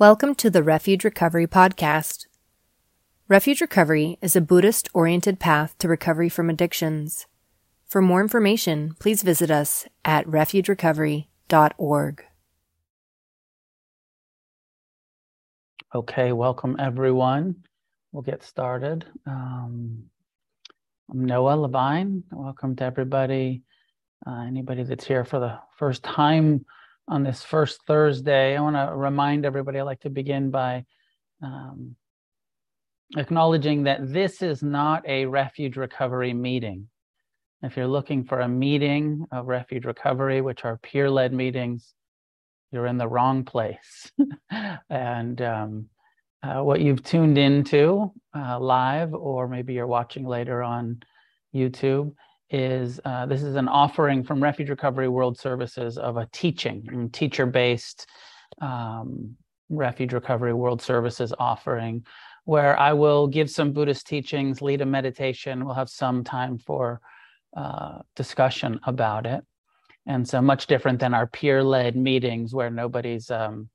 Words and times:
Welcome 0.00 0.36
to 0.36 0.48
the 0.48 0.62
Refuge 0.62 1.02
Recovery 1.02 1.48
Podcast. 1.48 2.28
Refuge 3.26 3.60
Recovery 3.60 4.16
is 4.22 4.36
a 4.36 4.40
Buddhist 4.40 4.88
oriented 4.94 5.40
path 5.40 5.76
to 5.78 5.88
recovery 5.88 6.28
from 6.28 6.48
addictions. 6.48 7.26
For 7.84 8.00
more 8.00 8.20
information, 8.20 8.94
please 9.00 9.24
visit 9.24 9.50
us 9.50 9.88
at 10.04 10.24
refugerecovery.org. 10.26 12.24
Okay, 15.92 16.32
welcome 16.32 16.76
everyone. 16.78 17.56
We'll 18.12 18.22
get 18.22 18.44
started. 18.44 19.04
Um, 19.26 20.04
I'm 21.10 21.24
Noah 21.24 21.56
Levine. 21.56 22.22
Welcome 22.30 22.76
to 22.76 22.84
everybody. 22.84 23.64
Uh, 24.24 24.42
anybody 24.46 24.84
that's 24.84 25.04
here 25.04 25.24
for 25.24 25.40
the 25.40 25.58
first 25.76 26.04
time 26.04 26.64
on 27.08 27.22
this 27.22 27.42
first 27.42 27.80
Thursday, 27.86 28.56
I 28.56 28.60
want 28.60 28.76
to 28.76 28.94
remind 28.94 29.44
everybody 29.44 29.78
I 29.78 29.82
like 29.82 30.00
to 30.00 30.10
begin 30.10 30.50
by 30.50 30.84
um, 31.42 31.96
acknowledging 33.16 33.84
that 33.84 34.12
this 34.12 34.42
is 34.42 34.62
not 34.62 35.08
a 35.08 35.26
refuge 35.26 35.76
recovery 35.76 36.34
meeting. 36.34 36.88
If 37.62 37.76
you're 37.76 37.88
looking 37.88 38.24
for 38.24 38.40
a 38.40 38.48
meeting 38.48 39.26
of 39.32 39.46
refuge 39.46 39.84
recovery, 39.84 40.40
which 40.40 40.64
are 40.64 40.76
peer 40.76 41.10
led 41.10 41.32
meetings, 41.32 41.94
you're 42.70 42.86
in 42.86 42.98
the 42.98 43.08
wrong 43.08 43.44
place. 43.44 44.12
and 44.90 45.40
um, 45.40 45.86
uh, 46.42 46.62
what 46.62 46.80
you've 46.80 47.02
tuned 47.02 47.38
into 47.38 48.12
uh, 48.36 48.60
live, 48.60 49.14
or 49.14 49.48
maybe 49.48 49.74
you're 49.74 49.86
watching 49.86 50.24
later 50.24 50.62
on 50.62 51.02
YouTube, 51.54 52.12
is 52.50 53.00
uh, 53.04 53.26
this 53.26 53.42
is 53.42 53.56
an 53.56 53.68
offering 53.68 54.24
from 54.24 54.42
Refuge 54.42 54.70
Recovery 54.70 55.08
World 55.08 55.38
Services 55.38 55.98
of 55.98 56.16
a 56.16 56.28
teaching, 56.32 57.10
teacher 57.12 57.46
based 57.46 58.06
um, 58.60 59.36
Refuge 59.68 60.12
Recovery 60.12 60.54
World 60.54 60.80
Services 60.80 61.34
offering, 61.38 62.04
where 62.44 62.78
I 62.78 62.94
will 62.94 63.26
give 63.26 63.50
some 63.50 63.72
Buddhist 63.72 64.06
teachings, 64.06 64.62
lead 64.62 64.80
a 64.80 64.86
meditation. 64.86 65.64
We'll 65.64 65.74
have 65.74 65.90
some 65.90 66.24
time 66.24 66.58
for 66.58 67.00
uh, 67.56 67.98
discussion 68.16 68.80
about 68.84 69.26
it. 69.26 69.44
And 70.06 70.26
so 70.26 70.40
much 70.40 70.66
different 70.66 71.00
than 71.00 71.12
our 71.12 71.26
peer-led 71.26 71.94
meetings 71.96 72.54
where 72.54 72.70
nobody's 72.70 73.30
um, 73.30 73.68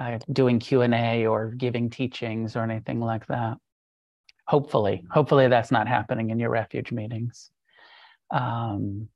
uh, 0.00 0.18
doing 0.32 0.58
Q&A 0.58 1.26
or 1.26 1.50
giving 1.50 1.90
teachings 1.90 2.56
or 2.56 2.62
anything 2.62 3.00
like 3.00 3.26
that. 3.26 3.58
Hopefully, 4.46 5.04
hopefully 5.10 5.48
that's 5.48 5.70
not 5.70 5.86
happening 5.86 6.30
in 6.30 6.38
your 6.38 6.48
refuge 6.48 6.90
meetings. 6.90 7.50
Um, 8.30 9.08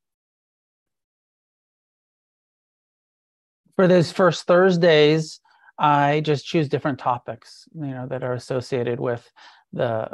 for 3.76 3.88
those 3.88 4.12
first 4.12 4.46
Thursdays, 4.46 5.40
I 5.78 6.20
just 6.20 6.46
choose 6.46 6.68
different 6.68 6.98
topics, 6.98 7.66
you 7.74 7.88
know, 7.88 8.06
that 8.08 8.22
are 8.22 8.34
associated 8.34 9.00
with 9.00 9.28
the 9.72 10.10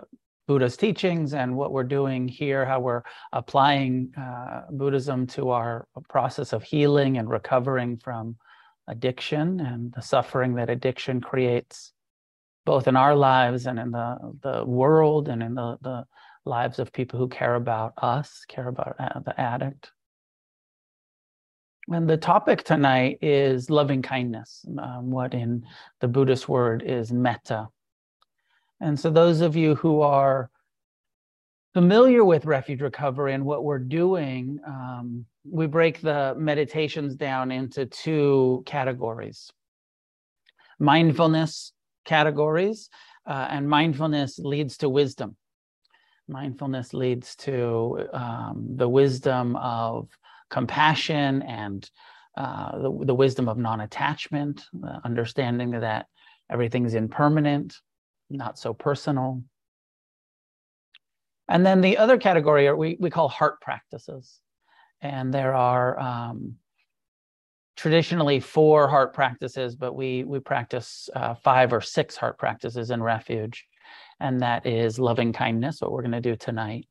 Buddha's 0.46 0.76
teachings 0.76 1.34
and 1.34 1.56
what 1.56 1.72
we're 1.72 1.84
doing 1.84 2.26
here, 2.26 2.64
how 2.64 2.80
we're 2.80 3.02
applying 3.32 4.14
uh, 4.16 4.62
Buddhism 4.70 5.26
to 5.28 5.50
our 5.50 5.86
process 6.08 6.52
of 6.52 6.62
healing 6.62 7.19
and 7.19 7.28
recovering 7.28 7.98
from 7.98 8.36
addiction 8.88 9.60
and 9.60 9.92
the 9.92 10.00
suffering 10.00 10.54
that 10.54 10.70
addiction 10.70 11.20
creates, 11.20 11.92
both 12.64 12.88
in 12.88 12.96
our 12.96 13.14
lives 13.14 13.66
and 13.66 13.78
in 13.78 13.91
the, 13.91 14.16
the 14.42 14.64
world 14.64 15.28
and 15.28 15.42
in 15.42 15.54
the, 15.54 15.76
the 15.82 16.04
lives 16.44 16.78
of 16.78 16.92
people 16.92 17.19
who 17.19 17.28
care 17.28 17.55
about 17.55 17.94
us, 17.98 18.44
care 18.48 18.69
about 18.69 18.97
uh, 18.98 19.20
the 19.20 19.39
addict. 19.41 19.91
And 21.89 22.08
the 22.08 22.17
topic 22.17 22.64
tonight 22.64 23.19
is 23.22 23.70
loving 23.70 24.03
kindness, 24.03 24.64
um, 24.78 25.11
what 25.11 25.33
in 25.33 25.64
the 26.00 26.09
Buddhist 26.09 26.48
word 26.48 26.83
is 26.84 27.12
metta. 27.12 27.69
And 28.81 28.98
so, 28.98 29.11
those 29.11 29.41
of 29.41 29.56
you 29.56 29.75
who 29.75 30.03
are 30.03 30.50
familiar 31.72 32.25
with 32.25 32.44
refuge 32.44 32.83
recovery 32.83 33.33
and 33.33 33.44
what 33.44 33.65
we're 33.65 33.78
doing, 33.78 34.59
um, 34.66 35.25
we 35.50 35.66
break 35.66 36.00
the 36.00 36.34
meditations 36.37 37.16
down 37.16 37.50
into 37.50 37.87
two 37.87 38.62
categories 38.66 39.50
mindfulness 40.78 41.72
categories, 42.09 42.88
uh, 43.27 43.47
and 43.50 43.69
mindfulness 43.69 44.38
leads 44.38 44.78
to 44.78 44.88
wisdom 44.88 45.37
mindfulness 46.28 46.94
leads 46.94 47.34
to 47.37 48.09
um, 48.12 48.66
the 48.77 48.89
wisdom 48.89 49.56
of 49.56 50.09
compassion 50.50 51.43
and 51.43 51.91
uh, 52.37 52.78
the, 52.78 53.05
the 53.06 53.15
wisdom 53.15 53.49
of 53.49 53.59
non-attachment 53.59 54.65
understanding 55.05 55.71
that 55.71 56.06
everything's 56.50 56.94
impermanent 56.94 57.77
not 58.31 58.59
so 58.59 58.75
personal. 58.75 59.43
And 61.49 61.65
then 61.65 61.81
the 61.81 61.97
other 61.97 62.19
category 62.19 62.69
are 62.69 62.77
we, 62.77 62.97
we 63.00 63.10
call 63.10 63.28
heart 63.28 63.60
practices. 63.60 64.41
And 65.00 65.33
there 65.33 65.55
are 65.55 65.99
um, 65.99 66.56
traditionally 67.78 68.41
four 68.41 68.89
heart 68.89 69.15
practices 69.15 69.77
but 69.77 69.95
we 69.95 70.25
we 70.25 70.41
practice 70.41 71.09
uh, 71.15 71.33
five 71.34 71.72
or 71.72 71.81
six 71.81 72.16
heart 72.16 72.37
practices 72.37 72.91
in 72.91 73.00
refuge 73.00 73.65
and 74.20 74.40
that 74.40 74.66
is 74.66 74.98
loving 74.98 75.32
kindness, 75.32 75.80
what 75.80 75.92
we're 75.92 76.02
going 76.02 76.12
to 76.12 76.20
do 76.20 76.36
tonight, 76.36 76.86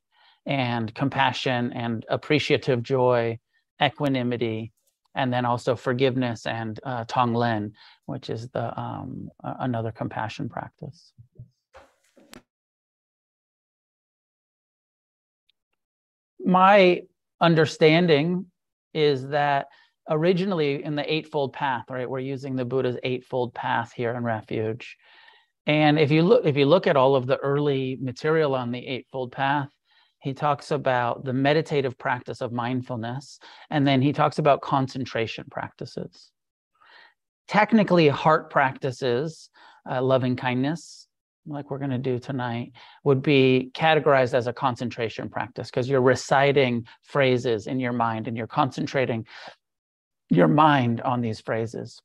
and 0.45 0.93
compassion 0.93 1.73
and 1.73 2.05
appreciative 2.09 2.83
joy, 2.83 3.38
equanimity, 3.81 4.71
and 5.15 5.33
then 5.33 5.45
also 5.45 5.75
forgiveness 5.75 6.45
and 6.45 6.79
uh, 6.83 7.03
Tonglen, 7.05 7.71
which 8.05 8.29
is 8.29 8.49
the 8.49 8.79
um, 8.79 9.29
another 9.43 9.91
compassion 9.91 10.47
practice. 10.47 11.11
My 16.39 17.01
understanding 17.41 18.45
is 18.94 19.27
that 19.29 19.67
originally 20.09 20.83
in 20.83 20.95
the 20.95 21.13
Eightfold 21.13 21.51
Path, 21.53 21.85
right, 21.89 22.09
we're 22.09 22.19
using 22.19 22.55
the 22.55 22.63
Buddha's 22.63 22.97
Eightfold 23.03 23.53
Path 23.53 23.91
here 23.91 24.13
in 24.13 24.23
Refuge. 24.23 24.97
And 25.67 26.00
if 26.00 26.11
you 26.11 26.23
look, 26.23 26.45
if 26.45 26.55
you 26.55 26.66
look 26.66 26.88
at 26.88 26.95
all 26.95 27.16
of 27.16 27.28
the 27.28 27.38
early 27.38 27.97
material 28.01 28.55
on 28.55 28.72
the 28.72 28.88
Eightfold 28.88 29.33
Path, 29.33 29.69
he 30.22 30.33
talks 30.33 30.72
about 30.72 31.25
the 31.25 31.33
meditative 31.33 31.97
practice 31.97 32.41
of 32.41 32.53
mindfulness, 32.53 33.38
and 33.69 33.85
then 33.85 34.01
he 34.01 34.13
talks 34.13 34.39
about 34.39 34.61
concentration 34.61 35.45
practices. 35.51 36.31
Technically, 37.50 38.07
heart 38.07 38.50
practices, 38.50 39.50
uh, 39.89 40.01
loving 40.01 40.38
kindness, 40.38 41.07
like 41.45 41.69
we're 41.69 41.77
going 41.77 41.91
to 41.91 41.97
do 41.97 42.17
tonight, 42.17 42.72
would 43.03 43.22
be 43.22 43.69
categorized 43.73 44.33
as 44.33 44.47
a 44.47 44.53
concentration 44.53 45.29
practice 45.29 45.69
because 45.69 45.89
you're 45.89 46.01
reciting 46.01 46.85
phrases 47.03 47.67
in 47.67 47.79
your 47.79 47.94
mind 47.94 48.27
and 48.27 48.38
you're 48.38 48.47
concentrating 48.47 49.25
your 50.29 50.47
mind 50.47 51.01
on 51.01 51.22
these 51.22 51.41
phrases. 51.41 52.01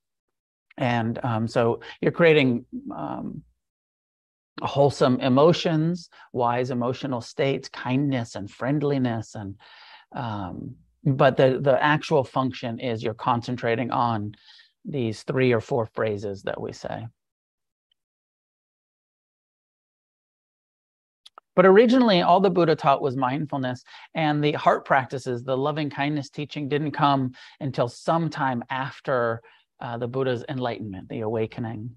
And 0.79 1.19
um, 1.25 1.49
so 1.49 1.81
you're 2.01 2.13
creating 2.13 2.65
um, 2.97 3.43
wholesome 4.61 5.21
emotions, 5.21 6.11
wise 6.33 6.71
emotional 6.71 7.21
states, 7.21 7.69
kindness 7.69 8.35
and 8.35 8.51
friendliness, 8.51 9.35
and 9.35 9.57
um, 10.15 10.77
but 11.05 11.37
the 11.37 11.59
the 11.61 11.83
actual 11.83 12.25
function 12.25 12.79
is 12.79 13.03
you're 13.03 13.15
concentrating 13.15 13.91
on 13.91 14.35
these 14.85 15.23
three 15.23 15.53
or 15.53 15.61
four 15.61 15.87
phrases 15.87 16.43
that 16.43 16.61
we 16.61 16.73
say. 16.73 17.07
But 21.55 21.67
originally, 21.67 22.23
all 22.23 22.41
the 22.41 22.51
Buddha 22.51 22.75
taught 22.75 23.03
was 23.03 23.17
mindfulness, 23.17 23.85
and 24.15 24.43
the 24.43 24.53
heart 24.53 24.87
practices, 24.87 25.45
the 25.45 25.57
loving 25.57 25.91
kindness 25.91 26.31
teaching, 26.31 26.69
didn't 26.69 26.93
come 26.93 27.33
until 27.61 27.89
sometime 27.89 28.65
after 28.71 29.43
uh, 29.81 29.99
the 29.99 30.09
Buddha's 30.09 30.45
enlightenment, 30.49 31.09
the 31.09 31.21
awakening. 31.21 31.95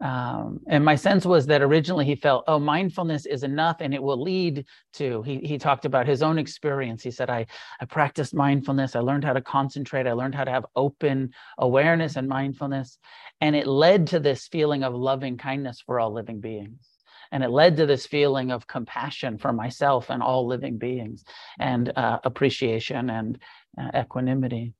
Um, 0.00 0.60
and 0.68 0.84
my 0.84 0.94
sense 0.94 1.26
was 1.26 1.46
that 1.46 1.60
originally 1.60 2.04
he 2.04 2.14
felt, 2.14 2.44
oh, 2.46 2.60
mindfulness 2.60 3.26
is 3.26 3.42
enough 3.42 3.78
and 3.80 3.92
it 3.92 4.02
will 4.02 4.22
lead 4.22 4.64
to, 4.94 5.22
he, 5.22 5.38
he 5.38 5.58
talked 5.58 5.84
about 5.84 6.06
his 6.06 6.22
own 6.22 6.38
experience. 6.38 7.02
He 7.02 7.10
said, 7.10 7.30
I, 7.30 7.46
I 7.80 7.84
practiced 7.84 8.32
mindfulness. 8.32 8.94
I 8.94 9.00
learned 9.00 9.24
how 9.24 9.32
to 9.32 9.40
concentrate. 9.40 10.06
I 10.06 10.12
learned 10.12 10.36
how 10.36 10.44
to 10.44 10.52
have 10.52 10.66
open 10.76 11.30
awareness 11.58 12.14
and 12.14 12.28
mindfulness. 12.28 12.98
And 13.40 13.56
it 13.56 13.66
led 13.66 14.06
to 14.08 14.20
this 14.20 14.46
feeling 14.46 14.84
of 14.84 14.94
loving 14.94 15.36
kindness 15.36 15.82
for 15.84 15.98
all 15.98 16.12
living 16.12 16.40
beings. 16.40 16.88
And 17.32 17.42
it 17.42 17.50
led 17.50 17.76
to 17.76 17.86
this 17.86 18.06
feeling 18.06 18.52
of 18.52 18.66
compassion 18.66 19.36
for 19.36 19.52
myself 19.52 20.10
and 20.10 20.22
all 20.22 20.46
living 20.46 20.78
beings 20.78 21.24
and 21.58 21.92
uh, 21.96 22.20
appreciation 22.24 23.10
and 23.10 23.38
uh, 23.76 23.90
equanimity. 23.98 24.74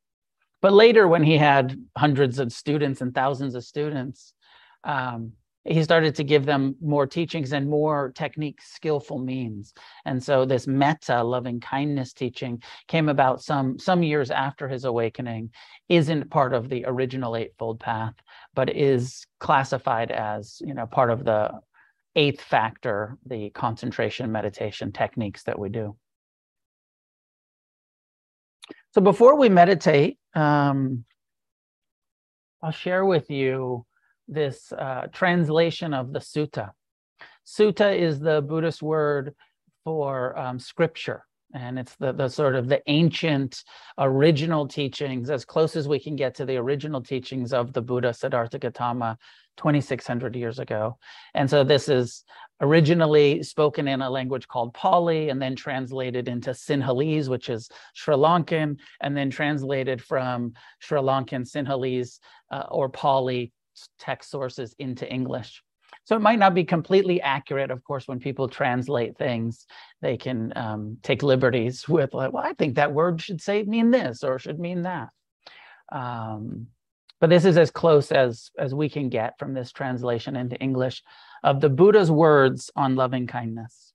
But 0.62 0.73
later, 0.73 1.06
when 1.06 1.23
he 1.23 1.37
had 1.37 1.76
hundreds 1.97 2.38
of 2.38 2.53
students 2.53 3.00
and 3.00 3.15
thousands 3.15 3.55
of 3.55 3.65
students, 3.65 4.32
um, 4.84 5.32
he 5.69 5.82
started 5.82 6.14
to 6.14 6.25
give 6.25 6.46
them 6.46 6.76
more 6.80 7.06
teachings 7.06 7.52
and 7.52 7.69
more 7.69 8.12
technique 8.14 8.60
skillful 8.62 9.19
means. 9.19 9.75
And 10.04 10.22
so 10.22 10.44
this 10.44 10.66
metta 10.66 11.22
loving 11.22 11.60
kindness 11.60 12.12
teaching 12.12 12.62
came 12.86 13.08
about 13.08 13.42
some 13.42 13.78
some 13.78 14.02
years 14.02 14.30
after 14.30 14.69
his 14.69 14.84
awakening 14.84 15.50
isn't 15.88 16.30
part 16.30 16.54
of 16.54 16.69
the 16.69 16.84
original 16.86 17.36
eightfold 17.36 17.80
path 17.80 18.14
but 18.54 18.75
is 18.75 19.26
classified 19.40 20.10
as 20.10 20.60
you 20.64 20.75
know 20.75 20.86
part 20.86 21.10
of 21.10 21.24
the 21.24 21.50
eighth 22.16 22.40
factor 22.40 23.19
the 23.26 23.50
concentration 23.50 24.32
meditation 24.32 24.90
techniques 24.90 25.42
that 25.44 25.58
we 25.58 25.69
do. 25.69 25.96
So 28.94 29.02
before 29.02 29.36
we 29.36 29.48
meditate 29.50 30.19
um, 30.34 31.04
i'll 32.62 32.70
share 32.70 33.04
with 33.04 33.31
you 33.31 33.84
this 34.28 34.72
uh, 34.72 35.06
translation 35.12 35.94
of 35.94 36.12
the 36.12 36.19
sutta. 36.19 36.70
Sutta 37.46 37.96
is 37.98 38.20
the 38.20 38.42
Buddhist 38.42 38.82
word 38.82 39.34
for 39.84 40.38
um, 40.38 40.58
scripture, 40.58 41.25
and 41.54 41.78
it's 41.78 41.96
the, 41.96 42.12
the 42.12 42.28
sort 42.28 42.54
of 42.54 42.69
the 42.69 42.82
ancient 42.88 43.64
original 43.96 44.69
teachings, 44.69 45.30
as 45.30 45.46
close 45.46 45.75
as 45.75 45.88
we 45.88 45.98
can 45.98 46.14
get 46.14 46.34
to 46.34 46.44
the 46.44 46.56
original 46.56 47.00
teachings 47.00 47.54
of 47.54 47.72
the 47.72 47.80
Buddha 47.80 48.12
Siddhartha 48.12 48.58
Gautama 48.58 49.16
2,600 49.56 50.36
years 50.36 50.58
ago. 50.58 50.98
And 51.34 51.48
so 51.48 51.64
this 51.64 51.88
is 51.88 52.24
originally 52.60 53.42
spoken 53.42 53.88
in 53.88 54.02
a 54.02 54.10
language 54.10 54.46
called 54.48 54.74
Pali 54.74 55.31
and 55.31 55.40
then 55.40 55.56
translated 55.56 56.28
into 56.28 56.50
Sinhalese, 56.50 57.28
which 57.28 57.48
is 57.48 57.70
Sri 57.94 58.14
Lankan, 58.14 58.76
and 59.00 59.16
then 59.16 59.31
translated 59.31 60.02
from 60.02 60.52
Sri 60.81 61.00
Lankan 61.00 61.48
Sinhalese 61.48 62.19
uh, 62.50 62.66
or 62.70 62.88
Pali 62.88 63.52
text 63.98 64.30
sources 64.30 64.75
into 64.78 65.10
English. 65.10 65.62
So 66.04 66.16
it 66.16 66.22
might 66.22 66.38
not 66.38 66.54
be 66.54 66.64
completely 66.64 67.20
accurate. 67.20 67.70
Of 67.70 67.84
course, 67.84 68.08
when 68.08 68.19
people 68.19 68.48
translate 68.48 69.16
things, 69.16 69.66
they 70.00 70.16
can 70.16 70.52
um, 70.56 70.98
take 71.02 71.22
liberties 71.22 71.88
with, 71.88 72.14
like, 72.14 72.32
well, 72.32 72.44
I 72.44 72.54
think 72.54 72.76
that 72.76 72.92
word 72.92 73.20
should 73.20 73.40
say 73.40 73.62
mean 73.62 73.90
this 73.90 74.25
or 74.25 74.38
should 74.38 74.58
mean 74.58 74.82
that. 74.82 75.08
Um, 75.90 76.69
but 77.20 77.30
this 77.30 77.44
is 77.44 77.58
as 77.58 77.70
close 77.70 78.12
as 78.12 78.50
as 78.58 78.75
we 78.75 78.88
can 78.88 79.08
get 79.08 79.38
from 79.38 79.52
this 79.52 79.72
translation 79.72 80.36
into 80.36 80.56
English 80.56 81.02
of 81.42 81.60
the 81.60 81.69
Buddha's 81.69 82.10
words 82.10 82.70
on 82.76 82.96
loving 82.96 83.26
kindness. 83.26 83.92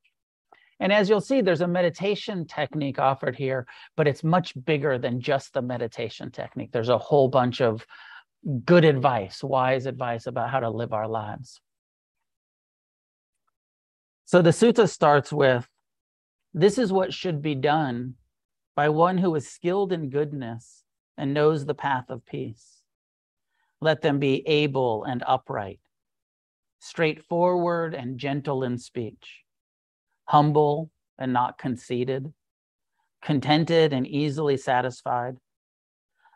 And 0.80 0.92
as 0.92 1.08
you'll 1.08 1.22
see, 1.22 1.42
there's 1.42 1.62
a 1.62 1.68
meditation 1.68 2.46
technique 2.46 3.00
offered 3.00 3.36
here, 3.36 3.66
but 3.96 4.08
it's 4.08 4.24
much 4.24 4.54
bigger 4.66 4.98
than 4.98 5.22
just 5.22 5.54
the 5.54 5.62
meditation 5.62 6.32
technique. 6.32 6.72
There's 6.74 6.90
a 6.90 6.98
whole 6.98 7.30
bunch 7.30 7.62
of 7.62 7.86
good 8.66 8.84
advice, 8.84 9.44
wise 9.44 9.86
advice 9.86 10.28
about 10.28 10.50
how 10.50 10.60
to 10.60 10.70
live 10.70 10.94
our 10.94 11.08
lives. 11.08 11.62
So 14.26 14.42
the 14.42 14.50
sutta 14.50 14.90
starts 14.90 15.32
with 15.32 15.68
this 16.54 16.78
is 16.78 16.92
what 16.92 17.14
should 17.14 17.42
be 17.42 17.56
done 17.56 18.16
by 18.76 18.90
one 18.90 19.18
who 19.18 19.34
is 19.36 19.50
skilled 19.50 19.94
in 19.94 20.10
goodness 20.10 20.84
and 21.18 21.34
knows 21.34 21.66
the 21.66 21.74
path 21.74 22.10
of 22.10 22.26
peace. 22.26 22.82
Let 23.82 24.02
them 24.02 24.20
be 24.20 24.48
able 24.48 25.04
and 25.04 25.24
upright, 25.28 25.80
straightforward 26.80 27.94
and 27.94 28.18
gentle 28.18 28.64
in 28.64 28.78
speech, 28.78 29.44
humble 30.26 30.90
and 31.18 31.34
not 31.34 31.58
conceited, 31.58 32.34
contented 33.22 33.94
and 33.94 34.08
easily 34.08 34.58
satisfied, 34.58 35.38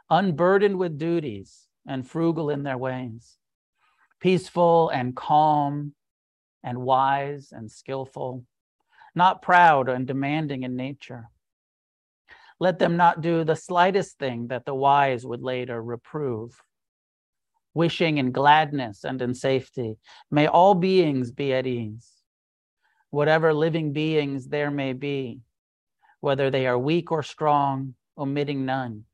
unburdened 0.10 0.78
with 0.78 0.98
duties 0.98 1.67
and 1.88 2.08
frugal 2.08 2.50
in 2.50 2.64
their 2.64 2.78
ways, 2.78 3.38
peaceful 4.20 4.90
and 4.90 5.16
calm 5.16 5.94
and 6.64 6.78
wise 6.80 7.50
and 7.52 7.72
skillful, 7.72 8.44
not 9.16 9.42
proud 9.42 9.88
and 9.88 10.06
demanding 10.06 10.64
in 10.64 10.76
nature. 10.76 11.30
Let 12.60 12.80
them 12.80 12.98
not 12.98 13.22
do 13.22 13.44
the 13.44 13.56
slightest 13.56 14.20
thing 14.20 14.48
that 14.48 14.66
the 14.66 14.76
wise 14.76 15.26
would 15.26 15.42
later 15.42 15.82
reprove. 15.82 16.62
Wishing 17.74 18.18
in 18.18 18.32
gladness 18.32 19.04
and 19.04 19.22
in 19.22 19.36
safety, 19.36 19.98
may 20.32 20.48
all 20.48 20.74
beings 20.74 21.32
be 21.32 21.54
at 21.54 21.68
ease. 21.68 22.12
Whatever 23.12 23.54
living 23.54 23.94
beings 23.94 24.48
there 24.48 24.72
may 24.72 24.94
be, 24.94 25.42
whether 26.20 26.50
they 26.50 26.66
are 26.66 26.78
weak 26.78 27.12
or 27.12 27.22
strong, 27.24 27.94
omitting 28.18 28.66
none 28.66 29.06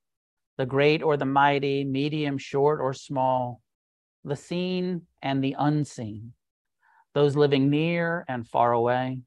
the 0.58 0.66
great 0.66 1.02
or 1.02 1.18
the 1.18 1.26
mighty, 1.26 1.84
medium, 1.84 2.38
short, 2.38 2.80
or 2.80 2.94
small, 2.94 3.62
the 4.24 4.36
seen 4.36 5.02
and 5.22 5.44
the 5.44 5.56
unseen, 5.58 6.34
those 7.14 7.36
living 7.36 7.70
near 7.70 8.24
and 8.28 8.48
far 8.48 8.72
away, 8.72 9.20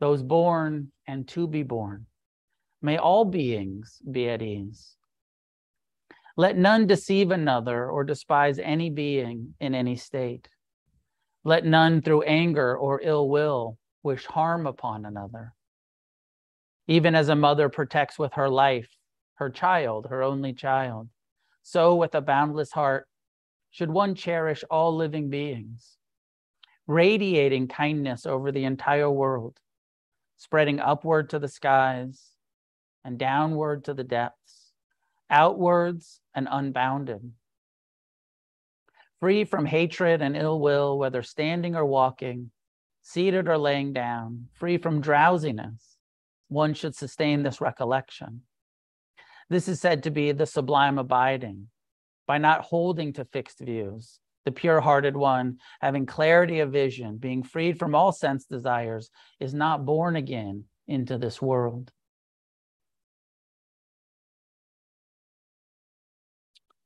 those 0.00 0.22
born 0.22 0.90
and 1.06 1.28
to 1.28 1.46
be 1.46 1.62
born. 1.62 2.06
May 2.80 2.96
all 2.96 3.24
beings 3.24 4.00
be 4.10 4.28
at 4.28 4.42
ease. 4.42 4.96
Let 6.36 6.56
none 6.56 6.86
deceive 6.86 7.32
another 7.32 7.90
or 7.90 8.04
despise 8.04 8.60
any 8.60 8.90
being 8.90 9.54
in 9.60 9.74
any 9.74 9.96
state. 9.96 10.48
Let 11.42 11.64
none 11.64 12.00
through 12.00 12.22
anger 12.22 12.76
or 12.76 13.00
ill 13.02 13.28
will 13.28 13.76
wish 14.04 14.24
harm 14.24 14.66
upon 14.66 15.04
another. 15.04 15.52
Even 16.86 17.14
as 17.14 17.28
a 17.28 17.34
mother 17.34 17.68
protects 17.68 18.18
with 18.18 18.34
her 18.34 18.48
life 18.48 18.88
her 19.38 19.50
child, 19.50 20.06
her 20.10 20.22
only 20.22 20.52
child. 20.52 21.08
So, 21.62 21.94
with 21.94 22.14
a 22.14 22.20
boundless 22.20 22.72
heart, 22.72 23.06
should 23.70 23.90
one 23.90 24.14
cherish 24.14 24.64
all 24.70 24.96
living 24.96 25.30
beings, 25.30 25.96
radiating 26.86 27.68
kindness 27.68 28.26
over 28.26 28.50
the 28.50 28.64
entire 28.64 29.10
world, 29.10 29.58
spreading 30.36 30.80
upward 30.80 31.30
to 31.30 31.38
the 31.38 31.48
skies 31.48 32.30
and 33.04 33.18
downward 33.18 33.84
to 33.84 33.94
the 33.94 34.04
depths, 34.04 34.72
outwards 35.30 36.20
and 36.34 36.48
unbounded. 36.50 37.32
Free 39.20 39.44
from 39.44 39.66
hatred 39.66 40.20
and 40.20 40.36
ill 40.36 40.58
will, 40.58 40.98
whether 40.98 41.22
standing 41.22 41.76
or 41.76 41.84
walking, 41.84 42.50
seated 43.02 43.48
or 43.48 43.58
laying 43.58 43.92
down, 43.92 44.48
free 44.54 44.78
from 44.78 45.00
drowsiness, 45.00 45.96
one 46.48 46.74
should 46.74 46.94
sustain 46.94 47.42
this 47.42 47.60
recollection 47.60 48.42
this 49.50 49.68
is 49.68 49.80
said 49.80 50.02
to 50.02 50.10
be 50.10 50.32
the 50.32 50.46
sublime 50.46 50.98
abiding 50.98 51.68
by 52.26 52.38
not 52.38 52.62
holding 52.62 53.12
to 53.14 53.24
fixed 53.24 53.60
views. 53.60 54.20
The 54.44 54.52
pure 54.52 54.80
hearted 54.80 55.16
one, 55.16 55.58
having 55.80 56.06
clarity 56.06 56.60
of 56.60 56.72
vision, 56.72 57.16
being 57.16 57.42
freed 57.42 57.78
from 57.78 57.94
all 57.94 58.12
sense 58.12 58.44
desires, 58.46 59.10
is 59.40 59.52
not 59.52 59.84
born 59.84 60.16
again 60.16 60.64
into 60.86 61.18
this 61.18 61.42
world. 61.42 61.90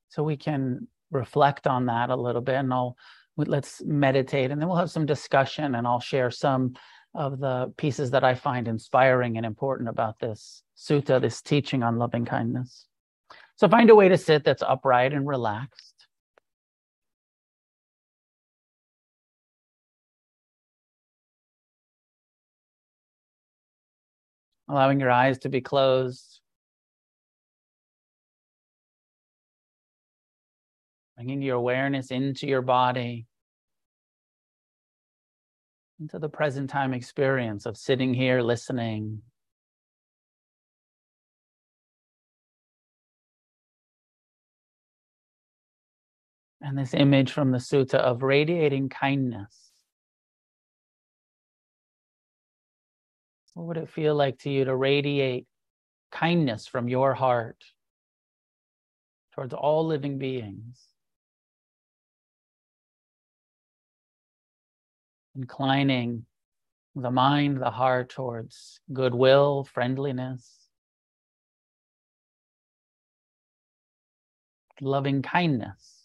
So 0.08 0.22
we 0.22 0.36
can 0.36 0.88
reflect 1.10 1.66
on 1.66 1.86
that 1.86 2.10
a 2.10 2.16
little 2.16 2.40
bit 2.40 2.56
and 2.56 2.72
I'll 2.72 2.96
let's 3.36 3.82
meditate 3.84 4.50
and 4.50 4.60
then 4.60 4.68
we'll 4.68 4.76
have 4.76 4.90
some 4.90 5.06
discussion 5.06 5.74
and 5.74 5.86
I'll 5.86 6.00
share 6.00 6.30
some 6.30 6.74
of 7.14 7.38
the 7.38 7.72
pieces 7.76 8.10
that 8.12 8.24
I 8.24 8.34
find 8.34 8.66
inspiring 8.68 9.36
and 9.36 9.44
important 9.44 9.88
about 9.88 10.18
this 10.18 10.62
sutta, 10.76 11.20
this 11.20 11.42
teaching 11.42 11.82
on 11.82 11.98
loving 11.98 12.24
kindness. 12.24 12.86
So 13.56 13.68
find 13.68 13.90
a 13.90 13.94
way 13.94 14.08
to 14.08 14.16
sit 14.16 14.44
that's 14.44 14.62
upright 14.62 15.12
and 15.12 15.26
relaxed. 15.26 16.06
Allowing 24.68 25.00
your 25.00 25.10
eyes 25.10 25.38
to 25.40 25.50
be 25.50 25.60
closed. 25.60 26.40
Bringing 31.16 31.42
your 31.42 31.56
awareness 31.56 32.10
into 32.10 32.46
your 32.46 32.62
body 32.62 33.26
into 36.02 36.18
the 36.18 36.28
present 36.28 36.68
time 36.68 36.92
experience 36.92 37.64
of 37.64 37.76
sitting 37.76 38.12
here 38.12 38.42
listening. 38.42 39.22
And 46.60 46.76
this 46.76 46.92
image 46.92 47.30
from 47.30 47.52
the 47.52 47.58
sutta 47.58 47.94
of 47.94 48.24
radiating 48.24 48.88
kindness. 48.88 49.70
What 53.54 53.66
would 53.66 53.76
it 53.76 53.88
feel 53.88 54.16
like 54.16 54.38
to 54.40 54.50
you 54.50 54.64
to 54.64 54.74
radiate 54.74 55.46
kindness 56.10 56.66
from 56.66 56.88
your 56.88 57.14
heart 57.14 57.62
towards 59.36 59.54
all 59.54 59.86
living 59.86 60.18
beings? 60.18 60.80
inclining 65.36 66.26
the 66.94 67.10
mind, 67.10 67.60
the 67.60 67.70
heart 67.70 68.10
towards 68.10 68.80
goodwill, 68.92 69.64
friendliness, 69.64 70.68
loving 74.80 75.22
kindness. 75.22 76.02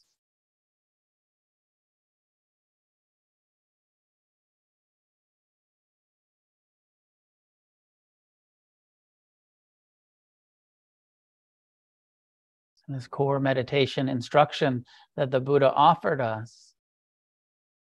this 12.90 13.08
core 13.08 13.40
meditation 13.40 14.08
instruction 14.08 14.86
that 15.18 15.30
the 15.30 15.42
Buddha 15.42 15.74
offered 15.74 16.22
us, 16.22 16.74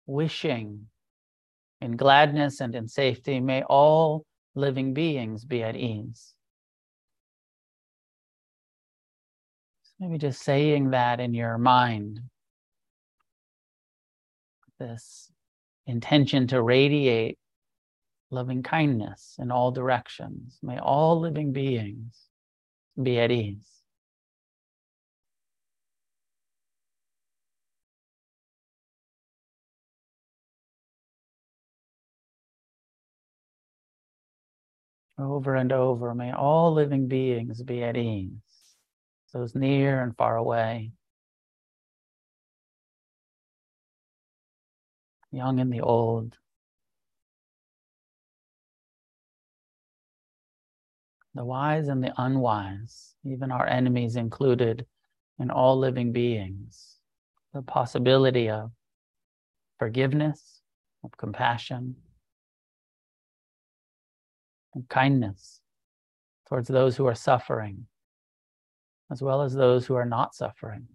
wishing 0.06 0.89
in 1.80 1.96
gladness 1.96 2.60
and 2.60 2.74
in 2.74 2.88
safety, 2.88 3.40
may 3.40 3.62
all 3.62 4.24
living 4.54 4.94
beings 4.94 5.44
be 5.44 5.62
at 5.62 5.76
ease. 5.76 6.34
So 9.82 9.92
maybe 10.00 10.18
just 10.18 10.42
saying 10.42 10.90
that 10.90 11.20
in 11.20 11.34
your 11.34 11.58
mind, 11.58 12.20
this 14.78 15.30
intention 15.86 16.46
to 16.48 16.62
radiate 16.62 17.38
loving 18.30 18.62
kindness 18.62 19.36
in 19.38 19.50
all 19.50 19.70
directions. 19.72 20.58
May 20.62 20.78
all 20.78 21.20
living 21.20 21.52
beings 21.52 22.16
be 23.00 23.18
at 23.18 23.30
ease. 23.30 23.79
Over 35.22 35.54
and 35.56 35.72
over. 35.72 36.14
May 36.14 36.32
all 36.32 36.72
living 36.72 37.08
beings 37.08 37.62
be 37.62 37.82
at 37.82 37.96
ease, 37.96 38.30
those 39.32 39.54
near 39.54 40.02
and 40.02 40.16
far 40.16 40.36
away, 40.36 40.92
young 45.32 45.60
and 45.60 45.72
the 45.72 45.80
old. 45.80 46.36
The 51.34 51.44
wise 51.44 51.86
and 51.88 52.02
the 52.02 52.12
unwise, 52.20 53.14
even 53.24 53.52
our 53.52 53.66
enemies 53.66 54.16
included 54.16 54.84
in 55.38 55.50
all 55.50 55.78
living 55.78 56.12
beings, 56.12 56.96
the 57.54 57.62
possibility 57.62 58.50
of 58.50 58.72
forgiveness, 59.78 60.60
of 61.04 61.16
compassion, 61.16 61.94
and 64.74 64.88
kindness 64.88 65.60
towards 66.48 66.68
those 66.68 66.96
who 66.96 67.06
are 67.06 67.14
suffering, 67.14 67.86
as 69.10 69.22
well 69.22 69.42
as 69.42 69.54
those 69.54 69.86
who 69.86 69.94
are 69.94 70.04
not 70.04 70.34
suffering. 70.34 70.86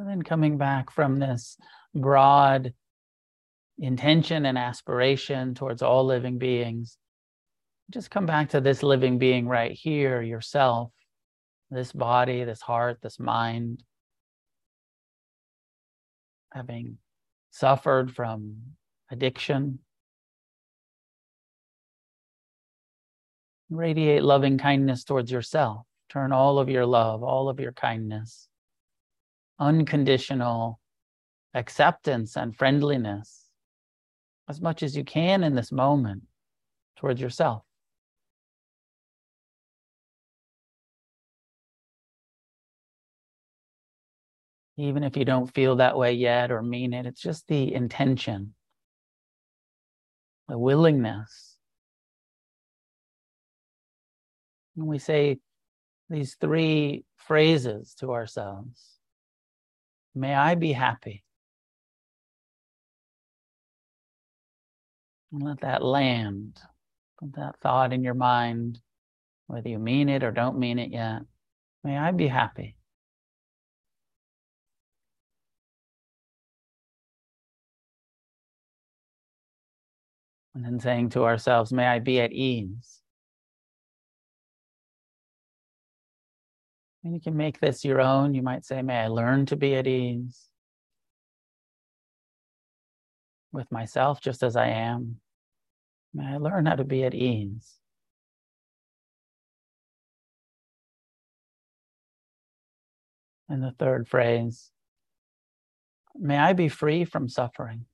So 0.00 0.06
then 0.06 0.22
coming 0.22 0.56
back 0.56 0.90
from 0.90 1.18
this 1.18 1.58
broad 1.94 2.72
intention 3.78 4.46
and 4.46 4.56
aspiration 4.56 5.54
towards 5.54 5.82
all 5.82 6.06
living 6.06 6.38
beings, 6.38 6.96
just 7.90 8.10
come 8.10 8.24
back 8.24 8.48
to 8.50 8.62
this 8.62 8.82
living 8.82 9.18
being 9.18 9.46
right 9.46 9.72
here, 9.72 10.22
yourself, 10.22 10.90
this 11.70 11.92
body, 11.92 12.44
this 12.44 12.62
heart, 12.62 13.00
this 13.02 13.20
mind, 13.20 13.84
having 16.54 16.96
suffered 17.50 18.10
from 18.10 18.56
addiction. 19.10 19.80
Radiate 23.68 24.22
loving 24.22 24.56
kindness 24.56 25.04
towards 25.04 25.30
yourself. 25.30 25.84
Turn 26.08 26.32
all 26.32 26.58
of 26.58 26.70
your 26.70 26.86
love, 26.86 27.22
all 27.22 27.50
of 27.50 27.60
your 27.60 27.72
kindness 27.72 28.48
unconditional 29.60 30.80
acceptance 31.54 32.36
and 32.36 32.56
friendliness 32.56 33.46
as 34.48 34.60
much 34.60 34.82
as 34.82 34.96
you 34.96 35.04
can 35.04 35.44
in 35.44 35.54
this 35.54 35.70
moment 35.70 36.22
towards 36.96 37.20
yourself. 37.20 37.62
Even 44.76 45.04
if 45.04 45.16
you 45.16 45.26
don't 45.26 45.52
feel 45.54 45.76
that 45.76 45.96
way 45.96 46.14
yet 46.14 46.50
or 46.50 46.62
mean 46.62 46.94
it, 46.94 47.04
it's 47.04 47.20
just 47.20 47.46
the 47.48 47.74
intention, 47.74 48.54
the 50.48 50.58
willingness. 50.58 51.58
And 54.76 54.86
we 54.86 54.98
say 54.98 55.38
these 56.08 56.36
three 56.40 57.04
phrases 57.16 57.94
to 57.96 58.12
ourselves 58.12 58.99
May 60.14 60.34
I 60.34 60.54
be 60.54 60.72
happy. 60.72 61.24
And 65.32 65.42
let 65.42 65.60
that 65.60 65.82
land. 65.82 66.60
Put 67.20 67.34
that 67.34 67.60
thought 67.60 67.92
in 67.92 68.02
your 68.02 68.14
mind, 68.14 68.80
whether 69.46 69.68
you 69.68 69.78
mean 69.78 70.08
it 70.08 70.24
or 70.24 70.32
don't 70.32 70.58
mean 70.58 70.78
it 70.78 70.90
yet. 70.90 71.22
May 71.84 71.96
I 71.96 72.12
be 72.12 72.28
happy. 72.28 72.76
And 80.54 80.64
then 80.64 80.80
saying 80.80 81.10
to 81.10 81.24
ourselves, 81.24 81.72
may 81.72 81.86
I 81.86 82.00
be 82.00 82.20
at 82.20 82.32
ease. 82.32 82.99
And 87.02 87.14
you 87.14 87.20
can 87.20 87.36
make 87.36 87.60
this 87.60 87.84
your 87.84 88.00
own. 88.00 88.34
You 88.34 88.42
might 88.42 88.64
say, 88.64 88.82
May 88.82 89.00
I 89.00 89.08
learn 89.08 89.46
to 89.46 89.56
be 89.56 89.74
at 89.74 89.86
ease 89.86 90.50
with 93.52 93.70
myself 93.72 94.20
just 94.20 94.42
as 94.42 94.56
I 94.56 94.68
am. 94.68 95.16
May 96.12 96.26
I 96.26 96.36
learn 96.36 96.66
how 96.66 96.76
to 96.76 96.84
be 96.84 97.04
at 97.04 97.14
ease. 97.14 97.76
And 103.48 103.62
the 103.62 103.72
third 103.72 104.08
phrase, 104.08 104.70
may 106.14 106.38
I 106.38 106.52
be 106.52 106.68
free 106.68 107.04
from 107.04 107.28
suffering. 107.28 107.86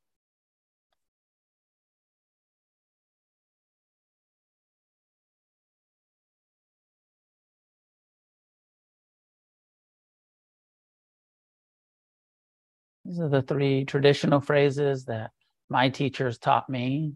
These 13.06 13.20
are 13.20 13.28
the 13.28 13.42
three 13.42 13.84
traditional 13.84 14.40
phrases 14.40 15.04
that 15.04 15.30
my 15.68 15.90
teachers 15.90 16.38
taught 16.38 16.68
me. 16.68 17.12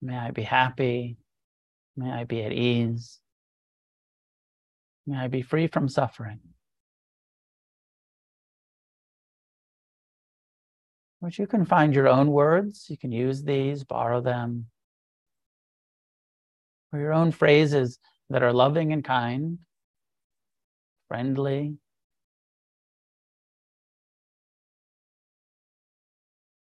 May 0.00 0.16
I 0.16 0.30
be 0.30 0.42
happy. 0.42 1.18
May 1.96 2.10
I 2.10 2.24
be 2.24 2.42
at 2.42 2.52
ease. 2.52 3.20
May 5.06 5.18
I 5.18 5.28
be 5.28 5.42
free 5.42 5.66
from 5.66 5.88
suffering. 5.88 6.40
Which 11.20 11.38
you 11.38 11.46
can 11.46 11.66
find 11.66 11.94
your 11.94 12.08
own 12.08 12.30
words. 12.30 12.86
You 12.88 12.96
can 12.96 13.12
use 13.12 13.42
these, 13.42 13.84
borrow 13.84 14.22
them. 14.22 14.66
Or 16.92 17.00
your 17.00 17.12
own 17.12 17.32
phrases 17.32 17.98
that 18.30 18.42
are 18.42 18.52
loving 18.52 18.92
and 18.94 19.04
kind, 19.04 19.58
friendly, 21.08 21.76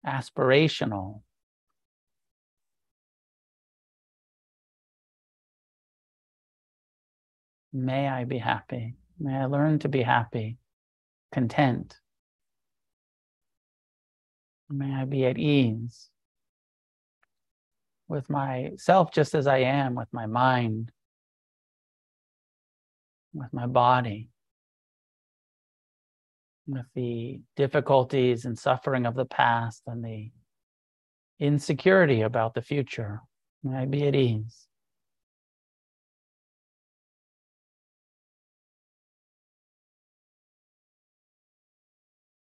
aspirational. 0.06 1.22
May 7.72 8.08
I 8.08 8.24
be 8.24 8.38
happy. 8.38 8.96
May 9.20 9.36
I 9.36 9.46
learn 9.46 9.80
to 9.80 9.90
be 9.90 10.02
happy, 10.02 10.58
content. 11.32 12.00
May 14.70 14.94
I 14.94 15.06
be 15.06 15.26
at 15.26 15.38
ease 15.38 16.10
with 18.08 18.30
myself 18.30 19.12
just 19.12 19.36
as 19.36 19.46
I 19.46 19.60
am, 19.60 19.96
with 19.96 20.08
my 20.12 20.26
mind, 20.26 20.92
with 23.34 23.54
my 23.54 23.68
body 23.68 24.30
with 26.70 26.86
the 26.94 27.42
difficulties 27.56 28.46
and 28.46 28.58
suffering 28.58 29.06
of 29.06 29.16
the 29.16 29.26
past 29.26 29.82
and 29.88 30.04
the 30.04 30.32
insecurity 31.40 32.22
about 32.22 32.54
the 32.54 32.62
future. 32.62 33.22
May 33.64 33.80
I 33.80 33.86
be 33.86 34.08
at 34.08 34.16
ease. 34.16 34.68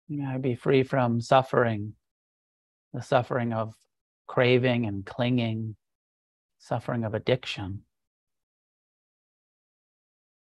May 0.08 0.26
I 0.26 0.38
be 0.38 0.54
free 0.54 0.84
from 0.84 1.20
suffering, 1.20 1.94
the 2.94 3.02
suffering 3.02 3.52
of 3.52 3.74
craving 4.28 4.86
and 4.86 5.04
clinging, 5.04 5.76
suffering 6.60 7.04
of 7.04 7.16
addiction, 7.16 7.82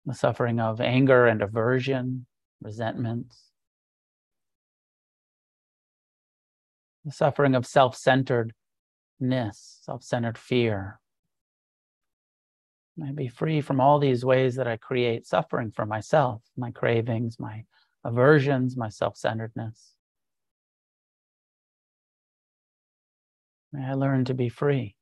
the 0.06 0.16
suffering 0.16 0.60
of 0.60 0.82
anger 0.82 1.28
and 1.28 1.44
aversion, 1.44 2.26
resentments, 2.62 3.49
the 7.10 7.16
suffering 7.16 7.56
of 7.56 7.66
self 7.66 7.96
centeredness, 7.98 8.54
self 9.82 10.04
centered 10.04 10.38
fear. 10.38 11.00
May 12.96 13.10
I 13.10 13.12
be 13.14 13.28
free 13.28 13.62
from 13.62 13.82
all 13.82 13.98
these 13.98 14.24
ways 14.24 14.56
that 14.56 14.68
I 14.68 14.78
create 14.78 15.26
suffering 15.26 15.72
for 15.72 15.86
myself, 15.86 16.44
my 16.56 16.70
cravings, 16.70 17.40
my 17.40 17.64
aversions, 18.04 18.78
my 18.78 18.90
self 18.90 19.18
centeredness. 19.18 19.96
May 23.74 23.86
I 23.86 23.94
learn 23.94 24.26
to 24.26 24.34
be 24.36 24.50
free. 24.50 24.96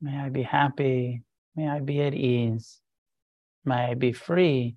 May 0.00 0.16
I 0.18 0.28
be 0.28 0.42
happy. 0.42 1.22
May 1.56 1.68
I 1.68 1.80
be 1.80 2.00
at 2.00 2.14
ease. 2.14 2.80
May 3.64 3.90
I 3.90 3.94
be 3.94 4.12
free. 4.12 4.76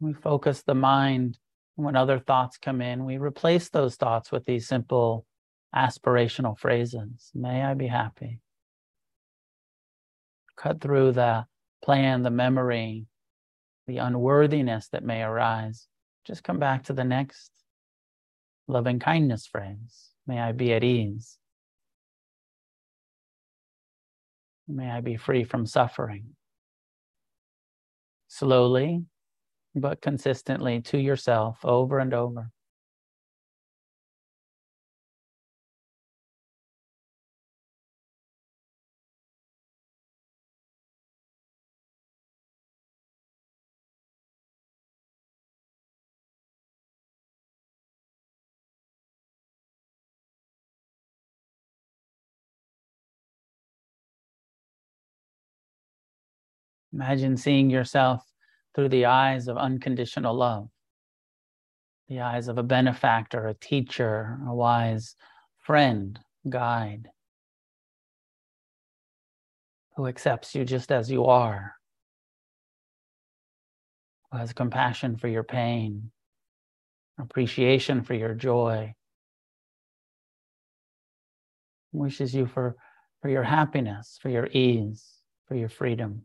We 0.00 0.12
focus 0.12 0.62
the 0.62 0.74
mind. 0.74 1.38
When 1.74 1.96
other 1.96 2.18
thoughts 2.18 2.56
come 2.56 2.80
in, 2.80 3.04
we 3.04 3.18
replace 3.18 3.68
those 3.68 3.96
thoughts 3.96 4.32
with 4.32 4.46
these 4.46 4.66
simple 4.66 5.26
aspirational 5.74 6.58
phrases. 6.58 7.30
May 7.34 7.62
I 7.62 7.74
be 7.74 7.86
happy. 7.86 8.40
Cut 10.56 10.80
through 10.80 11.12
the 11.12 11.44
plan, 11.84 12.22
the 12.22 12.30
memory, 12.30 13.04
the 13.86 13.98
unworthiness 13.98 14.88
that 14.88 15.04
may 15.04 15.22
arise. 15.22 15.86
Just 16.26 16.42
come 16.42 16.58
back 16.58 16.84
to 16.84 16.94
the 16.94 17.04
next 17.04 17.50
loving 18.66 18.98
kindness 18.98 19.46
phrase. 19.46 20.10
May 20.26 20.40
I 20.40 20.52
be 20.52 20.72
at 20.72 20.82
ease. 20.82 21.38
May 24.68 24.90
I 24.90 25.00
be 25.00 25.16
free 25.16 25.44
from 25.44 25.66
suffering. 25.66 26.34
Slowly, 28.28 29.04
but 29.74 30.00
consistently 30.00 30.80
to 30.82 30.98
yourself 30.98 31.64
over 31.64 31.98
and 31.98 32.12
over. 32.12 32.50
Imagine 56.96 57.36
seeing 57.36 57.68
yourself 57.68 58.22
through 58.74 58.88
the 58.88 59.04
eyes 59.04 59.48
of 59.48 59.58
unconditional 59.58 60.34
love, 60.34 60.70
the 62.08 62.20
eyes 62.20 62.48
of 62.48 62.56
a 62.56 62.62
benefactor, 62.62 63.48
a 63.48 63.52
teacher, 63.54 64.38
a 64.48 64.54
wise 64.54 65.14
friend, 65.58 66.18
guide, 66.48 67.10
who 69.94 70.06
accepts 70.06 70.54
you 70.54 70.64
just 70.64 70.90
as 70.90 71.10
you 71.10 71.26
are, 71.26 71.74
who 74.32 74.38
has 74.38 74.54
compassion 74.54 75.18
for 75.18 75.28
your 75.28 75.44
pain, 75.44 76.10
appreciation 77.20 78.04
for 78.04 78.14
your 78.14 78.32
joy, 78.32 78.94
wishes 81.92 82.34
you 82.34 82.46
for, 82.46 82.74
for 83.20 83.28
your 83.28 83.42
happiness, 83.42 84.18
for 84.22 84.30
your 84.30 84.46
ease, 84.46 85.04
for 85.46 85.56
your 85.56 85.68
freedom. 85.68 86.22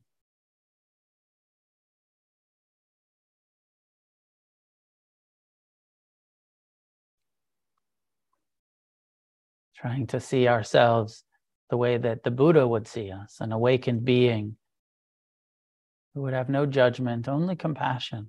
Trying 9.82 10.06
to 10.06 10.20
see 10.20 10.48
ourselves 10.48 11.24
the 11.72 11.78
way 11.78 11.98
that 11.98 12.24
the 12.24 12.30
Buddha 12.30 12.68
would 12.68 12.88
see 12.88 13.12
us, 13.12 13.38
an 13.40 13.52
awakened 13.52 14.06
being 14.06 14.56
who 16.14 16.22
would 16.22 16.34
have 16.34 16.50
no 16.50 16.68
judgment, 16.68 17.28
only 17.28 17.56
compassion. 17.56 18.28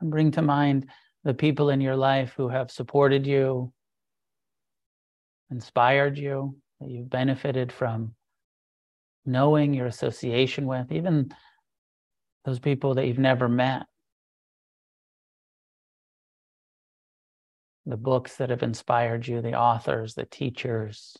And 0.00 0.10
bring 0.10 0.30
to 0.32 0.42
mind 0.42 0.86
the 1.24 1.34
people 1.34 1.70
in 1.70 1.80
your 1.80 1.96
life 1.96 2.34
who 2.36 2.50
have 2.50 2.70
supported 2.70 3.26
you, 3.26 3.72
inspired 5.50 6.18
you, 6.18 6.56
that 6.84 6.90
you've 6.90 7.08
benefited 7.08 7.72
from 7.72 8.14
knowing 9.24 9.72
your 9.72 9.86
association 9.86 10.66
with, 10.66 10.92
even 10.92 11.32
those 12.44 12.58
people 12.58 12.94
that 12.94 13.06
you've 13.06 13.18
never 13.18 13.48
met. 13.48 13.84
The 17.86 17.96
books 17.96 18.36
that 18.36 18.50
have 18.50 18.62
inspired 18.62 19.26
you, 19.26 19.40
the 19.40 19.54
authors, 19.54 20.14
the 20.14 20.26
teachers. 20.26 21.16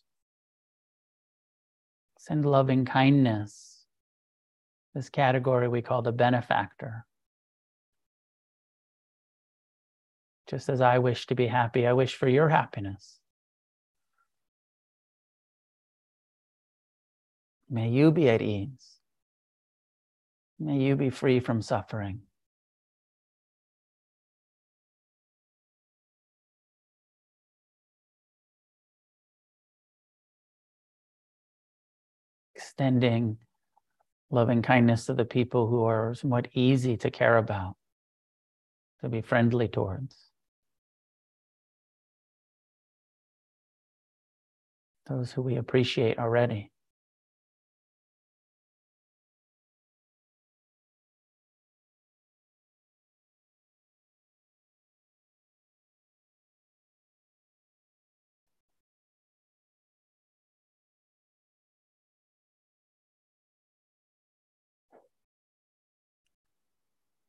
Send 2.18 2.44
loving 2.44 2.84
kindness, 2.84 3.84
this 4.94 5.08
category 5.08 5.68
we 5.68 5.82
call 5.82 6.02
the 6.02 6.12
benefactor. 6.12 7.06
Just 10.46 10.68
as 10.68 10.82
I 10.82 10.98
wish 10.98 11.26
to 11.26 11.34
be 11.34 11.46
happy, 11.46 11.86
I 11.86 11.94
wish 11.94 12.14
for 12.16 12.28
your 12.28 12.50
happiness. 12.50 13.18
May 17.74 17.88
you 17.88 18.12
be 18.12 18.28
at 18.28 18.40
ease. 18.40 19.00
May 20.60 20.78
you 20.78 20.94
be 20.94 21.10
free 21.10 21.40
from 21.40 21.60
suffering. 21.60 22.20
Extending 32.54 33.38
loving 34.30 34.62
kindness 34.62 35.06
to 35.06 35.14
the 35.14 35.24
people 35.24 35.66
who 35.66 35.82
are 35.82 36.14
somewhat 36.14 36.46
easy 36.52 36.96
to 36.98 37.10
care 37.10 37.36
about, 37.38 37.74
to 39.00 39.08
be 39.08 39.20
friendly 39.20 39.66
towards. 39.66 40.30
Those 45.08 45.32
who 45.32 45.42
we 45.42 45.56
appreciate 45.56 46.20
already. 46.20 46.70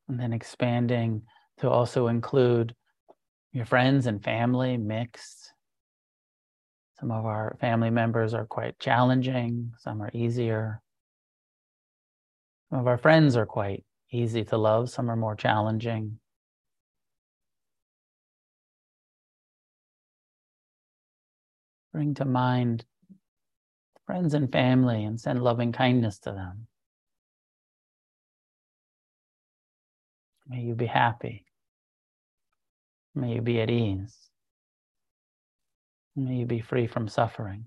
And 0.08 0.18
then 0.18 0.32
expanding 0.32 1.22
to 1.58 1.70
also 1.70 2.08
include 2.08 2.74
your 3.52 3.64
friends 3.64 4.06
and 4.06 4.22
family 4.22 4.76
mixed. 4.76 5.52
Some 7.00 7.10
of 7.10 7.26
our 7.26 7.56
family 7.60 7.90
members 7.90 8.34
are 8.34 8.46
quite 8.46 8.78
challenging, 8.78 9.72
some 9.78 10.02
are 10.02 10.10
easier. 10.14 10.80
Some 12.70 12.80
of 12.80 12.86
our 12.86 12.98
friends 12.98 13.36
are 13.36 13.46
quite 13.46 13.84
easy 14.10 14.44
to 14.44 14.56
love, 14.56 14.90
some 14.90 15.10
are 15.10 15.16
more 15.16 15.36
challenging. 15.36 16.18
Bring 21.92 22.14
to 22.14 22.24
mind 22.24 22.84
friends 24.06 24.34
and 24.34 24.50
family 24.52 25.04
and 25.04 25.20
send 25.20 25.42
loving 25.42 25.72
kindness 25.72 26.18
to 26.20 26.32
them. 26.32 26.66
May 30.48 30.62
you 30.62 30.74
be 30.74 30.86
happy. 30.86 31.44
May 33.14 33.34
you 33.34 33.42
be 33.42 33.60
at 33.60 33.70
ease. 33.70 34.16
May 36.16 36.36
you 36.36 36.46
be 36.46 36.60
free 36.60 36.86
from 36.86 37.08
suffering. 37.08 37.66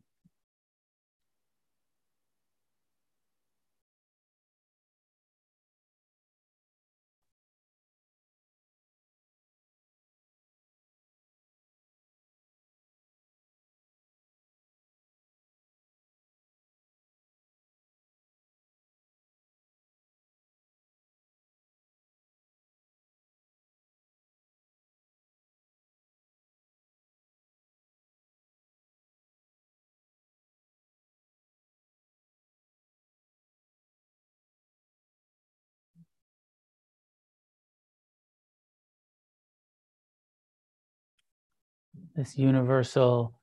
This 42.20 42.38
universal 42.38 43.34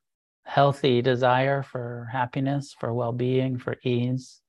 healthy 0.44 1.00
desire 1.00 1.62
for 1.62 2.06
happiness, 2.12 2.76
for 2.78 2.92
well 2.92 3.10
being, 3.10 3.56
for 3.58 3.76
ease 3.82 4.42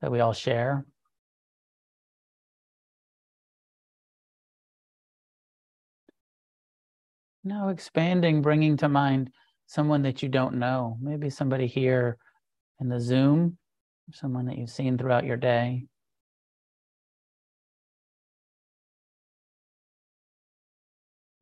that 0.00 0.10
we 0.10 0.20
all 0.20 0.32
share. 0.32 0.86
Now, 7.44 7.68
expanding, 7.68 8.40
bringing 8.40 8.78
to 8.78 8.88
mind 8.88 9.30
someone 9.66 10.00
that 10.04 10.22
you 10.22 10.30
don't 10.30 10.54
know, 10.54 10.96
maybe 11.02 11.28
somebody 11.28 11.66
here 11.66 12.16
in 12.80 12.88
the 12.88 12.98
Zoom, 12.98 13.58
someone 14.10 14.46
that 14.46 14.56
you've 14.56 14.70
seen 14.70 14.96
throughout 14.96 15.26
your 15.26 15.36
day. 15.36 15.84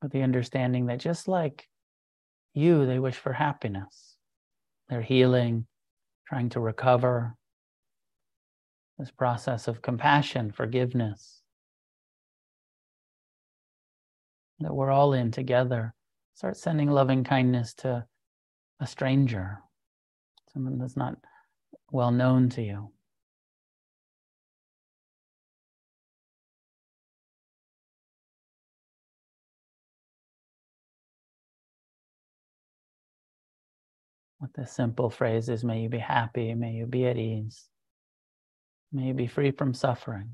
With 0.03 0.11
the 0.11 0.23
understanding 0.23 0.87
that 0.87 0.99
just 0.99 1.29
like 1.29 1.69
you, 2.55 2.87
they 2.87 2.99
wish 2.99 3.17
for 3.17 3.33
happiness. 3.33 4.17
They're 4.89 5.03
healing, 5.03 5.67
trying 6.27 6.51
to 6.51 6.61
recover. 6.61 7.37
This 8.99 9.11
process 9.11 9.69
of 9.69 9.83
compassion, 9.83 10.53
forgiveness 10.53 11.43
that 14.61 14.75
we're 14.75 14.91
all 14.91 15.13
in 15.13 15.31
together. 15.31 15.95
Start 16.35 16.57
sending 16.57 16.91
loving 16.91 17.25
kindness 17.25 17.75
to 17.75 18.07
a 18.81 18.87
stranger, 18.87 19.59
someone 20.53 20.79
that's 20.79 20.97
not 20.97 21.17
well 21.91 22.11
known 22.11 22.49
to 22.51 22.63
you. 22.63 22.91
With 34.43 34.53
the 34.55 34.67
simple 34.67 35.09
phrases 35.09 35.63
may 35.65 35.81
you 35.83 35.89
be 35.89 35.99
happy, 35.99 36.53
may 36.53 36.73
you 36.73 36.85
be 36.85 37.07
at 37.07 37.17
ease, 37.17 37.69
may 38.93 39.07
you 39.07 39.15
be 39.15 39.29
free 39.29 39.53
from 39.53 39.73
suffering. 39.73 40.33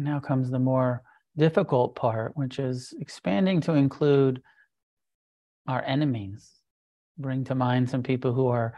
Now 0.00 0.18
comes 0.18 0.50
the 0.50 0.58
more 0.58 1.02
difficult 1.36 1.94
part, 1.94 2.34
which 2.34 2.58
is 2.58 2.94
expanding 3.00 3.60
to 3.62 3.74
include 3.74 4.40
our 5.68 5.84
enemies. 5.84 6.50
Bring 7.18 7.44
to 7.44 7.54
mind 7.54 7.90
some 7.90 8.02
people 8.02 8.32
who 8.32 8.46
are 8.46 8.72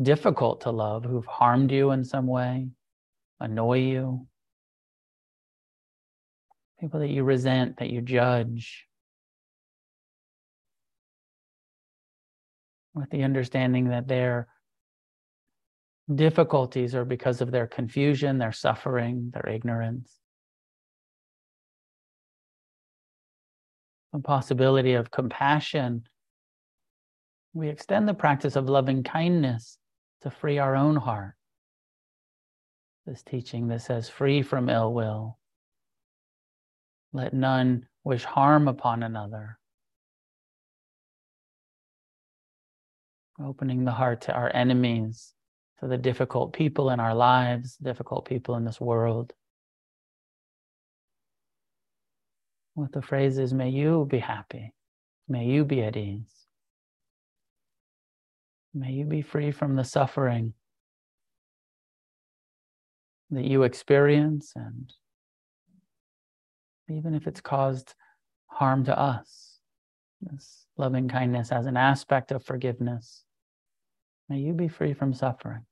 difficult 0.00 0.60
to 0.62 0.70
love, 0.70 1.04
who've 1.04 1.26
harmed 1.26 1.72
you 1.72 1.90
in 1.90 2.04
some 2.04 2.28
way, 2.28 2.68
annoy 3.40 3.78
you, 3.78 4.28
people 6.78 7.00
that 7.00 7.10
you 7.10 7.24
resent, 7.24 7.78
that 7.78 7.90
you 7.90 8.00
judge. 8.00 8.86
With 12.94 13.10
the 13.10 13.24
understanding 13.24 13.88
that 13.88 14.06
their 14.06 14.46
difficulties 16.14 16.94
are 16.94 17.04
because 17.04 17.40
of 17.40 17.50
their 17.50 17.66
confusion, 17.66 18.38
their 18.38 18.52
suffering, 18.52 19.32
their 19.34 19.52
ignorance. 19.52 20.20
The 24.12 24.20
possibility 24.20 24.94
of 24.94 25.10
compassion, 25.10 26.04
we 27.52 27.68
extend 27.68 28.08
the 28.08 28.14
practice 28.14 28.56
of 28.56 28.68
loving 28.68 29.02
kindness 29.02 29.78
to 30.22 30.30
free 30.30 30.58
our 30.58 30.76
own 30.76 30.96
heart. 30.96 31.34
This 33.06 33.22
teaching 33.22 33.68
that 33.68 33.82
says, 33.82 34.08
free 34.08 34.42
from 34.42 34.68
ill 34.68 34.92
will. 34.92 35.38
Let 37.12 37.32
none 37.32 37.86
wish 38.04 38.24
harm 38.24 38.68
upon 38.68 39.02
another. 39.02 39.58
Opening 43.42 43.84
the 43.84 43.92
heart 43.92 44.22
to 44.22 44.32
our 44.34 44.50
enemies, 44.54 45.32
to 45.80 45.86
the 45.86 45.96
difficult 45.96 46.52
people 46.52 46.90
in 46.90 47.00
our 47.00 47.14
lives, 47.14 47.76
difficult 47.76 48.26
people 48.26 48.56
in 48.56 48.64
this 48.64 48.80
world. 48.80 49.32
With 52.78 52.92
the 52.92 53.02
phrase 53.02 53.38
is, 53.38 53.52
may 53.52 53.68
you 53.68 54.06
be 54.08 54.18
happy, 54.20 54.72
may 55.28 55.44
you 55.44 55.64
be 55.64 55.82
at 55.82 55.96
ease, 55.96 56.46
may 58.72 58.92
you 58.92 59.04
be 59.04 59.20
free 59.20 59.50
from 59.50 59.74
the 59.76 59.84
suffering 59.84 60.52
that 63.30 63.44
you 63.44 63.64
experience, 63.64 64.52
and 64.54 64.92
even 66.88 67.14
if 67.14 67.26
it's 67.26 67.40
caused 67.40 67.94
harm 68.46 68.84
to 68.84 68.98
us, 68.98 69.58
this 70.20 70.66
loving 70.76 71.08
kindness 71.08 71.52
as 71.52 71.66
an 71.66 71.76
aspect 71.76 72.32
of 72.32 72.44
forgiveness, 72.44 73.24
may 74.28 74.38
you 74.38 74.52
be 74.52 74.68
free 74.68 74.94
from 74.94 75.12
suffering. 75.12 75.64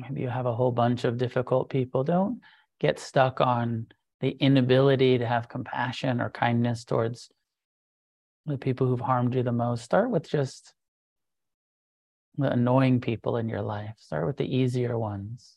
Maybe 0.00 0.20
you 0.22 0.28
have 0.28 0.46
a 0.46 0.54
whole 0.54 0.72
bunch 0.72 1.04
of 1.04 1.18
difficult 1.18 1.70
people. 1.70 2.04
Don't 2.04 2.40
get 2.80 2.98
stuck 2.98 3.40
on 3.40 3.86
the 4.20 4.30
inability 4.30 5.18
to 5.18 5.26
have 5.26 5.48
compassion 5.48 6.20
or 6.20 6.30
kindness 6.30 6.84
towards 6.84 7.30
the 8.46 8.58
people 8.58 8.86
who've 8.86 9.00
harmed 9.00 9.34
you 9.34 9.42
the 9.42 9.52
most. 9.52 9.84
Start 9.84 10.10
with 10.10 10.28
just 10.28 10.74
the 12.36 12.50
annoying 12.50 13.00
people 13.00 13.36
in 13.36 13.48
your 13.48 13.62
life, 13.62 13.94
start 13.98 14.26
with 14.26 14.36
the 14.36 14.56
easier 14.56 14.98
ones. 14.98 15.56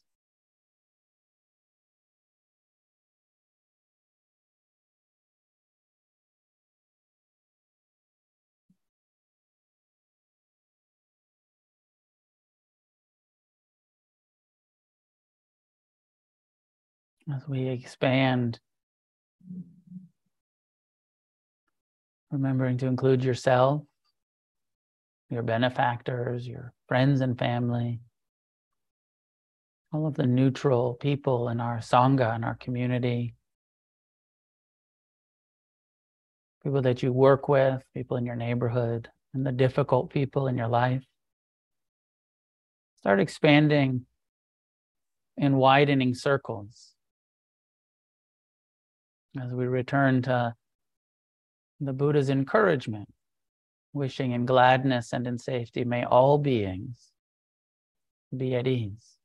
As 17.31 17.47
we 17.47 17.67
expand, 17.67 18.59
remembering 22.31 22.77
to 22.79 22.87
include 22.87 23.23
yourself, 23.23 23.83
your 25.29 25.43
benefactors, 25.43 26.47
your 26.47 26.73
friends 26.87 27.21
and 27.21 27.37
family, 27.37 28.01
all 29.93 30.07
of 30.07 30.15
the 30.15 30.25
neutral 30.25 30.95
people 30.95 31.49
in 31.49 31.59
our 31.59 31.77
Sangha, 31.77 32.35
in 32.35 32.43
our 32.43 32.55
community, 32.55 33.35
people 36.63 36.81
that 36.81 37.03
you 37.03 37.13
work 37.13 37.47
with, 37.47 37.83
people 37.93 38.17
in 38.17 38.25
your 38.25 38.35
neighborhood, 38.35 39.09
and 39.33 39.45
the 39.45 39.51
difficult 39.51 40.11
people 40.11 40.47
in 40.47 40.57
your 40.57 40.67
life. 40.67 41.03
Start 42.97 43.19
expanding 43.19 44.05
in 45.37 45.57
widening 45.57 46.13
circles 46.13 46.92
as 49.41 49.51
we 49.51 49.65
return 49.65 50.21
to 50.23 50.53
the 51.79 51.93
Buddha's 51.93 52.29
encouragement, 52.29 53.09
wishing 53.93 54.31
in 54.31 54.45
gladness 54.45 55.13
and 55.13 55.27
in 55.27 55.37
safety 55.37 55.83
may 55.83 56.03
all 56.03 56.37
beings 56.37 57.11
be 58.35 58.55
at 58.55 58.67
ease. 58.67 59.17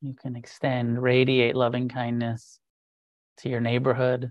You 0.00 0.14
can 0.14 0.36
extend, 0.36 1.02
radiate 1.02 1.56
loving 1.56 1.88
kindness 1.88 2.60
to 3.38 3.48
your 3.48 3.60
neighborhood, 3.60 4.30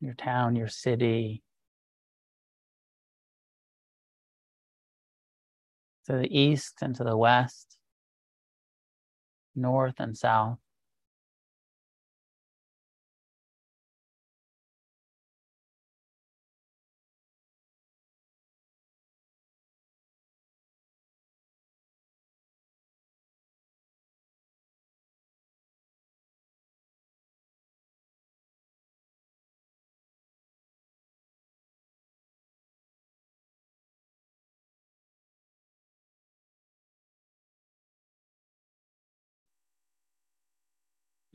your 0.00 0.14
town, 0.14 0.56
your 0.56 0.68
city, 0.68 1.42
to 6.10 6.16
the 6.16 6.38
east 6.38 6.74
and 6.82 6.94
to 6.96 7.04
the 7.04 7.16
west, 7.16 7.76
north 9.54 9.94
and 9.98 10.16
south. 10.16 10.58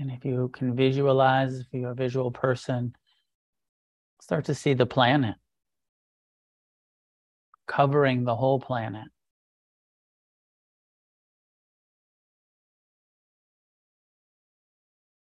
And 0.05 0.13
if 0.15 0.23
you 0.23 0.51
can 0.53 0.75
visualize, 0.75 1.61
if 1.61 1.65
you're 1.71 1.89
a 1.89 1.95
visual 1.95 2.29
person, 2.29 2.95
start 4.21 4.45
to 4.45 4.53
see 4.53 4.75
the 4.75 4.85
planet. 4.85 5.33
Covering 7.67 8.23
the 8.23 8.35
whole 8.35 8.59
planet. 8.59 9.07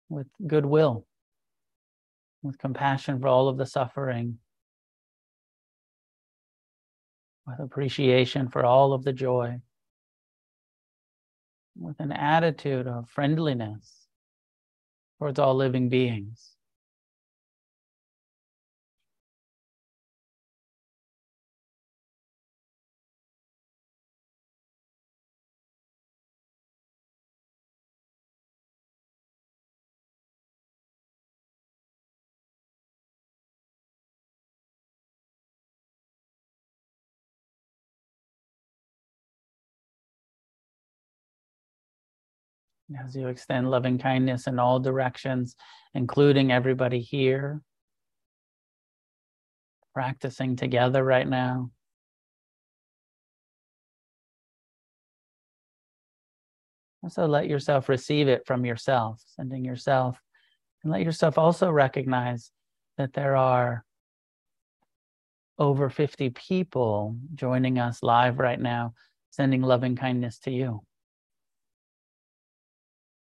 With 0.08 0.28
goodwill, 0.46 1.06
with 2.42 2.56
compassion 2.56 3.20
for 3.20 3.28
all 3.28 3.48
of 3.48 3.58
the 3.58 3.66
suffering, 3.66 4.38
with 7.46 7.60
appreciation 7.60 8.48
for 8.48 8.64
all 8.64 8.94
of 8.94 9.04
the 9.04 9.12
joy, 9.12 9.60
with 11.78 12.00
an 12.00 12.12
attitude 12.12 12.86
of 12.86 13.10
friendliness 13.10 14.01
towards 15.22 15.38
all 15.38 15.54
living 15.54 15.88
beings. 15.88 16.51
As 42.96 43.14
you 43.14 43.28
extend 43.28 43.70
loving 43.70 43.98
kindness 43.98 44.46
in 44.46 44.58
all 44.58 44.80
directions, 44.80 45.56
including 45.94 46.52
everybody 46.52 47.00
here, 47.00 47.60
practicing 49.94 50.56
together 50.56 51.04
right 51.04 51.28
now. 51.28 51.70
Also, 57.02 57.26
let 57.26 57.48
yourself 57.48 57.88
receive 57.88 58.28
it 58.28 58.46
from 58.46 58.64
yourself, 58.64 59.20
sending 59.26 59.64
yourself, 59.64 60.20
and 60.82 60.92
let 60.92 61.02
yourself 61.02 61.36
also 61.36 61.70
recognize 61.70 62.52
that 62.96 63.12
there 63.12 63.36
are 63.36 63.84
over 65.58 65.90
50 65.90 66.30
people 66.30 67.16
joining 67.34 67.78
us 67.78 68.02
live 68.02 68.38
right 68.38 68.60
now, 68.60 68.94
sending 69.30 69.62
loving 69.62 69.96
kindness 69.96 70.38
to 70.40 70.50
you. 70.50 70.80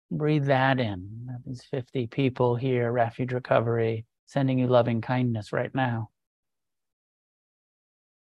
Breathe 0.09 0.45
that 0.45 0.79
in. 0.79 1.27
These 1.45 1.63
50 1.69 2.07
people 2.07 2.55
here, 2.55 2.91
Refuge 2.91 3.33
Recovery, 3.33 4.05
sending 4.25 4.59
you 4.59 4.67
loving 4.67 5.01
kindness 5.01 5.51
right 5.51 5.73
now. 5.73 6.09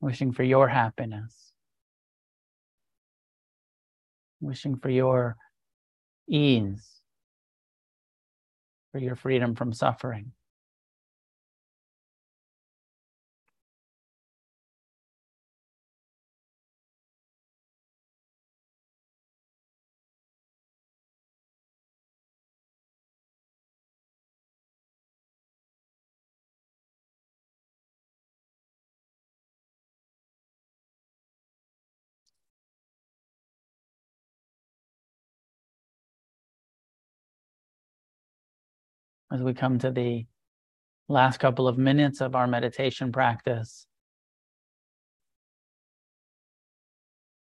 Wishing 0.01 0.33
for 0.33 0.45
your 0.45 0.69
happiness. 0.69 1.53
Wishing 4.41 4.77
for 4.77 4.91
your 4.91 5.37
ease, 6.29 7.01
for 8.93 8.99
your 8.99 9.17
freedom 9.17 9.55
from 9.55 9.73
suffering. 9.73 10.33
As 39.35 39.43
we 39.43 39.53
come 39.53 39.81
to 39.81 39.91
the 39.91 40.25
last 41.09 41.39
couple 41.39 41.67
of 41.67 41.77
minutes 41.77 42.21
of 42.21 42.37
our 42.37 42.47
meditation 42.47 43.11
practice. 43.11 43.87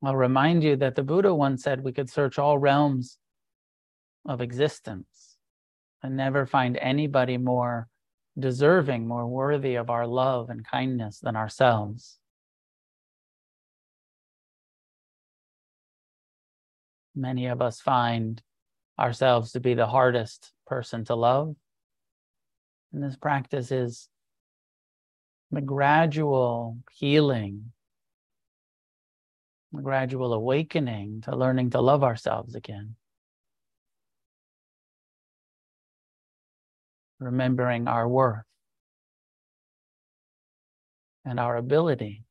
I'll 0.03 0.17
remind 0.17 0.65
you 0.65 0.75
that 0.77 0.95
the 0.95 1.03
Buddha 1.03 1.35
once 1.35 1.63
said 1.63 1.85
we 1.85 1.93
could 1.93 2.09
search 2.09 2.39
all 2.39 2.57
realms 2.57 3.19
of 4.27 4.41
existence 4.41 5.37
and 6.03 6.17
never 6.17 6.47
find 6.47 6.79
anybody 6.79 7.37
more 7.37 7.89
deserving, 8.39 9.07
more 9.07 9.27
worthy 9.27 9.75
of 9.75 9.91
our 9.91 10.07
love 10.07 10.49
and 10.49 10.67
kindness 10.67 11.19
than 11.21 11.37
ourselves. 11.37 12.19
Many 17.15 17.47
of 17.47 17.61
us 17.61 17.81
find 17.81 18.43
ourselves 18.99 19.53
to 19.53 19.61
be 19.61 19.75
the 19.75 19.87
hardest 19.87 20.53
person 20.67 21.05
to 21.05 21.15
love, 21.15 21.55
and 22.93 23.03
this 23.03 23.17
practice 23.17 23.73
is 23.73 24.09
the 25.51 25.61
gradual 25.61 26.79
healing, 26.93 27.73
the 29.73 29.83
gradual 29.83 30.33
awakening 30.33 31.23
to 31.23 31.37
learning 31.37 31.71
to 31.71 31.81
love 31.81 32.03
ourselves 32.03 32.55
again. 32.55 32.97
Remembering 37.19 37.87
our 37.87 38.09
worth 38.09 38.45
and 41.25 41.39
our 41.39 41.57
ability 41.57 42.25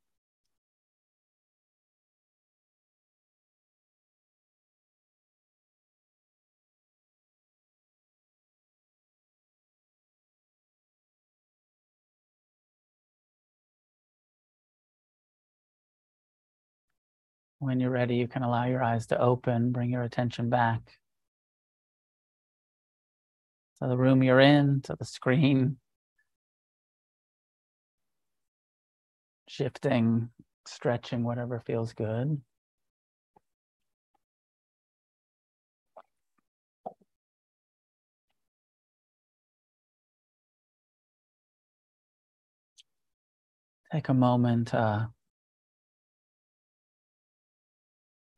When 17.62 17.78
you're 17.78 17.90
ready, 17.90 18.16
you 18.16 18.26
can 18.26 18.42
allow 18.42 18.64
your 18.64 18.82
eyes 18.82 19.06
to 19.06 19.20
open, 19.20 19.70
bring 19.70 19.90
your 19.92 20.02
attention 20.02 20.50
back 20.50 20.80
to 23.80 23.88
the 23.88 23.96
room 23.96 24.24
you're 24.24 24.40
in, 24.40 24.80
to 24.82 24.96
the 24.98 25.04
screen, 25.04 25.76
shifting, 29.48 30.30
stretching, 30.66 31.22
whatever 31.22 31.60
feels 31.60 31.92
good. 31.92 32.42
Take 43.92 44.08
a 44.08 44.14
moment 44.14 44.74
uh, 44.74 45.06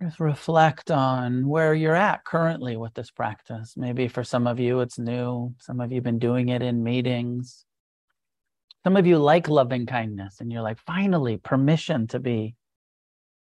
just 0.03 0.21
reflect 0.21 0.91
on 0.91 1.49
where 1.49 1.75
you're 1.75 1.95
at 1.95 2.25
currently 2.25 2.77
with 2.77 2.95
this 2.95 3.11
practice. 3.11 3.75
Maybe 3.77 4.09
for 4.09 4.25
some 4.25 4.47
of 4.47 4.59
you 4.59 4.81
it's 4.81 4.99
new, 4.99 5.55
some 5.59 5.81
of 5.81 5.91
you 5.91 5.97
have 5.97 6.05
been 6.05 6.19
doing 6.19 6.49
it 6.49 6.63
in 6.63 6.83
meetings. 6.83 7.65
Some 8.85 8.97
of 8.97 9.07
you 9.07 9.19
like 9.19 9.49
loving 9.49 9.87
kindness 9.87 10.41
and 10.41 10.53
you're 10.53 10.63
like, 10.63 10.79
finally, 10.79 11.39
permission 11.39 12.07
to 12.09 12.19
be 12.19 12.55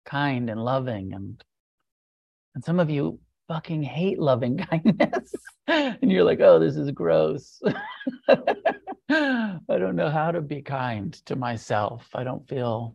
kind 0.04 0.48
and 0.50 0.64
loving. 0.64 1.14
And, 1.14 1.42
and 2.54 2.64
some 2.64 2.78
of 2.78 2.90
you 2.90 3.18
fucking 3.48 3.82
hate 3.82 4.18
loving 4.18 4.56
kindness. 4.70 5.34
and 5.66 6.12
you're 6.12 6.24
like, 6.24 6.40
oh, 6.40 6.58
this 6.58 6.76
is 6.76 6.90
gross. 6.92 7.60
I 9.08 9.58
don't 9.68 9.96
know 9.96 10.10
how 10.10 10.30
to 10.30 10.40
be 10.40 10.62
kind 10.62 11.12
to 11.26 11.34
myself. 11.36 12.08
I 12.14 12.24
don't 12.24 12.48
feel 12.48 12.94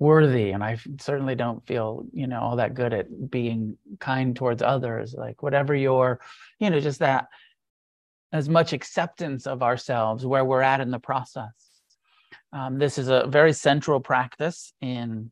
worthy 0.00 0.50
and 0.50 0.64
i 0.64 0.76
certainly 0.98 1.36
don't 1.36 1.64
feel 1.66 2.04
you 2.12 2.26
know 2.26 2.40
all 2.40 2.56
that 2.56 2.74
good 2.74 2.92
at 2.92 3.30
being 3.30 3.76
kind 4.00 4.34
towards 4.34 4.62
others 4.62 5.14
like 5.16 5.42
whatever 5.42 5.74
your 5.74 6.18
you 6.58 6.70
know 6.70 6.80
just 6.80 6.98
that 6.98 7.28
as 8.32 8.48
much 8.48 8.72
acceptance 8.72 9.46
of 9.46 9.62
ourselves 9.62 10.24
where 10.24 10.44
we're 10.44 10.62
at 10.62 10.80
in 10.80 10.90
the 10.90 11.00
process. 11.00 11.52
Um, 12.52 12.78
this 12.78 12.96
is 12.96 13.08
a 13.08 13.26
very 13.26 13.52
central 13.52 14.00
practice 14.00 14.72
in 14.80 15.30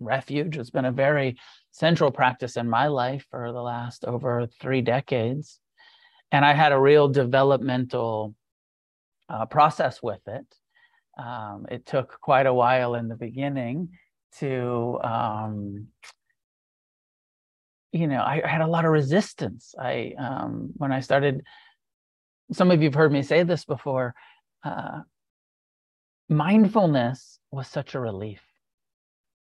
refuge. 0.00 0.56
It's 0.56 0.70
been 0.70 0.84
a 0.84 0.92
very 0.92 1.36
central 1.70 2.10
practice 2.10 2.56
in 2.56 2.68
my 2.68 2.86
life 2.86 3.26
for 3.30 3.52
the 3.52 3.60
last 3.60 4.04
over 4.04 4.46
three 4.60 4.80
decades 4.80 5.60
and 6.32 6.44
i 6.44 6.54
had 6.54 6.72
a 6.72 6.78
real 6.78 7.08
developmental 7.08 8.34
uh, 9.28 9.44
process 9.46 10.02
with 10.02 10.20
it 10.26 10.46
um, 11.16 11.66
it 11.70 11.86
took 11.86 12.20
quite 12.20 12.46
a 12.46 12.54
while 12.54 12.94
in 12.94 13.08
the 13.08 13.16
beginning 13.16 13.90
to, 14.38 14.98
um, 15.02 15.88
you 17.92 18.06
know, 18.06 18.20
I, 18.20 18.42
I, 18.44 18.48
had 18.48 18.60
a 18.60 18.66
lot 18.66 18.84
of 18.84 18.90
resistance. 18.90 19.74
I, 19.80 20.12
um, 20.18 20.70
when 20.76 20.92
I 20.92 21.00
started, 21.00 21.42
some 22.52 22.70
of 22.70 22.82
you've 22.82 22.94
heard 22.94 23.12
me 23.12 23.22
say 23.22 23.42
this 23.42 23.64
before, 23.64 24.14
uh, 24.62 25.00
mindfulness 26.28 27.38
was 27.50 27.66
such 27.68 27.94
a 27.94 28.00
relief. 28.00 28.42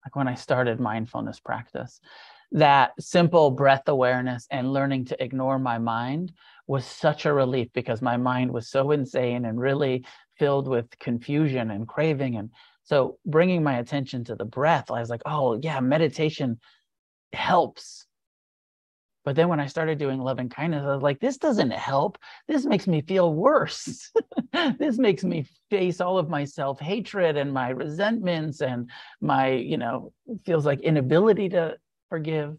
Like 0.05 0.15
when 0.15 0.27
I 0.27 0.35
started 0.35 0.79
mindfulness 0.79 1.39
practice, 1.39 1.99
that 2.55 2.93
simple 3.01 3.51
breath 3.51 3.85
awareness 3.87 4.47
and 4.49 4.71
learning 4.71 5.03
to 5.03 5.21
ignore 5.21 5.59
my 5.59 5.77
mind 5.77 6.31
was 6.67 6.85
such 6.85 7.25
a 7.25 7.33
relief 7.33 7.67
because 7.73 8.01
my 8.01 8.15
mind 8.15 8.49
was 8.49 8.69
so 8.69 8.91
insane 8.91 9.43
and 9.43 9.59
really 9.59 10.05
filled 10.39 10.65
with 10.65 10.97
confusion 10.97 11.69
and 11.69 11.85
craving. 11.85 12.37
And 12.37 12.49
so 12.83 13.17
bringing 13.25 13.61
my 13.61 13.79
attention 13.79 14.23
to 14.25 14.35
the 14.35 14.45
breath, 14.45 14.89
I 14.89 15.01
was 15.01 15.09
like, 15.09 15.21
oh, 15.25 15.59
yeah, 15.61 15.81
meditation 15.81 16.61
helps. 17.33 18.05
But 19.25 19.35
then 19.35 19.49
when 19.49 19.59
I 19.59 19.67
started 19.67 19.97
doing 19.97 20.21
loving 20.21 20.47
kindness, 20.47 20.85
I 20.85 20.93
was 20.93 21.03
like, 21.03 21.19
this 21.19 21.37
doesn't 21.37 21.71
help. 21.71 22.17
This 22.47 22.63
makes 22.63 22.87
me 22.87 23.01
feel 23.01 23.33
worse. 23.33 24.13
this 24.79 24.97
makes 24.97 25.25
me 25.25 25.45
face 25.69 25.99
all 25.99 26.17
of 26.17 26.29
my 26.29 26.45
self 26.45 26.79
hatred 26.79 27.35
and 27.35 27.51
my 27.51 27.71
resentments 27.71 28.61
and 28.61 28.89
my, 29.19 29.49
you 29.49 29.77
know, 29.77 30.13
feels 30.45 30.65
like 30.65 30.79
inability 30.79 31.49
to 31.49 31.75
forgive. 32.09 32.57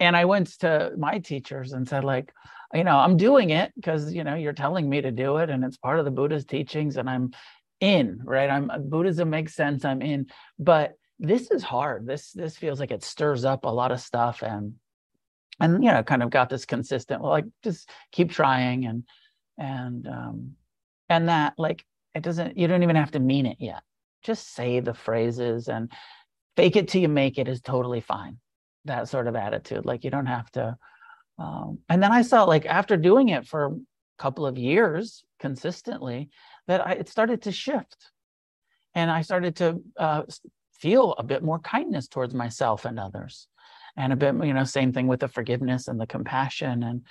And 0.00 0.16
I 0.16 0.24
went 0.26 0.58
to 0.60 0.92
my 0.96 1.18
teachers 1.18 1.72
and 1.72 1.88
said, 1.88 2.04
like, 2.04 2.32
you 2.72 2.84
know, 2.84 2.96
I'm 2.96 3.16
doing 3.16 3.50
it 3.50 3.72
because, 3.74 4.12
you 4.12 4.24
know, 4.24 4.34
you're 4.34 4.52
telling 4.52 4.88
me 4.88 5.00
to 5.00 5.10
do 5.10 5.38
it 5.38 5.50
and 5.50 5.64
it's 5.64 5.76
part 5.76 5.98
of 5.98 6.04
the 6.04 6.10
Buddha's 6.10 6.44
teachings 6.44 6.96
and 6.96 7.08
I'm 7.08 7.32
in, 7.80 8.20
right? 8.24 8.50
I'm 8.50 8.70
Buddhism 8.88 9.30
makes 9.30 9.54
sense. 9.54 9.84
I'm 9.84 10.02
in, 10.02 10.26
but 10.58 10.94
this 11.18 11.50
is 11.50 11.62
hard. 11.62 12.06
This, 12.06 12.30
this 12.32 12.56
feels 12.56 12.78
like 12.78 12.90
it 12.90 13.02
stirs 13.02 13.44
up 13.44 13.64
a 13.64 13.70
lot 13.70 13.90
of 13.90 14.00
stuff 14.00 14.42
and, 14.42 14.74
and, 15.60 15.82
you 15.82 15.90
know, 15.90 16.02
kind 16.04 16.22
of 16.22 16.30
got 16.30 16.48
this 16.48 16.64
consistent, 16.64 17.22
well, 17.22 17.32
like 17.32 17.46
just 17.64 17.90
keep 18.12 18.30
trying 18.30 18.84
and, 18.86 19.04
and, 19.56 20.06
um, 20.06 20.52
and 21.08 21.28
that 21.28 21.54
like, 21.58 21.84
it 22.14 22.22
doesn't, 22.22 22.56
you 22.56 22.68
don't 22.68 22.82
even 22.82 22.96
have 22.96 23.12
to 23.12 23.20
mean 23.20 23.46
it 23.46 23.56
yet. 23.58 23.82
Just 24.22 24.54
say 24.54 24.80
the 24.80 24.94
phrases 24.94 25.68
and 25.68 25.90
fake 26.58 26.74
it 26.74 26.88
till 26.88 27.00
you 27.00 27.08
make 27.08 27.38
it 27.38 27.46
is 27.46 27.60
totally 27.60 28.00
fine. 28.00 28.36
That 28.84 29.08
sort 29.08 29.28
of 29.28 29.36
attitude. 29.36 29.86
Like 29.86 30.02
you 30.02 30.10
don't 30.10 30.26
have 30.26 30.50
to, 30.52 30.76
um, 31.38 31.78
and 31.88 32.02
then 32.02 32.10
I 32.10 32.22
saw 32.22 32.42
like 32.42 32.66
after 32.66 32.96
doing 32.96 33.28
it 33.28 33.46
for 33.46 33.66
a 33.66 33.76
couple 34.18 34.44
of 34.44 34.58
years 34.58 35.22
consistently, 35.38 36.30
that 36.66 36.84
I, 36.84 36.92
it 36.94 37.08
started 37.08 37.42
to 37.42 37.52
shift. 37.52 38.10
And 38.92 39.08
I 39.08 39.22
started 39.22 39.54
to 39.56 39.80
uh, 39.96 40.22
feel 40.72 41.12
a 41.16 41.22
bit 41.22 41.44
more 41.44 41.60
kindness 41.60 42.08
towards 42.08 42.34
myself 42.34 42.84
and 42.84 42.98
others. 42.98 43.46
And 43.96 44.12
a 44.12 44.16
bit, 44.16 44.34
you 44.44 44.52
know, 44.52 44.64
same 44.64 44.92
thing 44.92 45.06
with 45.06 45.20
the 45.20 45.28
forgiveness 45.28 45.86
and 45.86 46.00
the 46.00 46.08
compassion. 46.08 46.82
And 46.82 47.02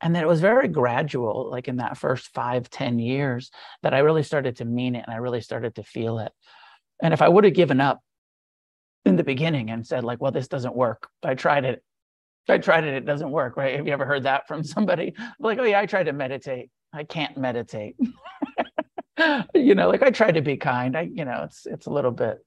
and 0.00 0.14
that 0.14 0.22
it 0.22 0.28
was 0.28 0.40
very 0.40 0.68
gradual, 0.68 1.50
like 1.50 1.66
in 1.66 1.78
that 1.78 1.98
first 1.98 2.32
five, 2.32 2.70
ten 2.70 3.00
years, 3.00 3.50
that 3.82 3.94
I 3.94 4.00
really 4.00 4.22
started 4.22 4.58
to 4.58 4.64
mean 4.64 4.94
it 4.94 5.04
and 5.04 5.12
I 5.12 5.18
really 5.18 5.40
started 5.40 5.74
to 5.74 5.82
feel 5.82 6.20
it. 6.20 6.30
And 7.02 7.12
if 7.12 7.22
I 7.22 7.28
would 7.28 7.42
have 7.42 7.54
given 7.54 7.80
up 7.80 8.00
in 9.04 9.16
the 9.16 9.24
beginning 9.24 9.70
and 9.70 9.86
said, 9.86 10.04
like, 10.04 10.20
well, 10.20 10.32
this 10.32 10.48
doesn't 10.48 10.74
work, 10.74 11.08
I 11.22 11.34
tried 11.34 11.64
it 11.64 11.82
I 12.48 12.58
tried 12.58 12.84
it, 12.84 12.94
it 12.94 13.06
doesn't 13.06 13.30
work, 13.30 13.56
right? 13.56 13.76
Have 13.76 13.86
you 13.86 13.92
ever 13.92 14.04
heard 14.04 14.24
that 14.24 14.46
from 14.46 14.62
somebody? 14.62 15.14
Like, 15.40 15.58
oh 15.58 15.64
yeah, 15.64 15.80
I 15.80 15.86
tried 15.86 16.04
to 16.04 16.12
meditate. 16.12 16.70
I 16.92 17.04
can't 17.04 17.36
meditate. 17.36 17.96
you 19.54 19.74
know, 19.74 19.88
like 19.88 20.02
I 20.02 20.10
tried 20.10 20.34
to 20.34 20.42
be 20.42 20.56
kind. 20.56 20.96
I, 20.96 21.08
you 21.12 21.24
know, 21.24 21.42
it's 21.44 21.66
it's 21.66 21.86
a 21.86 21.90
little 21.90 22.10
bit 22.10 22.38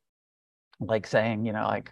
like 0.79 1.07
saying, 1.07 1.45
you 1.45 1.53
know, 1.53 1.67
like 1.67 1.91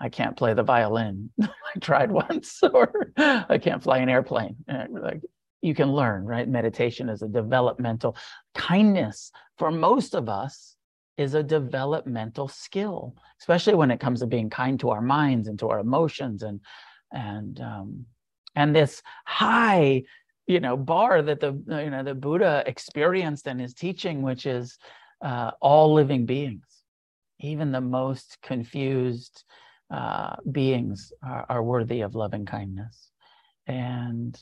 I 0.00 0.08
can't 0.08 0.36
play 0.36 0.54
the 0.54 0.62
violin. 0.62 1.30
I 1.42 1.78
tried 1.80 2.10
once, 2.10 2.60
or 2.62 3.12
I 3.16 3.58
can't 3.58 3.82
fly 3.82 3.98
an 3.98 4.08
airplane. 4.08 4.56
Like 4.90 5.20
you 5.62 5.74
can 5.74 5.92
learn, 5.92 6.24
right? 6.24 6.48
Meditation 6.48 7.08
is 7.08 7.22
a 7.22 7.28
developmental 7.28 8.16
kindness 8.54 9.30
for 9.58 9.70
most 9.70 10.14
of 10.14 10.28
us 10.28 10.73
is 11.16 11.34
a 11.34 11.42
developmental 11.42 12.48
skill, 12.48 13.14
especially 13.40 13.74
when 13.74 13.90
it 13.90 14.00
comes 14.00 14.20
to 14.20 14.26
being 14.26 14.50
kind 14.50 14.80
to 14.80 14.90
our 14.90 15.02
minds 15.02 15.48
and 15.48 15.58
to 15.60 15.68
our 15.68 15.78
emotions 15.78 16.42
and 16.42 16.60
and 17.12 17.60
um, 17.60 18.06
and 18.56 18.74
this 18.74 19.02
high 19.24 20.02
you 20.46 20.60
know 20.60 20.76
bar 20.76 21.22
that 21.22 21.40
the 21.40 21.52
you 21.68 21.90
know 21.90 22.02
the 22.02 22.14
buddha 22.14 22.62
experienced 22.66 23.46
in 23.46 23.58
his 23.58 23.72
teaching 23.72 24.22
which 24.22 24.46
is 24.46 24.78
uh, 25.24 25.52
all 25.60 25.94
living 25.94 26.26
beings. 26.26 26.66
Even 27.40 27.72
the 27.72 27.80
most 27.80 28.38
confused 28.42 29.44
uh, 29.90 30.36
beings 30.50 31.12
are, 31.22 31.46
are 31.48 31.62
worthy 31.62 32.02
of 32.02 32.14
loving 32.14 32.46
kindness. 32.46 33.10
And 33.66 34.38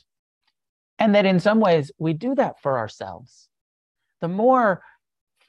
and 0.99 1.15
that 1.15 1.25
in 1.25 1.39
some 1.39 1.59
ways 1.59 1.91
we 1.97 2.13
do 2.13 2.35
that 2.35 2.61
for 2.61 2.77
ourselves. 2.77 3.49
The 4.21 4.27
more 4.27 4.83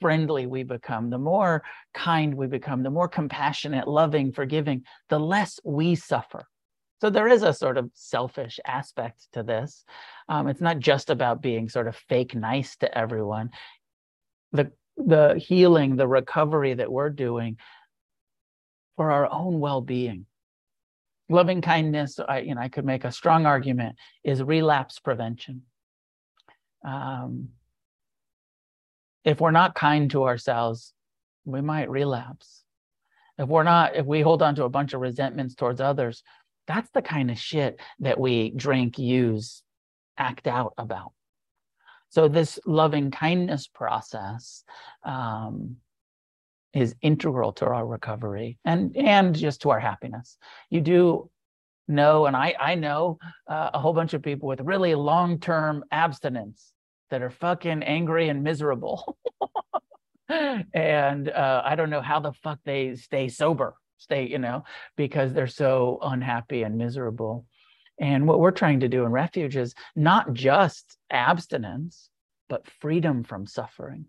friendly 0.05 0.45
we 0.45 0.61
become 0.63 1.09
the 1.09 1.17
more 1.17 1.63
kind 1.93 2.35
we 2.35 2.47
become 2.47 2.83
the 2.83 2.89
more 2.89 3.07
compassionate 3.07 3.87
loving 3.87 4.31
forgiving 4.31 4.83
the 5.09 5.19
less 5.19 5.59
we 5.63 5.95
suffer 5.95 6.47
so 7.01 7.09
there 7.09 7.27
is 7.27 7.43
a 7.43 7.53
sort 7.53 7.77
of 7.77 7.91
selfish 7.93 8.59
aspect 8.65 9.27
to 9.33 9.43
this. 9.43 9.83
Um, 10.29 10.47
it's 10.47 10.61
not 10.61 10.79
just 10.79 11.09
about 11.09 11.41
being 11.41 11.69
sort 11.69 11.87
of 11.87 11.95
fake 11.95 12.33
nice 12.35 12.77
to 12.77 12.97
everyone. 12.97 13.49
The 14.53 14.71
the 14.97 15.35
healing, 15.37 15.97
the 15.97 16.07
recovery 16.07 16.73
that 16.73 16.91
we're 16.91 17.09
doing 17.09 17.57
for 18.95 19.11
our 19.11 19.29
own 19.29 19.59
well-being. 19.59 20.25
Loving 21.27 21.61
kindness, 21.61 22.17
I, 22.25 22.39
you 22.39 22.55
know, 22.55 22.61
I 22.61 22.69
could 22.69 22.85
make 22.85 23.03
a 23.03 23.11
strong 23.11 23.45
argument, 23.45 23.97
is 24.23 24.41
relapse 24.41 24.99
prevention. 24.99 25.63
Um, 26.87 27.49
if 29.25 29.41
we're 29.41 29.51
not 29.51 29.75
kind 29.75 30.09
to 30.11 30.23
ourselves, 30.23 30.93
we 31.43 31.59
might 31.59 31.89
relapse. 31.89 32.63
If 33.37 33.49
we're 33.49 33.63
not, 33.63 33.95
if 33.95 34.05
we 34.05 34.21
hold 34.21 34.41
on 34.41 34.55
to 34.55 34.63
a 34.63 34.69
bunch 34.69 34.93
of 34.93 35.01
resentments 35.01 35.55
towards 35.55 35.81
others, 35.81 36.23
that's 36.67 36.89
the 36.91 37.01
kind 37.01 37.29
of 37.29 37.37
shit 37.37 37.79
that 37.99 38.19
we 38.19 38.51
drink, 38.51 38.97
use, 38.97 39.63
act 40.17 40.47
out 40.47 40.73
about. 40.77 41.11
So 42.09 42.27
this 42.27 42.59
loving 42.65 43.11
kindness 43.11 43.67
process 43.67 44.63
um, 45.03 45.77
is 46.73 46.95
integral 47.01 47.51
to 47.53 47.65
our 47.65 47.85
recovery 47.85 48.57
and 48.63 48.95
and 48.95 49.35
just 49.35 49.61
to 49.61 49.71
our 49.71 49.79
happiness. 49.79 50.37
You 50.69 50.81
do 50.81 51.29
know, 51.87 52.25
and 52.25 52.37
I 52.37 52.55
I 52.59 52.75
know 52.75 53.17
uh, 53.47 53.71
a 53.73 53.79
whole 53.79 53.93
bunch 53.93 54.13
of 54.13 54.21
people 54.21 54.47
with 54.47 54.61
really 54.61 54.95
long 54.95 55.39
term 55.39 55.83
abstinence 55.91 56.71
that 57.09 57.21
are 57.21 57.29
fucking 57.29 57.83
angry 57.83 58.29
and 58.29 58.43
miserable. 58.43 59.17
and 60.29 61.29
uh, 61.29 61.61
I 61.63 61.75
don't 61.75 61.89
know 61.89 62.01
how 62.01 62.19
the 62.19 62.33
fuck 62.33 62.59
they 62.65 62.95
stay 62.95 63.27
sober, 63.27 63.75
stay, 63.97 64.27
you 64.27 64.39
know, 64.39 64.63
because 64.95 65.33
they're 65.33 65.47
so 65.47 65.99
unhappy 66.01 66.63
and 66.63 66.77
miserable. 66.77 67.45
And 67.99 68.27
what 68.27 68.39
we're 68.39 68.51
trying 68.51 68.81
to 68.81 68.89
do 68.89 69.03
in 69.03 69.11
refuge 69.11 69.55
is 69.55 69.73
not 69.95 70.33
just 70.33 70.97
abstinence, 71.09 72.09
but 72.49 72.67
freedom 72.81 73.23
from 73.23 73.45
suffering, 73.47 74.05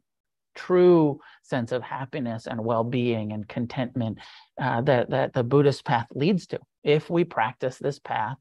true 0.55 1.21
sense 1.43 1.73
of 1.73 1.83
happiness 1.83 2.47
and 2.47 2.65
well-being 2.65 3.33
and 3.33 3.47
contentment 3.47 4.19
uh, 4.61 4.81
that 4.83 5.11
that 5.11 5.33
the 5.33 5.45
Buddhist 5.45 5.85
path 5.85 6.09
leads 6.15 6.47
to. 6.49 6.59
If 6.83 7.09
we 7.09 7.25
practice 7.25 7.79
this 7.79 7.99
path, 7.99 8.39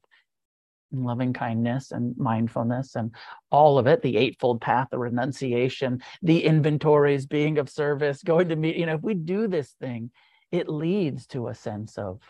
loving 0.91 1.33
kindness 1.33 1.91
and 1.91 2.15
mindfulness 2.17 2.95
and 2.95 3.13
all 3.51 3.77
of 3.77 3.87
it 3.87 4.01
the 4.01 4.17
eightfold 4.17 4.61
path 4.61 4.87
the 4.91 4.97
renunciation 4.97 6.01
the 6.21 6.43
inventories 6.43 7.25
being 7.25 7.57
of 7.57 7.69
service 7.69 8.23
going 8.23 8.47
to 8.47 8.55
meet 8.55 8.77
you 8.77 8.85
know 8.85 8.95
if 8.95 9.01
we 9.01 9.13
do 9.13 9.47
this 9.47 9.75
thing 9.81 10.09
it 10.51 10.69
leads 10.69 11.27
to 11.27 11.47
a 11.47 11.55
sense 11.55 11.97
of 11.97 12.21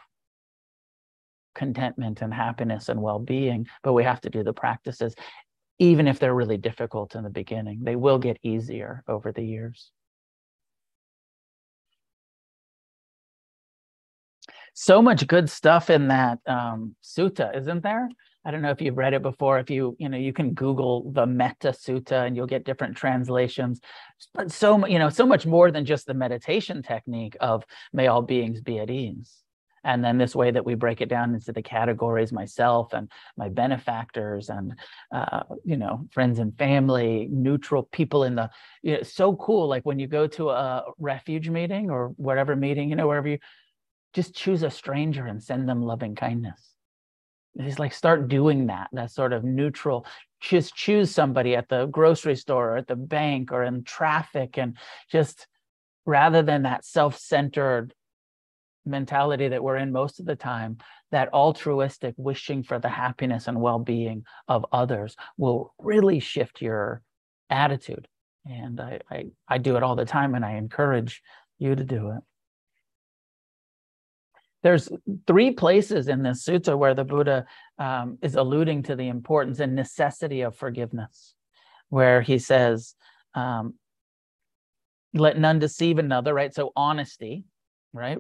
contentment 1.53 2.21
and 2.21 2.33
happiness 2.33 2.89
and 2.89 3.01
well-being 3.01 3.67
but 3.83 3.93
we 3.93 4.03
have 4.03 4.19
to 4.21 4.29
do 4.29 4.43
the 4.43 4.53
practices 4.53 5.15
even 5.79 6.07
if 6.07 6.19
they're 6.19 6.33
really 6.33 6.57
difficult 6.57 7.15
in 7.15 7.23
the 7.23 7.29
beginning. 7.29 7.81
They 7.83 7.95
will 7.95 8.19
get 8.19 8.39
easier 8.43 9.03
over 9.07 9.31
the 9.31 9.43
years. 9.43 9.91
So 14.73 15.01
much 15.01 15.25
good 15.27 15.49
stuff 15.49 15.89
in 15.89 16.09
that 16.09 16.39
um, 16.45 16.95
sutta 17.03 17.55
isn't 17.57 17.83
there 17.83 18.09
I 18.45 18.51
don't 18.51 18.61
know 18.61 18.69
if 18.69 18.79
you've 18.79 18.97
read 18.97 19.15
it 19.15 19.23
before. 19.23 19.57
If 19.57 19.71
you, 19.71 19.95
you 19.99 20.07
know, 20.07 20.17
you 20.17 20.31
can 20.31 20.53
Google 20.53 21.11
the 21.11 21.25
Metta 21.25 21.69
Sutta 21.69 22.27
and 22.27 22.35
you'll 22.35 22.45
get 22.45 22.63
different 22.63 22.95
translations. 22.95 23.81
But 24.35 24.51
so, 24.51 24.85
you 24.85 24.99
know, 24.99 25.09
so 25.09 25.25
much 25.25 25.47
more 25.47 25.71
than 25.71 25.83
just 25.83 26.05
the 26.05 26.13
meditation 26.13 26.83
technique 26.83 27.35
of 27.41 27.63
may 27.91 28.05
all 28.05 28.21
beings 28.21 28.61
be 28.61 28.77
at 28.77 28.91
ease. 28.91 29.41
And 29.83 30.03
then 30.03 30.17
this 30.17 30.35
way 30.35 30.51
that 30.51 30.65
we 30.65 30.75
break 30.75 31.01
it 31.01 31.09
down 31.09 31.33
into 31.33 31.53
the 31.53 31.61
categories 31.61 32.31
myself 32.31 32.93
and 32.93 33.11
my 33.37 33.49
benefactors 33.49 34.49
and, 34.49 34.73
uh, 35.11 35.43
you 35.63 35.77
know, 35.77 36.07
friends 36.11 36.39
and 36.39 36.57
family, 36.57 37.27
neutral 37.31 37.83
people 37.83 38.23
in 38.23 38.35
the, 38.35 38.49
you 38.83 38.97
know, 38.97 39.03
so 39.03 39.35
cool. 39.35 39.67
Like 39.67 39.85
when 39.85 39.99
you 39.99 40.07
go 40.07 40.27
to 40.27 40.49
a 40.49 40.83
refuge 40.97 41.49
meeting 41.49 41.89
or 41.89 42.09
whatever 42.17 42.55
meeting, 42.55 42.89
you 42.89 42.95
know, 42.95 43.07
wherever 43.07 43.27
you 43.27 43.39
just 44.13 44.35
choose 44.35 44.63
a 44.63 44.71
stranger 44.71 45.25
and 45.25 45.41
send 45.41 45.67
them 45.67 45.83
loving 45.83 46.15
kindness 46.15 46.74
just 47.59 47.79
like 47.79 47.93
start 47.93 48.27
doing 48.27 48.67
that 48.67 48.89
that 48.91 49.11
sort 49.11 49.33
of 49.33 49.43
neutral 49.43 50.05
just 50.41 50.75
choose 50.75 51.09
somebody 51.09 51.55
at 51.55 51.69
the 51.69 51.85
grocery 51.87 52.35
store 52.35 52.71
or 52.71 52.77
at 52.77 52.87
the 52.87 52.95
bank 52.95 53.51
or 53.51 53.63
in 53.63 53.83
traffic 53.83 54.57
and 54.57 54.77
just 55.11 55.47
rather 56.05 56.41
than 56.41 56.63
that 56.63 56.85
self-centered 56.85 57.93
mentality 58.85 59.47
that 59.47 59.63
we're 59.63 59.77
in 59.77 59.91
most 59.91 60.19
of 60.19 60.25
the 60.25 60.35
time 60.35 60.77
that 61.11 61.33
altruistic 61.33 62.13
wishing 62.17 62.61
for 62.61 62.77
the 62.77 62.89
happiness 62.89 63.47
and 63.47 63.59
well-being 63.59 64.23
of 64.47 64.65
others 64.71 65.15
will 65.37 65.73
really 65.79 66.19
shift 66.19 66.61
your 66.61 67.01
attitude. 67.49 68.07
And 68.45 68.79
I, 68.79 68.99
I 69.09 69.25
i 69.47 69.57
do 69.57 69.75
it 69.75 69.81
all 69.81 69.95
the 69.95 70.05
time 70.05 70.35
and 70.35 70.45
i 70.45 70.53
encourage 70.53 71.23
you 71.57 71.75
to 71.75 71.83
do 71.83 72.11
it 72.11 72.23
there's 74.65 74.89
three 75.27 75.51
places 75.51 76.07
in 76.07 76.23
this 76.23 76.43
sutta 76.43 76.75
where 76.75 76.95
the 76.95 77.03
Buddha 77.03 77.45
um, 77.77 78.17
is 78.23 78.33
alluding 78.33 78.81
to 78.81 78.95
the 78.95 79.09
importance 79.09 79.59
and 79.59 79.75
necessity 79.75 80.41
of 80.41 80.55
forgiveness, 80.55 81.35
where 81.89 82.19
he 82.19 82.39
says, 82.39 82.95
um, 83.35 83.75
let 85.13 85.37
none 85.37 85.59
deceive 85.59 85.99
another, 85.99 86.33
right? 86.33 86.51
So 86.51 86.71
honesty, 86.75 87.43
right? 87.93 88.17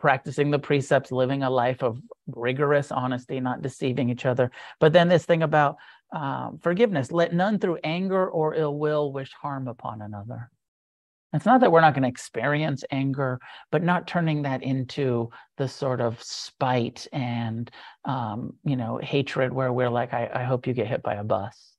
Practicing 0.00 0.50
the 0.50 0.58
precepts, 0.58 1.12
living 1.12 1.44
a 1.44 1.50
life 1.50 1.84
of 1.84 2.00
rigorous 2.26 2.90
honesty, 2.90 3.38
not 3.38 3.62
deceiving 3.62 4.10
each 4.10 4.26
other. 4.26 4.50
But 4.80 4.92
then 4.92 5.08
this 5.08 5.24
thing 5.24 5.44
about 5.44 5.76
um, 6.12 6.58
forgiveness, 6.60 7.12
let 7.12 7.32
none 7.32 7.60
through 7.60 7.78
anger 7.84 8.28
or 8.28 8.56
ill 8.56 8.76
will 8.76 9.12
wish 9.12 9.32
harm 9.40 9.68
upon 9.68 10.02
another. 10.02 10.50
It's 11.32 11.46
not 11.46 11.60
that 11.60 11.70
we're 11.70 11.80
not 11.80 11.94
going 11.94 12.02
to 12.02 12.08
experience 12.08 12.82
anger, 12.90 13.38
but 13.70 13.84
not 13.84 14.08
turning 14.08 14.42
that 14.42 14.64
into 14.64 15.30
the 15.58 15.68
sort 15.68 16.00
of 16.00 16.20
spite 16.22 17.06
and 17.12 17.70
um, 18.04 18.54
you 18.64 18.76
know 18.76 18.98
hatred 19.02 19.52
where 19.52 19.72
we're 19.72 19.90
like, 19.90 20.12
I, 20.12 20.28
I 20.34 20.42
hope 20.42 20.66
you 20.66 20.72
get 20.72 20.88
hit 20.88 21.02
by 21.02 21.14
a 21.14 21.24
bus. 21.24 21.74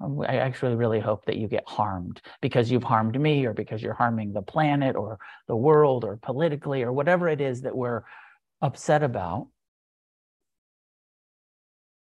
Um, 0.00 0.20
I 0.20 0.36
actually 0.36 0.74
really 0.74 1.00
hope 1.00 1.24
that 1.24 1.38
you 1.38 1.48
get 1.48 1.64
harmed 1.66 2.20
because 2.42 2.70
you've 2.70 2.84
harmed 2.84 3.18
me 3.18 3.46
or 3.46 3.54
because 3.54 3.82
you're 3.82 3.94
harming 3.94 4.34
the 4.34 4.42
planet 4.42 4.94
or 4.94 5.18
the 5.48 5.56
world 5.56 6.04
or 6.04 6.18
politically 6.18 6.82
or 6.82 6.92
whatever 6.92 7.28
it 7.28 7.40
is 7.40 7.62
that 7.62 7.74
we're 7.74 8.02
upset 8.60 9.02
about. 9.02 9.48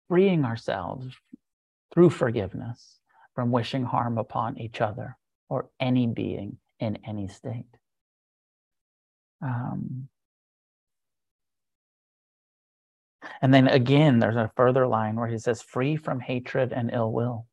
Freeing 0.09 0.43
ourselves 0.43 1.15
through 1.93 2.09
forgiveness 2.09 2.99
from 3.35 3.51
wishing 3.51 3.83
harm 3.83 4.17
upon 4.17 4.57
each 4.57 4.81
other 4.81 5.17
or 5.49 5.69
any 5.79 6.07
being 6.07 6.57
in 6.79 6.97
any 7.05 7.27
state. 7.27 7.65
Um, 9.41 10.07
and 13.41 13.53
then 13.53 13.67
again, 13.67 14.19
there's 14.19 14.35
a 14.35 14.51
further 14.55 14.87
line 14.87 15.15
where 15.15 15.27
he 15.27 15.37
says, 15.37 15.61
free 15.61 15.95
from 15.95 16.19
hatred 16.19 16.71
and 16.73 16.91
ill 16.93 17.11
will. 17.11 17.45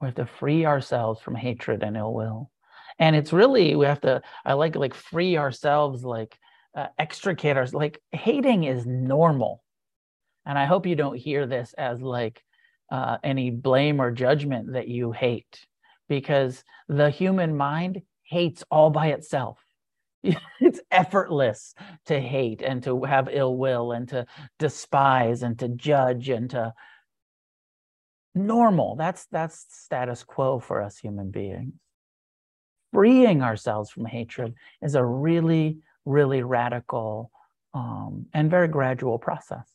We 0.00 0.06
have 0.08 0.14
to 0.16 0.26
free 0.26 0.64
ourselves 0.64 1.20
from 1.20 1.34
hatred 1.34 1.82
and 1.82 1.96
ill 1.96 2.14
will. 2.14 2.50
And 2.98 3.14
it's 3.16 3.32
really, 3.32 3.76
we 3.76 3.86
have 3.86 4.00
to, 4.02 4.22
I 4.44 4.54
like, 4.54 4.76
like 4.76 4.94
free 4.94 5.36
ourselves, 5.36 6.04
like 6.04 6.38
uh, 6.74 6.86
extricate 6.98 7.56
ourselves. 7.56 7.74
Like 7.74 8.02
hating 8.12 8.64
is 8.64 8.86
normal. 8.86 9.62
And 10.46 10.58
I 10.58 10.64
hope 10.64 10.86
you 10.86 10.96
don't 10.96 11.16
hear 11.16 11.46
this 11.46 11.74
as 11.76 12.00
like 12.00 12.42
uh, 12.90 13.18
any 13.22 13.50
blame 13.50 14.00
or 14.00 14.10
judgment 14.10 14.72
that 14.72 14.88
you 14.88 15.12
hate 15.12 15.66
because 16.10 16.64
the 16.88 17.08
human 17.08 17.56
mind 17.56 18.02
hates 18.24 18.64
all 18.68 18.90
by 18.90 19.06
itself. 19.12 19.64
it's 20.60 20.80
effortless 20.90 21.72
to 22.06 22.20
hate 22.20 22.60
and 22.60 22.82
to 22.82 23.04
have 23.04 23.28
ill 23.32 23.56
will 23.56 23.92
and 23.92 24.08
to 24.08 24.26
despise 24.58 25.42
and 25.42 25.58
to 25.60 25.68
judge 25.68 26.28
and 26.28 26.50
to 26.50 26.74
normal. 28.34 28.96
That's 28.96 29.24
that's 29.30 29.64
status 29.70 30.24
quo 30.24 30.58
for 30.58 30.82
us 30.82 30.98
human 30.98 31.30
beings. 31.30 31.74
Freeing 32.92 33.40
ourselves 33.40 33.88
from 33.88 34.04
hatred 34.04 34.54
is 34.82 34.96
a 34.96 35.04
really 35.04 35.78
really 36.04 36.42
radical 36.42 37.30
um, 37.72 38.26
and 38.34 38.50
very 38.50 38.66
gradual 38.66 39.18
process 39.18 39.70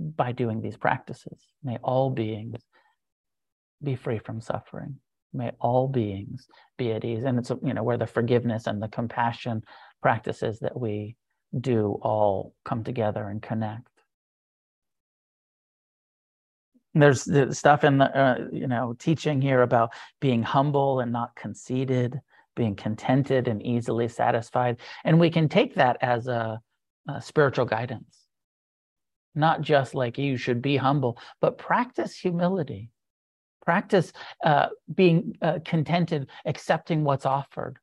by 0.00 0.32
doing 0.32 0.60
these 0.60 0.76
practices. 0.76 1.38
May 1.62 1.76
all 1.76 2.10
beings 2.10 2.60
be 3.84 3.96
free 3.96 4.18
from 4.18 4.40
suffering. 4.40 4.96
May 5.32 5.50
all 5.60 5.88
beings 5.88 6.46
be 6.78 6.92
at 6.92 7.04
ease. 7.04 7.24
And 7.24 7.38
it's, 7.38 7.50
you 7.62 7.74
know, 7.74 7.82
where 7.82 7.98
the 7.98 8.06
forgiveness 8.06 8.66
and 8.66 8.82
the 8.82 8.88
compassion 8.88 9.62
practices 10.02 10.60
that 10.60 10.78
we 10.78 11.16
do 11.58 11.98
all 12.02 12.54
come 12.64 12.84
together 12.84 13.26
and 13.28 13.42
connect. 13.42 13.88
There's 16.94 17.24
the 17.24 17.52
stuff 17.52 17.82
in 17.82 17.98
the, 17.98 18.16
uh, 18.16 18.38
you 18.52 18.68
know, 18.68 18.94
teaching 18.98 19.42
here 19.42 19.62
about 19.62 19.92
being 20.20 20.44
humble 20.44 21.00
and 21.00 21.10
not 21.10 21.34
conceited, 21.34 22.20
being 22.54 22.76
contented 22.76 23.48
and 23.48 23.60
easily 23.62 24.06
satisfied. 24.06 24.76
And 25.04 25.18
we 25.18 25.30
can 25.30 25.48
take 25.48 25.74
that 25.74 25.96
as 26.00 26.28
a, 26.28 26.60
a 27.08 27.20
spiritual 27.20 27.66
guidance 27.66 28.24
not 29.34 29.60
just 29.60 29.94
like 29.94 30.18
you 30.18 30.36
should 30.36 30.62
be 30.62 30.76
humble, 30.76 31.18
but 31.40 31.58
practice 31.58 32.16
humility 32.16 32.90
practice 33.64 34.12
uh, 34.44 34.68
being 34.94 35.36
uh, 35.42 35.58
contented, 35.64 36.28
accepting 36.44 37.04
what's 37.04 37.26
offered, 37.26 37.78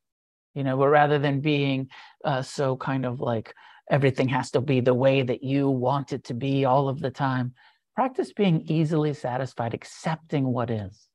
you 0.53 0.63
know, 0.63 0.77
but 0.77 0.87
rather 0.89 1.19
than 1.19 1.41
being 1.41 1.89
uh, 2.25 2.41
so 2.41 2.77
kind 2.77 3.05
of 3.05 3.19
like 3.19 3.53
everything 3.89 4.29
has 4.29 4.51
to 4.51 4.61
be 4.61 4.79
the 4.79 4.93
way 4.93 5.21
that 5.21 5.43
you 5.43 5.69
want 5.69 6.13
it 6.13 6.23
to 6.25 6.33
be 6.33 6.65
all 6.65 6.87
of 6.87 6.99
the 6.99 7.11
time. 7.11 7.53
Practice 7.95 8.31
being 8.33 8.63
easily 8.67 9.13
satisfied, 9.13 9.73
accepting 9.73 10.45
what 10.45 10.69
is. 10.69 11.07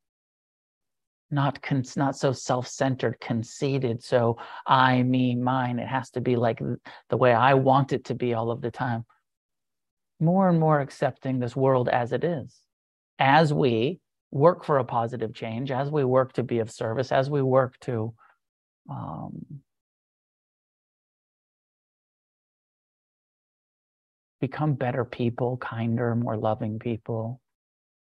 Not 1.31 1.61
con- 1.61 1.83
not 1.97 2.17
so 2.17 2.33
self-centered, 2.33 3.19
conceited. 3.21 4.03
So 4.03 4.39
I, 4.67 5.03
me, 5.03 5.35
mine. 5.35 5.79
It 5.79 5.89
has 5.89 6.11
to 6.11 6.21
be 6.21 6.37
like 6.37 6.61
the 7.09 7.17
way 7.17 7.33
I 7.33 7.55
want 7.55 7.93
it 7.93 8.05
to 8.05 8.15
be 8.15 8.35
all 8.35 8.51
of 8.51 8.61
the 8.61 8.71
time. 8.71 9.05
More 10.21 10.49
and 10.49 10.61
more 10.61 10.81
accepting 10.81 11.39
this 11.39 11.57
world 11.57 11.89
as 11.89 12.13
it 12.13 12.23
is, 12.23 12.57
as 13.19 13.53
we 13.53 13.99
work 14.31 14.65
for 14.65 14.79
a 14.79 14.85
positive 14.85 15.35
change, 15.35 15.71
as 15.71 15.91
we 15.91 16.05
work 16.05 16.33
to 16.35 16.43
be 16.43 16.59
of 16.59 16.71
service, 16.71 17.13
as 17.13 17.31
we 17.31 17.43
work 17.43 17.79
to 17.81 18.15
um, 18.91 19.61
become 24.41 24.75
better 24.75 25.05
people, 25.05 25.57
kinder, 25.57 26.15
more 26.15 26.37
loving 26.37 26.79
people. 26.79 27.41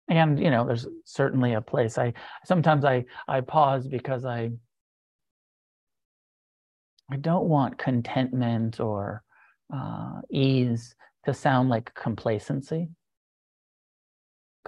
And 0.09 0.39
you 0.39 0.51
know, 0.51 0.67
there's 0.67 0.87
certainly 1.05 1.55
a 1.55 1.61
place. 1.61 1.99
I 1.99 2.15
sometimes 2.45 2.85
I 2.85 3.05
I 3.27 3.41
pause 3.41 3.87
because 3.87 4.25
I 4.25 4.51
I 7.11 7.17
don't 7.17 7.47
want 7.47 7.79
contentment 7.79 8.81
or 8.81 9.23
uh, 9.75 10.21
ease 10.31 10.95
to 11.25 11.35
sound 11.35 11.69
like 11.69 11.95
complacency 11.95 12.89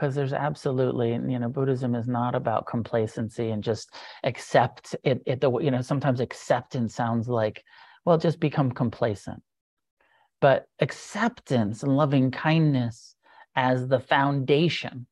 because 0.00 0.14
there's 0.14 0.32
absolutely 0.32 1.10
you 1.10 1.38
know 1.38 1.48
buddhism 1.48 1.94
is 1.94 2.08
not 2.08 2.34
about 2.34 2.66
complacency 2.66 3.50
and 3.50 3.62
just 3.62 3.94
accept 4.24 4.96
it, 5.04 5.22
it 5.26 5.40
the 5.40 5.58
you 5.58 5.70
know 5.70 5.82
sometimes 5.82 6.20
acceptance 6.20 6.94
sounds 6.94 7.28
like 7.28 7.62
well 8.04 8.16
just 8.16 8.40
become 8.40 8.72
complacent. 8.72 9.42
But 10.40 10.66
acceptance 10.80 11.82
and 11.82 11.94
loving 11.94 12.30
kindness 12.30 13.14
as 13.54 13.88
the 13.88 14.00
foundation 14.00 15.06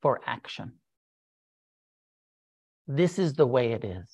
for 0.00 0.22
action. 0.24 0.72
This 2.88 3.18
is 3.18 3.34
the 3.34 3.46
way 3.46 3.72
it 3.72 3.84
is. 3.84 4.08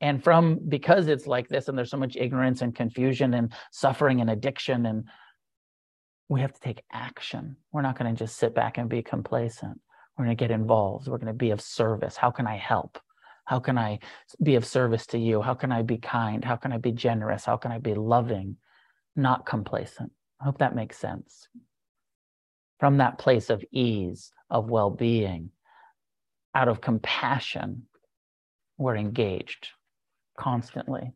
And 0.00 0.22
from 0.22 0.60
because 0.68 1.08
it's 1.08 1.26
like 1.26 1.48
this 1.48 1.66
and 1.66 1.76
there's 1.76 1.90
so 1.90 1.96
much 1.96 2.16
ignorance 2.16 2.62
and 2.62 2.74
confusion 2.74 3.34
and 3.34 3.52
suffering 3.72 4.20
and 4.20 4.30
addiction 4.30 4.86
and 4.86 5.04
we 6.28 6.40
have 6.40 6.52
to 6.52 6.60
take 6.60 6.82
action. 6.92 7.56
We're 7.72 7.82
not 7.82 7.98
going 7.98 8.14
to 8.14 8.18
just 8.18 8.36
sit 8.36 8.54
back 8.54 8.78
and 8.78 8.88
be 8.88 9.02
complacent. 9.02 9.80
We're 10.16 10.24
going 10.24 10.36
to 10.36 10.42
get 10.42 10.50
involved. 10.50 11.08
We're 11.08 11.18
going 11.18 11.26
to 11.26 11.32
be 11.32 11.50
of 11.50 11.60
service. 11.60 12.16
How 12.16 12.30
can 12.30 12.46
i 12.46 12.56
help? 12.56 12.98
How 13.44 13.60
can 13.60 13.78
i 13.78 13.98
be 14.42 14.56
of 14.56 14.64
service 14.64 15.06
to 15.08 15.18
you? 15.18 15.40
How 15.40 15.54
can 15.54 15.70
i 15.70 15.82
be 15.82 15.98
kind? 15.98 16.44
How 16.44 16.56
can 16.56 16.72
i 16.72 16.78
be 16.78 16.92
generous? 16.92 17.44
How 17.44 17.56
can 17.56 17.70
i 17.70 17.78
be 17.78 17.94
loving? 17.94 18.56
Not 19.14 19.46
complacent. 19.46 20.12
I 20.40 20.44
hope 20.44 20.58
that 20.58 20.74
makes 20.74 20.98
sense. 20.98 21.48
From 22.80 22.98
that 22.98 23.18
place 23.18 23.50
of 23.50 23.64
ease 23.70 24.32
of 24.50 24.68
well-being 24.68 25.50
out 26.54 26.68
of 26.68 26.80
compassion 26.80 27.86
we're 28.78 28.96
engaged 28.96 29.68
constantly. 30.38 31.12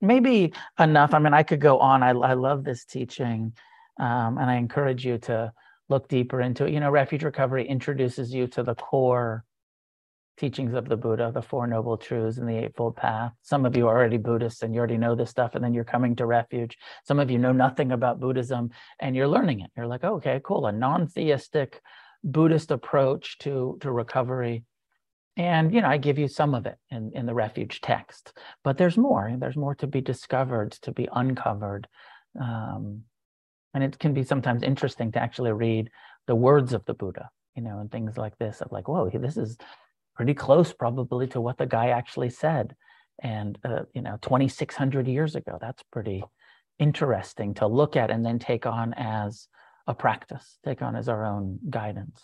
Maybe 0.00 0.52
enough. 0.78 1.14
I 1.14 1.18
mean, 1.18 1.34
I 1.34 1.42
could 1.42 1.60
go 1.60 1.78
on. 1.78 2.02
I, 2.02 2.10
I 2.10 2.34
love 2.34 2.64
this 2.64 2.84
teaching, 2.84 3.52
um, 3.98 4.38
and 4.38 4.50
I 4.50 4.56
encourage 4.56 5.06
you 5.06 5.18
to 5.18 5.52
look 5.88 6.08
deeper 6.08 6.40
into 6.40 6.66
it. 6.66 6.72
You 6.72 6.80
know, 6.80 6.90
Refuge 6.90 7.22
Recovery 7.24 7.66
introduces 7.66 8.32
you 8.32 8.46
to 8.48 8.62
the 8.62 8.74
core 8.74 9.44
teachings 10.36 10.74
of 10.74 10.88
the 10.88 10.96
Buddha, 10.96 11.30
the 11.32 11.42
Four 11.42 11.66
Noble 11.66 11.96
Truths 11.96 12.36
and 12.38 12.48
the 12.48 12.64
Eightfold 12.64 12.96
Path. 12.96 13.32
Some 13.42 13.64
of 13.64 13.76
you 13.76 13.88
are 13.88 13.96
already 13.96 14.18
Buddhists 14.18 14.62
and 14.62 14.74
you 14.74 14.78
already 14.78 14.98
know 14.98 15.14
this 15.14 15.30
stuff, 15.30 15.54
and 15.54 15.64
then 15.64 15.72
you're 15.72 15.84
coming 15.84 16.14
to 16.16 16.26
Refuge. 16.26 16.76
Some 17.04 17.18
of 17.18 17.30
you 17.30 17.38
know 17.38 17.52
nothing 17.52 17.92
about 17.92 18.20
Buddhism 18.20 18.70
and 19.00 19.16
you're 19.16 19.28
learning 19.28 19.60
it. 19.60 19.70
You're 19.76 19.86
like, 19.86 20.04
oh, 20.04 20.16
okay, 20.16 20.40
cool. 20.44 20.66
A 20.66 20.72
non 20.72 21.06
theistic 21.06 21.80
Buddhist 22.22 22.70
approach 22.70 23.38
to, 23.38 23.78
to 23.80 23.90
recovery 23.90 24.64
and 25.36 25.74
you 25.74 25.80
know 25.80 25.88
i 25.88 25.96
give 25.96 26.18
you 26.18 26.28
some 26.28 26.54
of 26.54 26.66
it 26.66 26.76
in, 26.90 27.12
in 27.14 27.26
the 27.26 27.34
refuge 27.34 27.80
text 27.80 28.32
but 28.64 28.78
there's 28.78 28.96
more 28.96 29.32
there's 29.38 29.56
more 29.56 29.74
to 29.74 29.86
be 29.86 30.00
discovered 30.00 30.72
to 30.72 30.92
be 30.92 31.08
uncovered. 31.12 31.86
Um, 32.40 33.02
and 33.72 33.84
it 33.84 33.98
can 33.98 34.14
be 34.14 34.22
sometimes 34.22 34.62
interesting 34.62 35.12
to 35.12 35.18
actually 35.18 35.52
read 35.52 35.90
the 36.26 36.34
words 36.34 36.72
of 36.72 36.84
the 36.84 36.94
buddha 36.94 37.30
you 37.54 37.62
know 37.62 37.78
and 37.78 37.90
things 37.90 38.16
like 38.16 38.36
this 38.38 38.60
of 38.60 38.70
like 38.72 38.88
whoa 38.88 39.08
this 39.10 39.36
is 39.36 39.56
pretty 40.14 40.34
close 40.34 40.72
probably 40.72 41.26
to 41.28 41.40
what 41.40 41.58
the 41.58 41.66
guy 41.66 41.88
actually 41.88 42.30
said. 42.30 42.74
And 43.22 43.58
uh, 43.64 43.82
you 43.94 44.02
know 44.02 44.18
2600 44.20 45.08
years 45.08 45.36
ago 45.36 45.58
that's 45.60 45.82
pretty 45.90 46.22
interesting 46.78 47.54
to 47.54 47.66
look 47.66 47.96
at 47.96 48.10
and 48.10 48.24
then 48.24 48.38
take 48.38 48.66
on 48.66 48.92
as 48.94 49.48
a 49.86 49.94
practice 49.94 50.58
take 50.64 50.82
on 50.82 50.94
as 50.94 51.08
our 51.08 51.24
own 51.24 51.58
guidance 51.70 52.22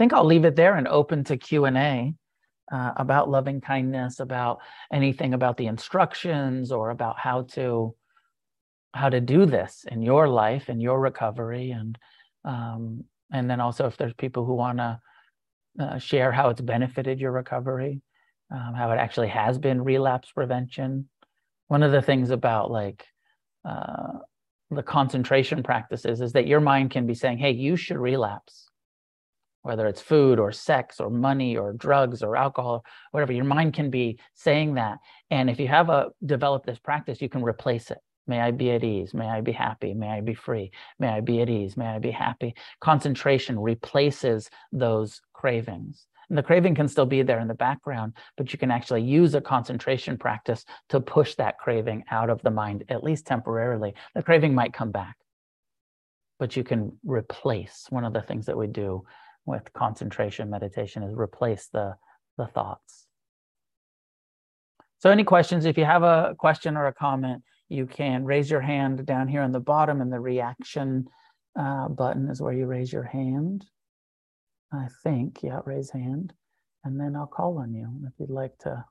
think 0.00 0.14
I'll 0.14 0.24
leave 0.24 0.46
it 0.46 0.56
there 0.56 0.76
and 0.76 0.88
open 0.88 1.24
to 1.24 1.36
Q 1.36 1.66
and 1.66 1.76
A 1.76 2.14
uh, 2.72 2.92
about 2.96 3.28
loving 3.28 3.60
kindness, 3.60 4.18
about 4.18 4.60
anything 4.90 5.34
about 5.34 5.58
the 5.58 5.66
instructions 5.66 6.72
or 6.72 6.88
about 6.88 7.18
how 7.18 7.42
to 7.52 7.94
how 8.94 9.10
to 9.10 9.20
do 9.20 9.44
this 9.44 9.84
in 9.92 10.00
your 10.00 10.26
life 10.26 10.70
and 10.70 10.80
your 10.80 10.98
recovery, 10.98 11.72
and 11.72 11.98
um, 12.46 13.04
and 13.30 13.50
then 13.50 13.60
also 13.60 13.86
if 13.88 13.98
there's 13.98 14.14
people 14.14 14.46
who 14.46 14.54
want 14.54 14.78
to 14.78 15.00
uh, 15.78 15.98
share 15.98 16.32
how 16.32 16.48
it's 16.48 16.62
benefited 16.62 17.20
your 17.20 17.32
recovery, 17.32 18.00
um, 18.50 18.72
how 18.74 18.90
it 18.92 18.96
actually 18.96 19.28
has 19.28 19.58
been 19.58 19.84
relapse 19.84 20.32
prevention. 20.32 21.10
One 21.68 21.82
of 21.82 21.92
the 21.92 22.00
things 22.00 22.30
about 22.30 22.70
like 22.70 23.04
uh, 23.68 24.14
the 24.70 24.82
concentration 24.82 25.62
practices 25.62 26.22
is 26.22 26.32
that 26.32 26.46
your 26.46 26.60
mind 26.60 26.90
can 26.90 27.06
be 27.06 27.14
saying, 27.14 27.36
"Hey, 27.36 27.50
you 27.50 27.76
should 27.76 27.98
relapse." 27.98 28.69
Whether 29.62 29.86
it's 29.86 30.00
food 30.00 30.38
or 30.38 30.52
sex 30.52 31.00
or 31.00 31.10
money 31.10 31.56
or 31.56 31.72
drugs 31.72 32.22
or 32.22 32.36
alcohol, 32.36 32.84
whatever, 33.10 33.32
your 33.32 33.44
mind 33.44 33.74
can 33.74 33.90
be 33.90 34.18
saying 34.34 34.74
that. 34.74 34.98
And 35.30 35.50
if 35.50 35.60
you 35.60 35.68
have 35.68 35.90
a 35.90 36.08
develop 36.24 36.64
this 36.64 36.78
practice, 36.78 37.20
you 37.20 37.28
can 37.28 37.42
replace 37.42 37.90
it. 37.90 37.98
May 38.26 38.40
I 38.40 38.52
be 38.52 38.70
at 38.70 38.84
ease. 38.84 39.12
May 39.12 39.26
I 39.26 39.40
be 39.40 39.52
happy. 39.52 39.92
May 39.92 40.08
I 40.08 40.20
be 40.20 40.34
free. 40.34 40.70
May 40.98 41.08
I 41.08 41.20
be 41.20 41.40
at 41.42 41.48
ease. 41.48 41.76
May 41.76 41.86
I 41.86 41.98
be 41.98 42.10
happy. 42.10 42.54
Concentration 42.80 43.58
replaces 43.58 44.50
those 44.72 45.20
cravings. 45.32 46.06
And 46.28 46.38
the 46.38 46.44
craving 46.44 46.76
can 46.76 46.86
still 46.86 47.06
be 47.06 47.22
there 47.22 47.40
in 47.40 47.48
the 47.48 47.54
background, 47.54 48.12
but 48.36 48.52
you 48.52 48.58
can 48.58 48.70
actually 48.70 49.02
use 49.02 49.34
a 49.34 49.40
concentration 49.40 50.16
practice 50.16 50.64
to 50.90 51.00
push 51.00 51.34
that 51.34 51.58
craving 51.58 52.04
out 52.10 52.30
of 52.30 52.40
the 52.42 52.52
mind, 52.52 52.84
at 52.88 53.02
least 53.02 53.26
temporarily. 53.26 53.94
The 54.14 54.22
craving 54.22 54.54
might 54.54 54.72
come 54.72 54.92
back, 54.92 55.16
but 56.38 56.54
you 56.54 56.62
can 56.62 56.96
replace 57.04 57.86
one 57.90 58.04
of 58.04 58.12
the 58.12 58.22
things 58.22 58.46
that 58.46 58.56
we 58.56 58.68
do 58.68 59.04
with 59.50 59.72
concentration 59.72 60.48
meditation 60.48 61.02
is 61.02 61.14
replace 61.14 61.68
the, 61.72 61.94
the 62.38 62.46
thoughts. 62.46 63.06
So 64.98 65.10
any 65.10 65.24
questions, 65.24 65.64
if 65.64 65.78
you 65.78 65.84
have 65.84 66.02
a 66.02 66.34
question 66.38 66.76
or 66.76 66.86
a 66.86 66.92
comment, 66.92 67.42
you 67.68 67.86
can 67.86 68.24
raise 68.24 68.50
your 68.50 68.60
hand 68.60 69.06
down 69.06 69.28
here 69.28 69.42
on 69.42 69.52
the 69.52 69.60
bottom 69.60 70.00
and 70.00 70.12
the 70.12 70.20
reaction 70.20 71.06
uh, 71.58 71.88
button 71.88 72.28
is 72.28 72.40
where 72.40 72.52
you 72.52 72.66
raise 72.66 72.92
your 72.92 73.04
hand. 73.04 73.64
I 74.72 74.86
think, 75.02 75.42
yeah, 75.42 75.60
raise 75.64 75.90
hand. 75.90 76.32
And 76.84 76.98
then 76.98 77.16
I'll 77.16 77.26
call 77.26 77.58
on 77.58 77.74
you 77.74 77.88
if 78.06 78.12
you'd 78.18 78.30
like 78.30 78.56
to 78.58 78.84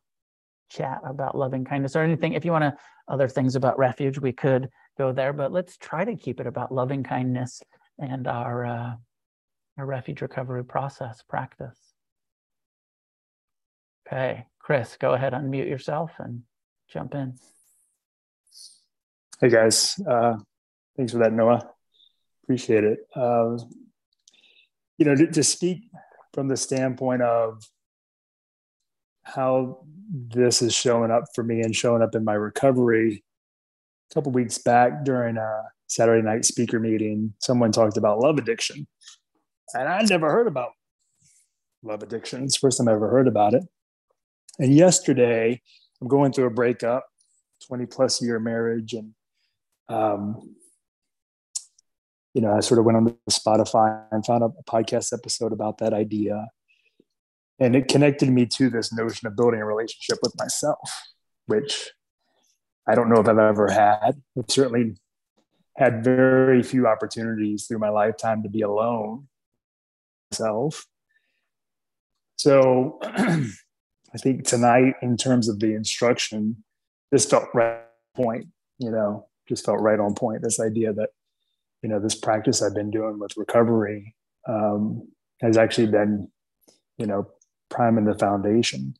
chat 0.69 0.99
about 1.05 1.37
loving 1.37 1.65
kindness 1.65 1.95
or 1.95 2.03
anything. 2.03 2.33
If 2.33 2.45
you 2.45 2.51
want 2.51 2.63
to, 2.63 2.77
other 3.07 3.27
things 3.27 3.55
about 3.55 3.79
refuge, 3.79 4.19
we 4.19 4.31
could 4.31 4.69
go 4.97 5.11
there, 5.11 5.33
but 5.33 5.51
let's 5.51 5.77
try 5.77 6.05
to 6.05 6.15
keep 6.15 6.39
it 6.39 6.47
about 6.47 6.71
loving 6.71 7.03
kindness 7.03 7.61
and 7.97 8.27
our 8.27 8.65
uh, 8.65 8.93
a 9.79 9.85
refuge 9.85 10.21
recovery 10.21 10.63
process 10.63 11.21
practice. 11.27 11.77
Okay, 14.07 14.45
Chris, 14.59 14.97
go 14.99 15.13
ahead, 15.13 15.33
unmute 15.33 15.69
yourself 15.69 16.11
and 16.19 16.43
jump 16.91 17.13
in. 17.13 17.35
Hey 19.39 19.49
guys, 19.49 19.99
uh, 20.07 20.37
thanks 20.97 21.13
for 21.13 21.19
that, 21.19 21.31
Noah. 21.31 21.69
Appreciate 22.43 22.83
it. 22.83 22.99
Uh, 23.15 23.57
you 24.97 25.05
know, 25.05 25.15
to, 25.15 25.27
to 25.27 25.43
speak 25.43 25.83
from 26.33 26.47
the 26.47 26.57
standpoint 26.57 27.21
of 27.21 27.63
how 29.23 29.83
this 30.11 30.61
is 30.61 30.73
showing 30.73 31.11
up 31.11 31.25
for 31.35 31.43
me 31.43 31.61
and 31.61 31.75
showing 31.75 32.01
up 32.01 32.15
in 32.15 32.25
my 32.25 32.33
recovery. 32.33 33.23
A 34.11 34.13
couple 34.13 34.31
weeks 34.31 34.57
back 34.57 35.05
during 35.05 35.37
a 35.37 35.63
Saturday 35.87 36.25
night 36.25 36.45
speaker 36.45 36.79
meeting, 36.79 37.33
someone 37.39 37.71
talked 37.71 37.97
about 37.97 38.19
love 38.19 38.37
addiction 38.39 38.87
and 39.73 39.87
I 39.87 40.01
never 40.03 40.31
heard 40.31 40.47
about 40.47 40.71
love 41.83 42.03
addiction. 42.03 42.43
It's 42.43 42.55
the 42.55 42.59
first 42.59 42.77
time 42.77 42.87
I 42.87 42.93
ever 42.93 43.09
heard 43.09 43.27
about 43.27 43.53
it. 43.53 43.63
And 44.57 44.73
yesterday, 44.73 45.61
I'm 46.01 46.07
going 46.07 46.33
through 46.33 46.45
a 46.45 46.51
breakup, 46.51 47.05
20 47.67 47.85
plus 47.85 48.21
year 48.21 48.39
marriage, 48.39 48.93
and 48.93 49.13
um, 49.87 50.55
you 52.33 52.41
know, 52.41 52.53
I 52.55 52.59
sort 52.59 52.79
of 52.79 52.85
went 52.85 52.97
on 52.97 53.05
to 53.05 53.15
Spotify 53.29 54.03
and 54.11 54.25
found 54.25 54.43
a 54.43 54.49
podcast 54.69 55.13
episode 55.13 55.51
about 55.51 55.79
that 55.79 55.93
idea. 55.93 56.47
And 57.59 57.75
it 57.75 57.87
connected 57.87 58.29
me 58.29 58.45
to 58.45 58.69
this 58.69 58.93
notion 58.93 59.27
of 59.27 59.35
building 59.35 59.59
a 59.59 59.65
relationship 59.65 60.19
with 60.21 60.33
myself, 60.37 60.89
which 61.47 61.91
I 62.87 62.95
don't 62.95 63.09
know 63.09 63.19
if 63.19 63.27
I've 63.27 63.37
ever 63.37 63.69
had. 63.69 64.21
I've 64.37 64.45
certainly 64.47 64.95
had 65.75 66.03
very 66.03 66.61
few 66.61 66.87
opportunities 66.87 67.65
through 67.65 67.79
my 67.79 67.89
lifetime 67.89 68.43
to 68.43 68.49
be 68.49 68.61
alone 68.61 69.27
myself. 70.31 70.85
So 72.37 72.99
I 73.03 74.17
think 74.17 74.47
tonight, 74.47 74.95
in 75.01 75.17
terms 75.17 75.49
of 75.49 75.59
the 75.59 75.73
instruction, 75.73 76.63
this 77.11 77.25
felt 77.25 77.45
right 77.53 77.81
point, 78.15 78.47
you 78.77 78.91
know, 78.91 79.27
just 79.47 79.65
felt 79.65 79.81
right 79.81 79.99
on 79.99 80.15
point. 80.15 80.41
This 80.41 80.59
idea 80.59 80.93
that, 80.93 81.09
you 81.81 81.89
know, 81.89 81.99
this 81.99 82.15
practice 82.15 82.61
I've 82.61 82.75
been 82.75 82.91
doing 82.91 83.19
with 83.19 83.37
recovery 83.37 84.15
um, 84.47 85.07
has 85.41 85.57
actually 85.57 85.87
been, 85.87 86.29
you 86.97 87.05
know, 87.05 87.27
priming 87.69 88.05
the 88.05 88.17
foundation 88.17 88.95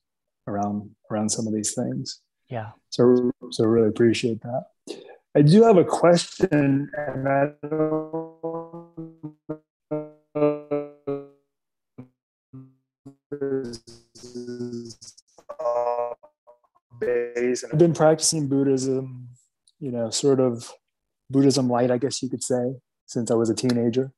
around 0.48 0.90
around 1.12 1.30
some 1.30 1.48
of 1.48 1.54
these 1.54 1.74
things. 1.74 2.22
Yeah. 2.50 2.72
So 2.90 3.32
so 3.52 3.66
really 3.66 3.90
appreciate 3.90 4.42
that. 4.42 4.66
I 5.36 5.44
do 5.44 5.64
have 5.64 5.78
a 5.78 5.86
question, 5.86 6.90
and 6.98 7.30
I 7.30 7.52
don't 7.62 9.36
I've 17.72 17.80
been 17.80 17.94
practicing 17.94 18.48
Buddhism, 18.48 19.30
you 19.80 19.92
know, 19.92 20.10
sort 20.10 20.40
of 20.40 20.72
Buddhism 21.30 21.70
light, 21.70 21.92
I 21.92 21.98
guess 21.98 22.22
you 22.22 22.30
could 22.30 22.44
say, 22.44 22.76
since 23.06 23.32
I 23.32 23.36
was 23.36 23.50
a 23.50 23.56
teenager. 23.56 24.12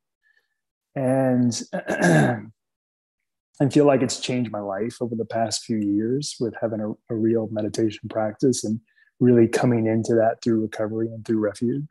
And 0.95 1.59
I 1.73 3.69
feel 3.69 3.86
like 3.86 4.01
it's 4.01 4.19
changed 4.19 4.51
my 4.51 4.59
life 4.59 4.97
over 5.01 5.15
the 5.15 5.25
past 5.25 5.63
few 5.63 5.77
years 5.77 6.36
with 6.39 6.53
having 6.61 6.82
a, 6.82 6.91
a 7.13 7.15
real 7.15 7.47
meditation 7.51 8.09
practice 8.09 8.63
and 8.63 8.79
really 9.19 9.47
coming 9.47 9.86
into 9.86 10.15
that 10.15 10.38
through 10.43 10.61
recovery 10.61 11.07
and 11.07 11.25
through 11.25 11.39
refuge. 11.39 11.86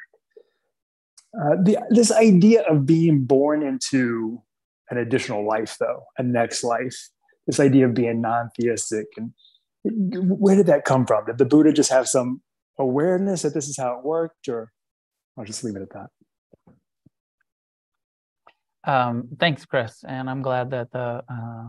Uh, 1.39 1.55
the, 1.63 1.79
this 1.91 2.11
idea 2.11 2.63
of 2.63 2.87
being 2.87 3.25
born 3.25 3.63
into 3.63 4.43
an 4.91 4.99
additional 4.99 5.47
life, 5.47 5.77
though, 5.79 6.03
a 6.19 6.23
next 6.25 6.65
life, 6.65 7.09
this 7.47 7.61
idea 7.61 7.87
of 7.87 7.95
being 7.95 8.21
non 8.21 8.51
theistic, 8.59 9.07
and 9.17 9.33
where 9.85 10.57
did 10.57 10.67
that 10.67 10.85
come 10.85 11.07
from? 11.07 11.27
Did 11.27 11.39
the 11.39 11.45
Buddha 11.45 11.73
just 11.73 11.91
have 11.91 12.09
some 12.09 12.43
awareness 12.79 13.43
that 13.43 13.55
this 13.55 13.69
is 13.69 13.77
how 13.77 13.99
it 13.99 14.05
worked, 14.05 14.49
or 14.49 14.73
I'll 15.39 15.45
just 15.45 15.65
leave 15.65 15.77
it 15.77 15.83
at 15.83 15.91
that? 15.91 16.11
Um, 18.85 19.29
thanks, 19.39 19.65
Chris, 19.67 20.05
and 20.07 20.29
I'm 20.29 20.43
glad 20.43 20.71
that 20.71 20.91
the 20.91 21.23
uh, 21.29 21.69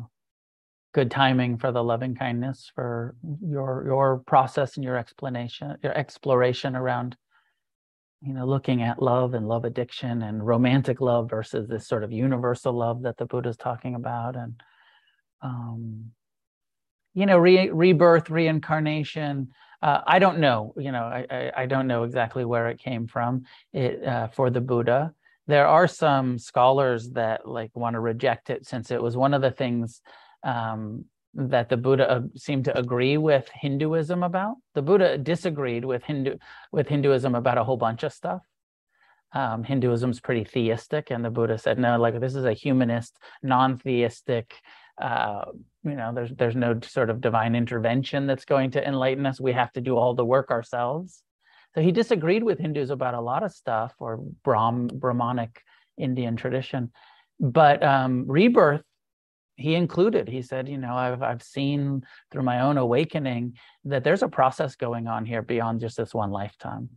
good 0.94 1.12
timing 1.12 1.58
for 1.58 1.72
the 1.72 1.84
loving 1.84 2.16
kindness 2.16 2.72
for 2.74 3.16
your 3.46 3.84
your 3.86 4.18
process 4.26 4.76
and 4.76 4.84
your 4.84 4.98
explanation, 4.98 5.76
your 5.84 5.98
exploration 5.98 6.76
around, 6.76 7.18
you 8.22 8.34
know, 8.34 8.46
looking 8.46 8.82
at 8.82 9.02
love 9.02 9.34
and 9.34 9.48
love 9.48 9.66
addiction 9.66 10.22
and 10.22 10.46
romantic 10.46 11.02
love 11.02 11.30
versus 11.30 11.68
this 11.68 11.88
sort 11.88 12.04
of 12.04 12.12
universal 12.12 12.74
love 12.74 13.04
that 13.04 13.18
the 13.18 13.26
Buddha 13.26 13.50
is 13.50 13.58
talking 13.58 13.96
about, 13.96 14.36
and 14.36 14.62
um, 15.42 16.12
you 17.14 17.26
know, 17.26 17.38
re- 17.38 17.70
rebirth, 17.70 18.30
reincarnation. 18.30 19.50
Uh, 19.82 20.02
I 20.06 20.20
don't 20.20 20.40
know, 20.40 20.74
you 20.78 20.92
know, 20.92 21.04
I, 21.04 21.26
I, 21.30 21.52
I 21.58 21.66
don't 21.66 21.88
know 21.88 22.04
exactly 22.04 22.46
where 22.46 22.70
it 22.70 22.80
came 22.80 23.08
from 23.08 23.46
it, 23.74 24.04
uh, 24.06 24.28
for 24.28 24.50
the 24.50 24.62
Buddha 24.62 25.14
there 25.48 25.68
are 25.68 25.88
some 25.88 26.38
scholars 26.38 27.10
that 27.12 27.48
like 27.48 27.76
want 27.76 27.96
to 27.96 28.00
reject 28.00 28.50
it 28.50 28.66
since 28.66 28.92
it 28.92 29.02
was 29.02 29.18
one 29.18 29.34
of 29.34 29.42
the 29.42 29.52
things 29.52 30.02
um, 30.44 31.06
that 31.34 31.70
the 31.70 31.78
Buddha 31.78 32.10
uh, 32.10 32.22
seemed 32.36 32.66
to 32.66 32.78
agree 32.78 33.18
with 33.18 33.50
Hinduism 33.54 34.24
about. 34.24 34.56
The 34.76 34.82
Buddha 34.82 35.18
disagreed 35.18 35.86
with 35.86 36.04
Hindu 36.04 36.38
with 36.72 36.88
Hinduism 36.88 37.36
about 37.36 37.58
a 37.58 37.64
whole 37.64 37.78
bunch 37.78 38.04
of 38.04 38.14
stuff. 38.14 38.42
Um, 39.34 39.64
Hinduism's 39.64 40.20
pretty 40.20 40.44
theistic, 40.44 41.10
and 41.10 41.24
the 41.24 41.30
Buddha 41.30 41.58
said, 41.58 41.80
"No, 41.80 41.98
like 41.98 42.20
this 42.20 42.36
is 42.36 42.46
a 42.46 42.54
humanist, 42.54 43.18
non-theistic. 43.42 44.54
Uh, 45.02 45.46
you 45.84 45.96
know, 45.96 46.14
there's 46.14 46.32
there's 46.32 46.56
no 46.56 46.80
sort 46.82 47.10
of 47.10 47.22
divine 47.22 47.56
intervention 47.56 48.28
that's 48.28 48.46
going 48.46 48.72
to 48.72 48.88
enlighten 48.88 49.26
us. 49.26 49.42
We 49.42 49.54
have 49.54 49.72
to 49.74 49.82
do 49.82 49.98
all 49.98 50.14
the 50.14 50.26
work 50.26 50.52
ourselves." 50.52 51.24
So 51.74 51.82
he 51.82 51.92
disagreed 51.92 52.44
with 52.44 52.60
Hindus 52.60 52.90
about 52.90 53.14
a 53.14 53.22
lot 53.22 53.44
of 53.44 53.52
stuff 53.52 53.94
or 54.00 54.18
Brahm, 54.44 54.88
Brahmanic 54.88 55.62
Indian 55.98 56.36
tradition. 56.36 56.92
But 57.40 57.82
um, 57.82 58.26
rebirth, 58.28 58.84
he 59.56 59.76
included. 59.76 60.28
He 60.28 60.42
said, 60.42 60.68
you 60.68 60.78
know, 60.78 60.94
I've, 60.94 61.24
I've 61.24 61.44
seen 61.44 62.04
through 62.32 62.44
my 62.44 62.62
own 62.62 62.78
awakening 62.78 63.58
that 63.86 64.04
there's 64.04 64.24
a 64.24 64.28
process 64.28 64.76
going 64.76 65.08
on 65.08 65.26
here 65.26 65.42
beyond 65.42 65.80
just 65.80 65.98
this 65.98 66.14
one 66.14 66.32
lifetime. 66.32 66.90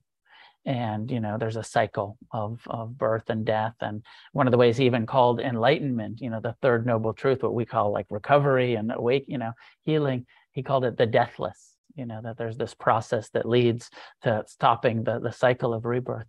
And, 0.66 1.10
you 1.10 1.20
know, 1.20 1.36
there's 1.36 1.56
a 1.56 1.64
cycle 1.64 2.16
of, 2.30 2.60
of 2.66 2.96
birth 2.96 3.28
and 3.28 3.44
death. 3.44 3.74
And 3.80 4.02
one 4.32 4.46
of 4.46 4.50
the 4.50 4.56
ways 4.56 4.78
he 4.78 4.86
even 4.86 5.04
called 5.04 5.40
enlightenment, 5.40 6.20
you 6.22 6.30
know, 6.30 6.40
the 6.40 6.56
third 6.62 6.86
noble 6.86 7.12
truth, 7.12 7.42
what 7.42 7.54
we 7.54 7.66
call 7.66 7.92
like 7.92 8.06
recovery 8.08 8.74
and 8.74 8.90
awake, 8.90 9.26
you 9.28 9.36
know, 9.36 9.52
healing, 9.84 10.26
he 10.52 10.62
called 10.62 10.84
it 10.84 10.96
the 10.96 11.06
deathless 11.06 11.74
you 11.94 12.06
know 12.06 12.20
that 12.22 12.36
there's 12.36 12.56
this 12.56 12.74
process 12.74 13.28
that 13.30 13.48
leads 13.48 13.90
to 14.22 14.44
stopping 14.46 15.04
the, 15.04 15.18
the 15.20 15.32
cycle 15.32 15.74
of 15.74 15.84
rebirth 15.84 16.26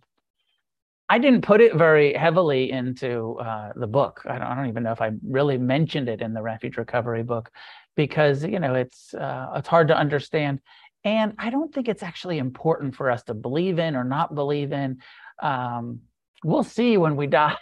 i 1.08 1.18
didn't 1.18 1.42
put 1.42 1.60
it 1.60 1.74
very 1.74 2.12
heavily 2.14 2.70
into 2.70 3.36
uh, 3.38 3.72
the 3.76 3.86
book 3.86 4.22
I 4.26 4.38
don't, 4.38 4.46
I 4.46 4.54
don't, 4.54 4.68
even 4.68 4.82
know 4.82 4.92
if 4.92 5.00
i 5.00 5.10
really 5.26 5.58
mentioned 5.58 6.08
it 6.08 6.20
in 6.20 6.34
the 6.34 6.42
refuge 6.42 6.76
recovery 6.76 7.22
book 7.22 7.50
because 7.96 8.44
you 8.44 8.60
know 8.60 8.74
it's 8.74 9.14
uh, 9.14 9.52
it's 9.56 9.68
hard 9.68 9.88
to 9.88 9.96
understand 9.96 10.60
and 11.06 11.32
i 11.38 11.48
don't 11.48 11.72
think 11.72 11.88
it's 11.88 12.02
actually 12.02 12.36
important 12.36 12.94
for 12.94 13.10
us 13.10 13.22
to 13.22 13.32
believe 13.32 13.78
in 13.78 13.96
or 13.96 14.04
not 14.04 14.34
believe 14.34 14.72
in 14.72 14.98
um, 15.42 16.00
we'll 16.44 16.62
see 16.62 16.98
when 16.98 17.16
we 17.16 17.26
die 17.26 17.56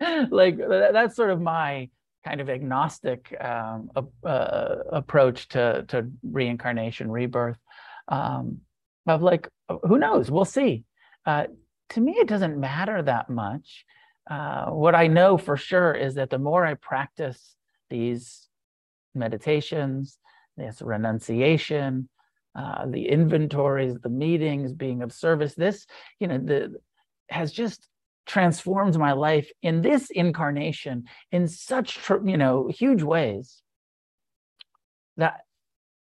like 0.30 0.56
that's 0.56 1.14
sort 1.14 1.30
of 1.30 1.40
my 1.40 1.88
kind 2.24 2.40
of 2.40 2.48
agnostic 2.48 3.36
um, 3.40 3.90
uh, 4.24 4.76
approach 4.90 5.48
to 5.48 5.84
to 5.88 6.10
reincarnation, 6.22 7.10
rebirth. 7.10 7.58
Um, 8.08 8.60
of 9.06 9.22
like, 9.22 9.48
who 9.82 9.98
knows? 9.98 10.30
We'll 10.30 10.46
see. 10.46 10.84
Uh, 11.26 11.44
to 11.90 12.00
me, 12.00 12.12
it 12.12 12.26
doesn't 12.26 12.58
matter 12.58 13.02
that 13.02 13.28
much. 13.28 13.84
Uh, 14.28 14.70
what 14.70 14.94
I 14.94 15.08
know 15.08 15.36
for 15.36 15.58
sure 15.58 15.92
is 15.92 16.14
that 16.14 16.30
the 16.30 16.38
more 16.38 16.64
I 16.64 16.74
practice 16.74 17.54
these 17.90 18.48
meditations, 19.14 20.18
this 20.56 20.80
renunciation, 20.82 22.08
uh, 22.56 22.86
the 22.86 23.08
inventories, 23.08 23.98
the 24.00 24.08
meetings, 24.08 24.72
being 24.72 25.02
of 25.02 25.12
service, 25.12 25.54
this, 25.54 25.86
you 26.20 26.28
know, 26.28 26.38
the 26.38 26.74
has 27.30 27.52
just 27.52 27.88
transformed 28.26 28.96
my 28.98 29.12
life 29.12 29.50
in 29.62 29.82
this 29.82 30.10
incarnation 30.10 31.04
in 31.30 31.46
such 31.46 31.98
you 32.24 32.36
know 32.38 32.68
huge 32.68 33.02
ways 33.02 33.62
that 35.16 35.40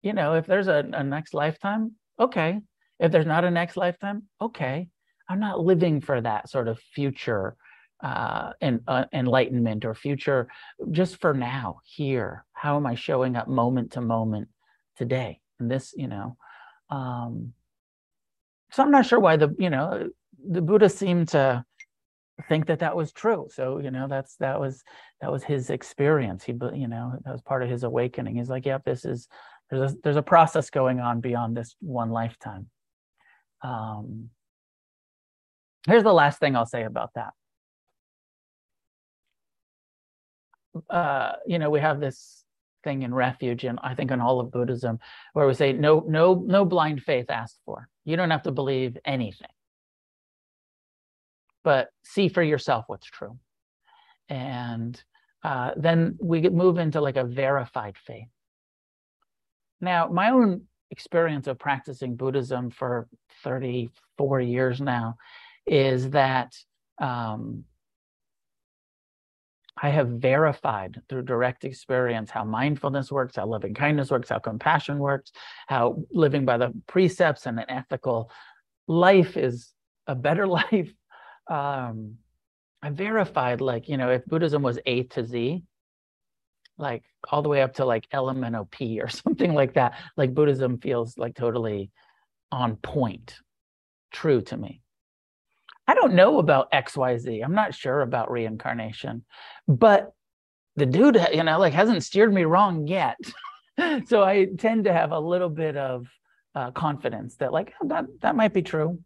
you 0.02 0.14
know 0.14 0.36
if 0.36 0.46
there's 0.46 0.68
a, 0.68 0.88
a 0.94 1.04
next 1.04 1.34
lifetime 1.34 1.94
okay. 2.20 2.60
If 3.00 3.12
there's 3.12 3.28
not 3.28 3.44
a 3.46 3.52
next 3.52 3.78
lifetime 3.78 4.24
okay. 4.42 4.88
I'm 5.30 5.40
not 5.40 5.60
living 5.60 6.02
for 6.02 6.22
that 6.22 6.50
sort 6.50 6.68
of 6.68 6.80
future 6.80 7.56
uh, 8.02 8.54
and 8.62 8.82
uh, 8.88 9.06
enlightenment 9.14 9.86
or 9.86 9.96
future 9.96 10.48
just 10.92 11.18
for 11.18 11.34
now 11.34 11.80
here. 11.84 12.46
How 12.54 12.78
am 12.78 12.86
i 12.86 12.96
showing 12.96 13.36
up 13.36 13.48
moment 13.48 13.94
to 13.94 14.02
moment 14.02 14.50
today? 14.98 15.40
And 15.60 15.72
this 15.72 15.94
you 15.98 16.08
know 16.08 16.38
um 16.90 17.52
so 18.72 18.82
i'm 18.82 18.92
not 18.92 19.06
sure 19.06 19.20
why 19.20 19.36
the 19.36 19.54
you 19.60 19.70
know 19.70 20.08
the 20.48 20.62
buddha 20.62 20.88
seemed 20.88 21.28
to 21.30 21.66
think 22.48 22.68
that 22.68 22.80
that 22.80 22.96
was 22.96 23.12
true. 23.12 23.48
So 23.52 23.80
you 23.80 23.90
know 23.90 24.08
that's 24.08 24.36
that 24.36 24.60
was 24.60 24.84
that 25.22 25.32
was 25.32 25.44
his 25.44 25.72
experience. 25.72 26.44
He 26.44 26.54
you 26.74 26.88
know 26.88 27.14
that 27.26 27.32
was 27.32 27.42
part 27.42 27.64
of 27.64 27.70
his 27.70 27.84
awakening. 27.84 28.36
He's 28.36 28.50
like 28.50 28.66
yep 28.66 28.86
this 28.86 29.04
is 29.06 29.28
there's 29.70 29.94
a 29.94 29.96
there's 30.04 30.16
a 30.18 30.22
process 30.22 30.70
going 30.70 31.00
on 31.00 31.20
beyond 31.20 31.58
this 31.58 31.76
one 31.80 32.12
lifetime. 32.12 32.70
Um 33.64 34.30
here's 35.88 36.04
the 36.04 36.14
last 36.14 36.40
thing 36.40 36.56
i'll 36.56 36.66
say 36.66 36.84
about 36.84 37.12
that 37.16 37.34
uh 40.90 41.34
you 41.46 41.60
know 41.60 41.70
we 41.70 41.80
have 41.80 42.00
this 42.00 42.44
thing 42.84 43.02
in 43.04 43.14
refuge 43.14 43.64
and 43.64 43.80
i 43.84 43.94
think 43.94 44.12
in 44.12 44.22
all 44.22 44.40
of 44.40 44.52
buddhism 44.52 45.00
where 45.34 45.48
we 45.48 45.54
say 45.54 45.74
no 45.74 46.04
no 46.08 46.44
no 46.46 46.64
blind 46.64 47.02
faith 47.02 47.30
asked 47.30 47.60
for 47.66 47.90
you 48.06 48.16
don't 48.16 48.32
have 48.32 48.44
to 48.44 48.52
believe 48.52 48.98
anything 49.06 49.50
but 51.68 51.90
see 52.02 52.30
for 52.30 52.42
yourself 52.42 52.86
what's 52.88 53.08
true. 53.08 53.38
And 54.30 55.04
uh, 55.44 55.72
then 55.76 56.18
we 56.18 56.48
move 56.48 56.78
into 56.78 57.02
like 57.02 57.18
a 57.18 57.26
verified 57.26 57.98
faith. 57.98 58.30
Now, 59.82 60.08
my 60.08 60.30
own 60.30 60.62
experience 60.92 61.46
of 61.46 61.60
practicing 61.60 62.16
Buddhism 62.16 62.70
for 62.72 63.10
34 63.44 64.40
years 64.40 64.80
now 64.80 65.18
is 65.66 66.12
that 66.12 66.56
um, 67.00 67.66
I 69.82 69.90
have 69.90 70.08
verified 70.08 71.02
through 71.08 71.24
direct 71.24 71.64
experience 71.64 72.32
how 72.32 72.44
mindfulness 72.44 73.12
works, 73.12 73.36
how 73.36 73.46
loving 73.46 73.74
kindness 73.74 74.10
works, 74.10 74.30
how 74.30 74.40
compassion 74.40 74.98
works, 74.98 75.32
how 75.68 76.04
living 76.12 76.46
by 76.46 76.58
the 76.58 76.74
precepts 76.88 77.46
and 77.46 77.60
an 77.60 77.66
ethical 77.70 78.32
life 78.88 79.38
is 79.38 79.74
a 80.08 80.16
better 80.16 80.48
life 80.62 80.92
um, 81.50 82.18
I 82.82 82.90
verified 82.90 83.62
like, 83.62 83.90
you 83.90 83.98
know, 83.98 84.10
if 84.10 84.26
Buddhism 84.26 84.62
was 84.62 84.80
A 84.86 85.04
to 85.04 85.26
Z, 85.26 85.64
like 86.78 87.04
all 87.30 87.42
the 87.42 87.50
way 87.50 87.62
up 87.62 87.76
to 87.76 87.86
like 87.86 88.08
element 88.12 88.56
LMNOP 88.56 89.04
or 89.04 89.10
something 89.10 89.54
like 89.54 89.74
that, 89.74 89.96
like 90.16 90.34
Buddhism 90.34 90.80
feels 90.80 91.18
like 91.18 91.36
totally 91.36 91.92
on 92.52 92.76
point, 92.78 93.40
true 94.12 94.42
to 94.42 94.58
me. 94.58 94.82
I 95.88 95.94
don't 95.94 96.14
know 96.14 96.40
about 96.40 96.72
XYZ. 96.72 97.44
I'm 97.44 97.56
not 97.56 97.74
sure 97.74 98.02
about 98.02 98.30
reincarnation, 98.30 99.24
but 99.68 100.12
the 100.76 100.86
dude, 100.86 101.18
you 101.34 101.44
know, 101.44 101.60
like 101.60 101.74
hasn't 101.74 102.04
steered 102.04 102.34
me 102.34 102.44
wrong 102.44 102.88
yet. 102.88 103.18
so 104.08 104.24
I 104.24 104.48
tend 104.58 104.86
to 104.86 104.94
have 104.94 105.12
a 105.12 105.20
little 105.20 105.50
bit 105.50 105.78
of 105.78 106.08
uh, 106.56 106.72
confidence 106.72 107.36
that 107.38 107.54
like 107.54 107.74
oh, 107.82 107.88
that 107.88 108.06
that 108.22 108.36
might 108.36 108.54
be 108.54 108.62
true. 108.62 109.00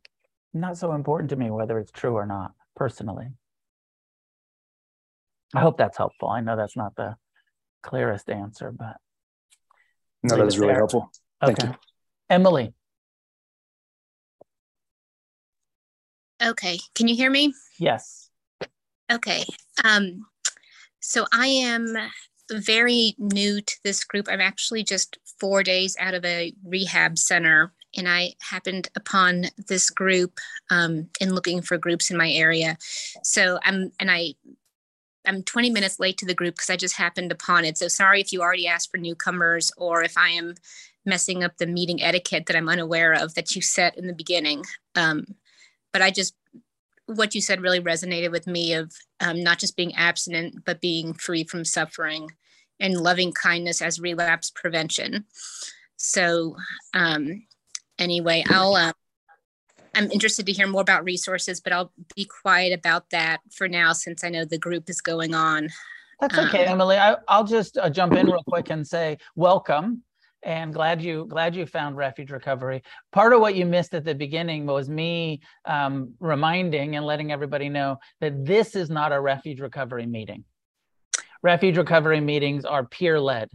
Not 0.53 0.77
so 0.77 0.93
important 0.93 1.29
to 1.29 1.36
me 1.36 1.49
whether 1.49 1.77
it's 1.79 1.91
true 1.91 2.13
or 2.13 2.25
not 2.25 2.51
personally. 2.75 3.27
I 5.53 5.59
hope 5.59 5.77
that's 5.77 5.97
helpful. 5.97 6.29
I 6.29 6.41
know 6.41 6.55
that's 6.55 6.77
not 6.77 6.95
the 6.95 7.15
clearest 7.84 8.29
answer, 8.29 8.71
but 8.71 8.97
no, 10.23 10.38
that 10.38 10.45
was 10.45 10.59
really 10.59 10.73
helpful. 10.73 11.11
Thank 11.41 11.59
okay. 11.59 11.67
you. 11.69 11.75
Emily. 12.29 12.73
Okay. 16.43 16.79
Can 16.95 17.07
you 17.07 17.15
hear 17.15 17.29
me? 17.29 17.53
Yes. 17.77 18.29
Okay. 19.11 19.43
Um, 19.83 20.25
so 20.99 21.25
I 21.33 21.47
am 21.47 21.95
very 22.51 23.15
new 23.17 23.61
to 23.61 23.75
this 23.83 24.03
group. 24.03 24.27
I'm 24.29 24.41
actually 24.41 24.83
just 24.83 25.17
four 25.39 25.63
days 25.63 25.95
out 25.99 26.13
of 26.13 26.25
a 26.25 26.53
rehab 26.63 27.17
center, 27.17 27.73
and 27.95 28.07
I 28.07 28.33
happened 28.39 28.89
upon 28.95 29.45
this 29.67 29.89
group 29.89 30.39
um, 30.69 31.09
in 31.19 31.33
looking 31.33 31.61
for 31.61 31.77
groups 31.77 32.09
in 32.09 32.17
my 32.17 32.31
area. 32.31 32.77
So 33.23 33.59
I'm, 33.63 33.91
and 33.99 34.09
I, 34.09 34.33
I'm 35.25 35.43
20 35.43 35.69
minutes 35.69 35.99
late 35.99 36.17
to 36.17 36.25
the 36.25 36.33
group 36.33 36.55
because 36.55 36.69
I 36.69 36.77
just 36.77 36.95
happened 36.95 37.31
upon 37.31 37.65
it. 37.65 37.77
So 37.77 37.87
sorry 37.87 38.21
if 38.21 38.31
you 38.33 38.41
already 38.41 38.67
asked 38.67 38.91
for 38.91 38.97
newcomers 38.97 39.71
or 39.77 40.03
if 40.03 40.17
I 40.17 40.29
am 40.29 40.55
messing 41.05 41.43
up 41.43 41.57
the 41.57 41.67
meeting 41.67 42.01
etiquette 42.01 42.45
that 42.45 42.55
I'm 42.55 42.69
unaware 42.69 43.13
of 43.13 43.33
that 43.33 43.55
you 43.55 43.61
set 43.61 43.97
in 43.97 44.07
the 44.07 44.13
beginning. 44.13 44.63
Um, 44.95 45.25
but 45.93 46.01
I 46.01 46.11
just 46.11 46.35
what 47.05 47.35
you 47.35 47.41
said 47.41 47.61
really 47.61 47.81
resonated 47.81 48.31
with 48.31 48.47
me 48.47 48.73
of 48.73 48.93
um, 49.19 49.43
not 49.43 49.59
just 49.59 49.75
being 49.75 49.93
abstinent 49.95 50.63
but 50.65 50.81
being 50.81 51.13
free 51.13 51.43
from 51.43 51.65
suffering 51.65 52.29
and 52.79 52.97
loving 52.97 53.31
kindness 53.31 53.81
as 53.81 53.99
relapse 53.99 54.49
prevention. 54.49 55.25
So 55.97 56.55
um, 56.93 57.43
anyway 58.01 58.43
i'll 58.49 58.75
uh, 58.75 58.91
i'm 59.95 60.11
interested 60.11 60.45
to 60.45 60.51
hear 60.51 60.67
more 60.67 60.81
about 60.81 61.03
resources 61.03 61.61
but 61.61 61.71
i'll 61.71 61.91
be 62.15 62.25
quiet 62.25 62.77
about 62.77 63.09
that 63.11 63.39
for 63.51 63.67
now 63.67 63.93
since 63.93 64.23
i 64.23 64.29
know 64.29 64.43
the 64.43 64.57
group 64.57 64.89
is 64.89 64.99
going 64.99 65.33
on. 65.33 65.69
That's 66.19 66.37
okay 66.37 66.65
um, 66.65 66.73
emily. 66.73 66.97
I, 66.97 67.15
will 67.29 67.45
just 67.45 67.77
uh, 67.77 67.89
jump 67.89 68.13
in 68.13 68.27
real 68.27 68.43
quick 68.47 68.69
and 68.69 68.85
say 68.85 69.17
welcome 69.35 70.03
and 70.43 70.73
glad 70.73 71.01
you 71.01 71.25
glad 71.29 71.55
you 71.55 71.65
found 71.65 71.97
refuge 71.97 72.31
recovery. 72.31 72.83
Part 73.11 73.33
of 73.33 73.41
what 73.41 73.55
you 73.55 73.65
missed 73.65 73.93
at 73.93 74.05
the 74.05 74.15
beginning 74.15 74.65
was 74.65 74.89
me 74.89 75.41
um, 75.65 76.13
reminding 76.19 76.95
and 76.95 77.05
letting 77.05 77.31
everybody 77.31 77.69
know 77.69 77.97
that 78.19 78.45
this 78.45 78.75
is 78.75 78.89
not 78.89 79.11
a 79.11 79.19
refuge 79.19 79.59
recovery 79.59 80.05
meeting. 80.05 80.43
Refuge 81.43 81.77
recovery 81.77 82.21
meetings 82.21 82.65
are 82.65 82.85
peer 82.85 83.19
led 83.19 83.49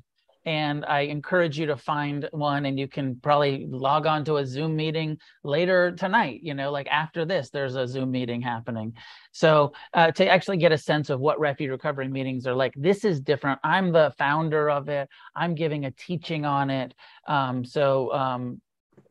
and 0.47 0.85
I 0.85 1.01
encourage 1.01 1.59
you 1.59 1.67
to 1.67 1.77
find 1.77 2.29
one 2.31 2.67
and 2.67 2.79
you 2.79 2.87
can 2.87 3.17
probably 3.17 3.67
log 3.69 4.07
on 4.07 4.25
to 4.27 4.37
a 4.37 4.47
Zoom 4.47 4.77
meeting 4.77 5.19
later 5.43 5.91
tonight, 5.91 6.41
you 6.45 6.55
know, 6.55 6.71
like 6.71 6.87
after 6.87 7.25
this, 7.25 7.51
there's 7.51 7.75
a 7.75 7.87
Zoom 7.87 8.13
meeting 8.13 8.41
happening. 8.41 8.95
So 9.33 9.73
uh, 9.93 10.13
to 10.13 10.29
actually 10.29 10.59
get 10.59 10.71
a 10.71 10.79
sense 10.79 11.11
of 11.11 11.19
what 11.19 11.41
refuge 11.41 11.71
recovery 11.71 12.07
meetings 12.07 12.47
are 12.47 12.55
like, 12.55 12.75
this 12.77 13.05
is 13.05 13.21
different. 13.21 13.59
I'm 13.65 13.91
the 13.91 14.15
founder 14.17 14.71
of 14.71 14.89
it. 14.89 15.09
I'm 15.35 15.57
giving 15.57 15.85
a 15.85 15.91
teaching 15.91 16.45
on 16.45 16.71
it. 16.71 16.95
Um, 17.27 17.65
so 17.65 18.13
um, 18.13 18.61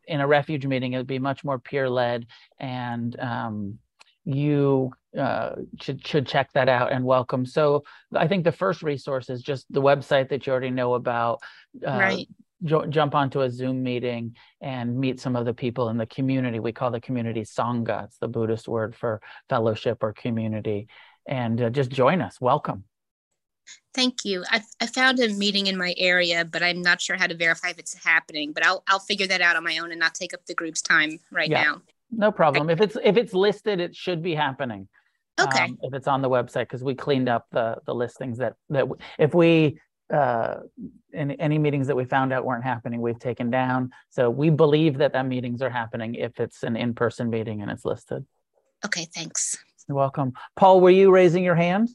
in 0.08 0.22
a 0.22 0.28
refuge 0.28 0.66
meeting, 0.66 0.94
it 0.94 0.98
would 0.98 1.06
be 1.06 1.20
much 1.20 1.44
more 1.44 1.60
peer 1.60 1.90
led 1.90 2.28
and 2.62 3.20
um, 3.20 3.78
you 4.24 4.94
uh, 5.18 5.56
should 5.80 6.06
should 6.06 6.28
check 6.28 6.52
that 6.54 6.70
out 6.70 6.92
and 6.92 7.06
welcome. 7.06 7.46
So 7.46 7.84
I 8.14 8.28
think 8.28 8.44
the 8.44 8.52
first 8.52 8.84
resource 8.84 9.30
is 9.30 9.42
just 9.42 9.66
the 9.70 9.82
website 9.82 10.30
that 10.30 10.46
you 10.46 10.52
already 10.52 10.72
know 10.72 10.94
about. 10.94 11.42
Uh, 11.86 11.98
right. 11.98 12.28
Jo- 12.64 12.86
jump 12.86 13.14
onto 13.16 13.42
a 13.42 13.52
Zoom 13.52 13.84
meeting 13.84 14.36
and 14.62 14.98
meet 14.98 15.20
some 15.20 15.36
of 15.36 15.46
the 15.46 15.54
people 15.54 15.90
in 15.90 15.98
the 15.98 16.06
community. 16.06 16.60
We 16.60 16.72
call 16.72 16.90
the 16.90 17.02
community 17.02 17.42
sangha. 17.42 18.06
It's 18.06 18.18
the 18.18 18.28
Buddhist 18.28 18.68
word 18.68 18.96
for 18.96 19.22
fellowship 19.50 20.00
or 20.02 20.14
community. 20.14 20.88
And 21.28 21.62
uh, 21.62 21.70
just 21.70 21.90
join 21.92 22.22
us. 22.22 22.40
Welcome. 22.40 22.86
Thank 23.94 24.26
you. 24.26 24.44
I, 24.50 24.62
I 24.80 24.88
found 24.88 25.20
a 25.20 25.30
meeting 25.30 25.68
in 25.68 25.78
my 25.78 25.94
area, 25.98 26.46
but 26.46 26.62
I'm 26.62 26.82
not 26.82 27.02
sure 27.02 27.16
how 27.16 27.28
to 27.28 27.36
verify 27.36 27.70
if 27.70 27.80
it's 27.80 27.94
happening. 27.94 28.52
But 28.54 28.66
I'll 28.66 28.84
I'll 28.88 29.00
figure 29.00 29.28
that 29.28 29.42
out 29.42 29.56
on 29.56 29.64
my 29.64 29.78
own 29.80 29.92
and 29.92 30.00
not 30.00 30.14
take 30.16 30.34
up 30.34 30.46
the 30.46 30.54
group's 30.54 30.82
time 30.82 31.20
right 31.32 31.50
yeah. 31.50 31.64
now. 31.64 31.82
No 32.12 32.32
problem. 32.32 32.70
If 32.70 32.82
it's 32.82 32.98
if 33.04 33.18
it's 33.18 33.34
listed, 33.34 33.80
it 33.80 33.96
should 33.96 34.22
be 34.22 34.36
happening. 34.36 34.88
Okay. 35.40 35.64
Um, 35.66 35.78
if 35.82 35.94
it's 35.94 36.08
on 36.08 36.22
the 36.22 36.30
website, 36.30 36.64
because 36.64 36.84
we 36.84 36.96
cleaned 36.96 37.30
up 37.30 37.46
the 37.52 37.78
the 37.86 37.94
listings 37.94 38.38
that 38.38 38.56
that 38.70 38.86
if 39.20 39.34
we 39.34 39.80
uh 40.14 40.58
any, 41.14 41.40
any 41.40 41.58
meetings 41.58 41.88
that 41.88 41.96
we 41.96 42.06
found 42.06 42.32
out 42.32 42.46
weren't 42.46 42.64
happening, 42.64 43.02
we've 43.02 43.20
taken 43.20 43.50
down. 43.50 43.92
So 44.10 44.30
we 44.30 44.50
believe 44.50 45.00
that 45.00 45.14
that 45.14 45.26
meetings 45.26 45.62
are 45.62 45.70
happening 45.70 46.16
if 46.16 46.40
it's 46.40 46.64
an 46.64 46.76
in 46.76 46.94
person 46.94 47.30
meeting 47.30 47.62
and 47.62 47.70
it's 47.72 47.86
listed. 47.86 48.26
Okay. 48.86 49.08
Thanks. 49.14 49.58
You're 49.88 49.98
welcome. 49.98 50.34
Paul, 50.56 50.82
were 50.82 50.90
you 50.90 51.12
raising 51.12 51.44
your 51.44 51.56
hand? 51.56 51.90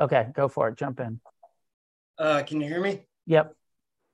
Okay, 0.00 0.28
go 0.34 0.48
for 0.48 0.68
it. 0.68 0.78
Jump 0.78 0.98
in. 1.00 1.20
Uh, 2.18 2.42
can 2.42 2.60
you 2.60 2.68
hear 2.68 2.80
me? 2.80 3.02
Yep. 3.26 3.54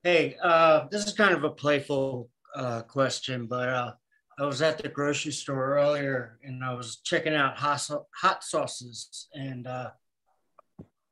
Hey, 0.03 0.37
uh, 0.43 0.87
this 0.91 1.07
is 1.07 1.13
kind 1.13 1.35
of 1.35 1.45
a 1.45 1.51
playful 1.51 2.29
uh, 2.55 2.83
question, 2.83 3.47
but 3.47 3.69
uh, 3.69 3.93
I 4.39 4.47
was 4.47 4.63
at 4.63 4.79
the 4.79 4.89
grocery 4.89 5.33
store 5.33 5.77
earlier 5.77 6.39
and 6.45 6.63
I 6.63 6.73
was 6.75 7.01
checking 7.05 7.35
out 7.35 7.59
hot, 7.59 8.45
sauces 8.45 9.27
and 9.35 9.67
uh, 9.67 9.91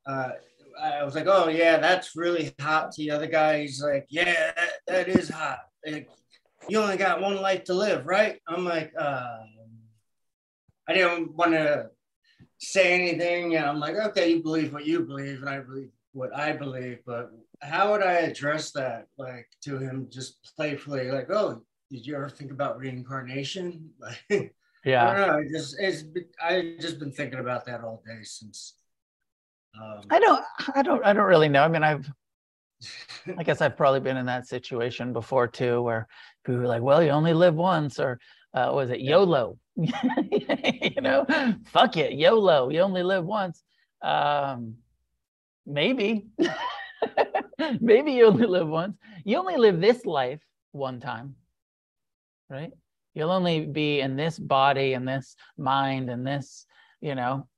uh, 0.06 0.30
I 0.80 1.02
was 1.04 1.14
like, 1.14 1.26
oh 1.26 1.48
yeah, 1.48 1.78
that's 1.78 2.14
really 2.14 2.54
hot. 2.60 2.92
To 2.92 3.02
the 3.02 3.10
other 3.10 3.26
guy, 3.26 3.62
he's 3.62 3.82
like, 3.82 4.06
yeah, 4.10 4.52
that, 4.54 4.70
that 4.86 5.08
is 5.08 5.28
hot. 5.28 5.60
Like, 5.84 6.08
you 6.68 6.78
only 6.78 6.96
got 6.96 7.20
one 7.20 7.40
life 7.40 7.64
to 7.64 7.74
live, 7.74 8.06
right? 8.06 8.40
I'm 8.46 8.64
like, 8.64 8.92
uh, 8.98 9.38
I 10.88 10.94
didn't 10.94 11.34
want 11.34 11.52
to 11.52 11.90
say 12.58 12.92
anything. 12.92 13.56
And 13.56 13.66
I'm 13.66 13.80
like, 13.80 13.96
okay, 13.96 14.30
you 14.30 14.42
believe 14.42 14.72
what 14.72 14.86
you 14.86 15.00
believe, 15.00 15.40
and 15.40 15.48
I 15.48 15.60
believe 15.60 15.90
what 16.12 16.34
I 16.34 16.52
believe. 16.52 16.98
But 17.06 17.30
how 17.62 17.92
would 17.92 18.02
I 18.02 18.12
address 18.14 18.72
that, 18.72 19.06
like, 19.16 19.48
to 19.62 19.78
him 19.78 20.08
just 20.10 20.52
playfully, 20.56 21.10
like, 21.10 21.30
oh, 21.30 21.62
did 21.90 22.06
you 22.06 22.16
ever 22.16 22.28
think 22.28 22.50
about 22.50 22.78
reincarnation? 22.78 23.90
yeah. 24.84 25.08
I 25.08 25.14
don't 25.14 25.26
know. 25.28 25.38
I 25.38 25.44
just 25.50 25.76
it's 25.78 26.04
I 26.42 26.76
just 26.80 26.98
been 26.98 27.12
thinking 27.12 27.38
about 27.38 27.66
that 27.66 27.82
all 27.82 28.02
day 28.06 28.22
since. 28.22 28.74
Um, 29.80 30.02
I 30.10 30.18
don't. 30.18 30.44
I 30.74 30.82
don't. 30.82 31.04
I 31.04 31.12
don't 31.12 31.26
really 31.26 31.48
know. 31.48 31.62
I 31.62 31.68
mean, 31.68 31.82
I've. 31.82 32.10
I 33.38 33.42
guess 33.42 33.60
I've 33.60 33.76
probably 33.76 34.00
been 34.00 34.16
in 34.16 34.26
that 34.26 34.46
situation 34.46 35.12
before 35.12 35.46
too, 35.46 35.82
where 35.82 36.06
people 36.44 36.62
are 36.62 36.66
like, 36.66 36.82
"Well, 36.82 37.02
you 37.02 37.10
only 37.10 37.34
live 37.34 37.54
once," 37.54 38.00
or 38.00 38.18
uh, 38.54 38.70
was 38.74 38.90
it 38.90 39.00
YOLO? 39.00 39.58
you 39.76 41.00
know, 41.00 41.26
fuck 41.66 41.96
it, 41.96 42.12
YOLO. 42.12 42.70
You 42.70 42.80
only 42.80 43.02
live 43.02 43.24
once. 43.24 43.62
Um, 44.02 44.76
maybe, 45.66 46.26
maybe 47.80 48.12
you 48.12 48.26
only 48.26 48.46
live 48.46 48.68
once. 48.68 48.96
You 49.24 49.38
only 49.38 49.56
live 49.56 49.80
this 49.80 50.06
life 50.06 50.40
one 50.72 51.00
time 51.00 51.34
right? 52.48 52.72
You'll 53.14 53.30
only 53.30 53.64
be 53.64 54.00
in 54.00 54.16
this 54.16 54.38
body 54.38 54.92
and 54.92 55.08
this 55.08 55.36
mind 55.56 56.10
and 56.10 56.26
this, 56.26 56.66
you 57.00 57.14
know, 57.14 57.48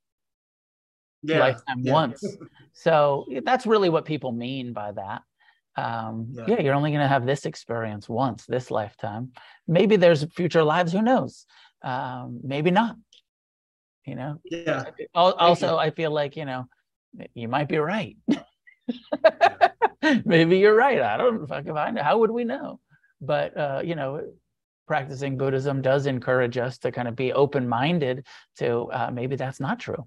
yeah, 1.23 1.41
lifetime 1.41 1.81
yeah. 1.81 1.93
once. 1.93 2.25
so 2.73 3.27
that's 3.45 3.67
really 3.67 3.89
what 3.89 4.05
people 4.05 4.33
mean 4.33 4.73
by 4.73 4.93
that. 4.93 5.23
Um, 5.77 6.29
yeah. 6.33 6.45
yeah, 6.49 6.61
you're 6.61 6.75
only 6.75 6.91
going 6.91 7.03
to 7.03 7.09
have 7.09 7.27
this 7.27 7.47
experience 7.47 8.09
once, 8.09 8.47
this 8.47 8.71
lifetime. 8.71 9.33
Maybe 9.67 9.97
there's 9.97 10.25
future 10.35 10.65
lives. 10.65 10.93
Who 10.93 11.03
knows? 11.03 11.47
Um, 11.83 12.41
maybe 12.43 12.71
not. 12.71 12.97
You 14.05 14.17
know. 14.17 14.41
Yeah. 14.45 14.85
Also, 15.15 15.77
I 15.77 15.91
feel 15.91 16.11
like 16.11 16.37
you 16.37 16.47
know, 16.47 16.67
you 17.35 17.47
might 17.47 17.69
be 17.69 17.79
right. 17.79 18.17
maybe 20.25 20.59
you're 20.59 20.75
right. 20.75 21.01
I 21.01 21.17
don't 21.17 21.47
fucking 21.47 21.75
find 21.75 21.99
it. 21.99 22.05
How 22.05 22.19
would 22.19 22.31
we 22.31 22.45
know? 22.45 22.81
But 23.21 23.57
uh, 23.57 23.83
you 23.85 23.95
know, 23.95 24.23
practicing 24.89 25.37
Buddhism 25.37 25.83
does 25.83 26.07
encourage 26.07 26.59
us 26.59 26.79
to 26.79 26.91
kind 26.91 27.07
of 27.07 27.15
be 27.15 27.33
open 27.33 27.69
minded 27.69 28.27
to 28.57 28.91
uh, 28.91 29.11
maybe 29.13 29.37
that's 29.37 29.61
not 29.61 29.79
true. 29.79 30.07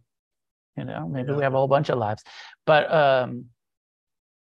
You 0.75 0.85
know, 0.85 1.07
maybe 1.07 1.29
yeah. 1.31 1.37
we 1.37 1.43
have 1.43 1.53
a 1.53 1.57
whole 1.57 1.67
bunch 1.67 1.89
of 1.89 1.97
lives, 1.97 2.23
but 2.65 2.91
um, 2.93 3.45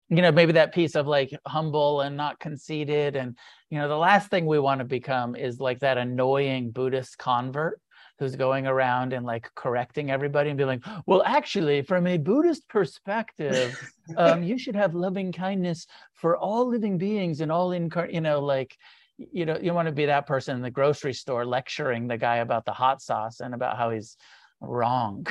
you 0.08 0.22
know, 0.22 0.32
maybe 0.32 0.52
that 0.52 0.72
piece 0.72 0.94
of 0.94 1.06
like 1.06 1.30
humble 1.46 2.00
and 2.00 2.16
not 2.16 2.38
conceited, 2.38 3.16
and 3.16 3.36
you 3.70 3.78
know, 3.78 3.88
the 3.88 3.96
last 3.96 4.30
thing 4.30 4.46
we 4.46 4.58
want 4.58 4.78
to 4.78 4.84
become 4.84 5.36
is 5.36 5.60
like 5.60 5.80
that 5.80 5.98
annoying 5.98 6.70
Buddhist 6.70 7.18
convert 7.18 7.80
who's 8.18 8.34
going 8.34 8.66
around 8.66 9.12
and 9.12 9.24
like 9.24 9.48
correcting 9.54 10.10
everybody 10.10 10.50
and 10.50 10.58
be 10.58 10.64
like, 10.64 10.84
well, 11.06 11.22
actually, 11.24 11.82
from 11.82 12.06
a 12.06 12.18
Buddhist 12.18 12.68
perspective, 12.68 13.78
um, 14.16 14.42
you 14.42 14.58
should 14.58 14.74
have 14.74 14.94
loving 14.94 15.32
kindness 15.32 15.86
for 16.14 16.36
all 16.36 16.68
living 16.68 16.98
beings 16.98 17.40
and 17.40 17.52
all 17.52 17.72
incarnate, 17.72 18.14
you 18.14 18.20
know, 18.20 18.40
like 18.40 18.76
you 19.18 19.44
know 19.44 19.58
you 19.60 19.74
want 19.74 19.86
to 19.86 19.92
be 19.92 20.06
that 20.06 20.26
person 20.26 20.56
in 20.56 20.62
the 20.62 20.70
grocery 20.70 21.12
store 21.12 21.44
lecturing 21.44 22.06
the 22.06 22.16
guy 22.16 22.36
about 22.36 22.64
the 22.64 22.72
hot 22.72 23.02
sauce 23.02 23.40
and 23.40 23.52
about 23.54 23.76
how 23.76 23.90
he's 23.90 24.16
wrong 24.60 25.26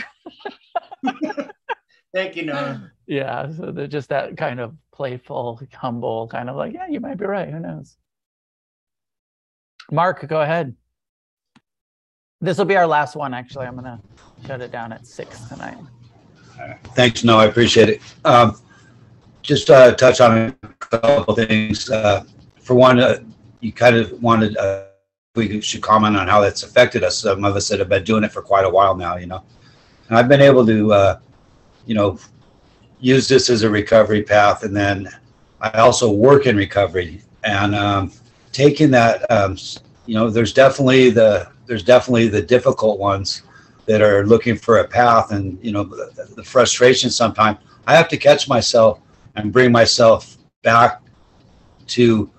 Thank 2.14 2.36
you, 2.36 2.46
Noah. 2.46 2.92
yeah 3.06 3.50
so 3.52 3.72
they're 3.72 3.88
just 3.88 4.10
that 4.10 4.38
kind 4.38 4.60
of 4.60 4.76
playful 4.94 5.62
humble 5.74 6.28
kind 6.28 6.50
of 6.50 6.56
like 6.56 6.74
yeah 6.74 6.88
you 6.90 7.00
might 7.00 7.18
be 7.18 7.26
right 7.26 7.50
who 7.50 7.60
knows 7.60 7.98
mark 9.92 10.28
go 10.28 10.42
ahead 10.42 10.76
this 12.42 12.58
will 12.58 12.66
be 12.66 12.76
our 12.76 12.88
last 12.88 13.16
one 13.16 13.34
actually 13.34 13.66
i'm 13.66 13.76
gonna 13.76 14.02
shut 14.46 14.62
it 14.62 14.72
down 14.72 14.92
at 14.92 15.06
six 15.06 15.48
tonight 15.48 15.78
Thanks, 16.96 17.24
Noah, 17.24 17.44
I 17.44 17.46
appreciate 17.46 17.90
it. 17.90 18.02
Um, 18.26 18.60
just 19.44 19.70
uh, 19.70 19.94
touch 19.94 20.20
on 20.20 20.56
a 20.64 20.68
couple 20.80 21.36
things. 21.36 21.90
Uh, 21.90 22.24
for 22.62 22.74
one, 22.74 23.00
uh, 23.00 23.20
you 23.60 23.72
kind 23.72 23.96
of 23.96 24.22
wanted 24.22 24.58
uh, 24.58 24.86
we 25.36 25.62
should 25.62 25.82
comment 25.82 26.18
on 26.18 26.28
how 26.28 26.42
that's 26.42 26.64
affected 26.64 27.04
us. 27.04 27.20
Some 27.20 27.46
of 27.46 27.56
us 27.56 27.70
that 27.70 27.80
have 27.80 27.90
been 27.90 28.04
doing 28.04 28.24
it 28.24 28.32
for 28.32 28.42
quite 28.42 28.66
a 28.66 28.70
while 28.70 28.96
now, 28.96 29.18
you 29.18 29.28
know, 29.28 29.44
and 30.10 30.18
I've 30.18 30.28
been 30.28 30.42
able 30.42 30.66
to, 30.66 30.94
uh, 30.94 31.20
you 31.86 31.94
know, 31.94 32.18
use 33.00 33.28
this 33.28 33.50
as 33.50 33.64
a 33.64 33.70
recovery 33.70 34.24
path, 34.24 34.64
and 34.64 34.76
then 34.76 35.08
I 35.62 35.70
also 35.80 36.12
work 36.12 36.48
in 36.48 36.58
recovery 36.58 37.22
and 37.44 37.76
um, 37.76 38.12
taking 38.52 38.92
that. 38.92 39.30
Um, 39.32 39.58
you 40.06 40.16
know, 40.16 40.30
there's 40.30 40.54
definitely 40.54 41.10
the 41.10 41.52
there's 41.68 41.84
definitely 41.84 42.28
the 42.28 42.42
difficult 42.42 43.00
ones 43.00 43.44
that 43.88 44.02
are 44.02 44.26
looking 44.26 44.56
for 44.58 44.80
a 44.80 44.88
path 44.88 45.32
and 45.32 45.58
you 45.64 45.72
know 45.72 45.84
the, 45.84 46.30
the 46.36 46.44
frustration 46.44 47.10
sometimes 47.10 47.58
i 47.88 47.96
have 47.96 48.08
to 48.08 48.18
catch 48.18 48.48
myself 48.48 49.00
and 49.36 49.52
bring 49.52 49.72
myself 49.72 50.38
back 50.62 51.02
to 51.88 52.30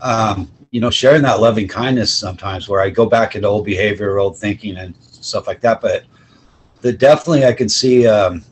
um, 0.00 0.50
you 0.70 0.80
know 0.80 0.90
sharing 0.90 1.22
that 1.22 1.40
loving 1.40 1.68
kindness 1.68 2.12
sometimes 2.12 2.68
where 2.68 2.80
i 2.80 2.90
go 2.90 3.06
back 3.06 3.34
into 3.34 3.48
old 3.48 3.64
behavior 3.64 4.18
old 4.18 4.36
thinking 4.36 4.76
and 4.76 4.94
stuff 5.00 5.46
like 5.46 5.60
that 5.60 5.80
but 5.80 6.04
the 6.82 6.92
definitely 6.92 7.44
i 7.44 7.52
can 7.52 7.68
see 7.68 8.06
um, 8.06 8.42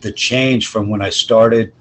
the 0.00 0.12
change 0.12 0.68
from 0.68 0.88
when 0.88 1.02
i 1.02 1.10
started 1.10 1.72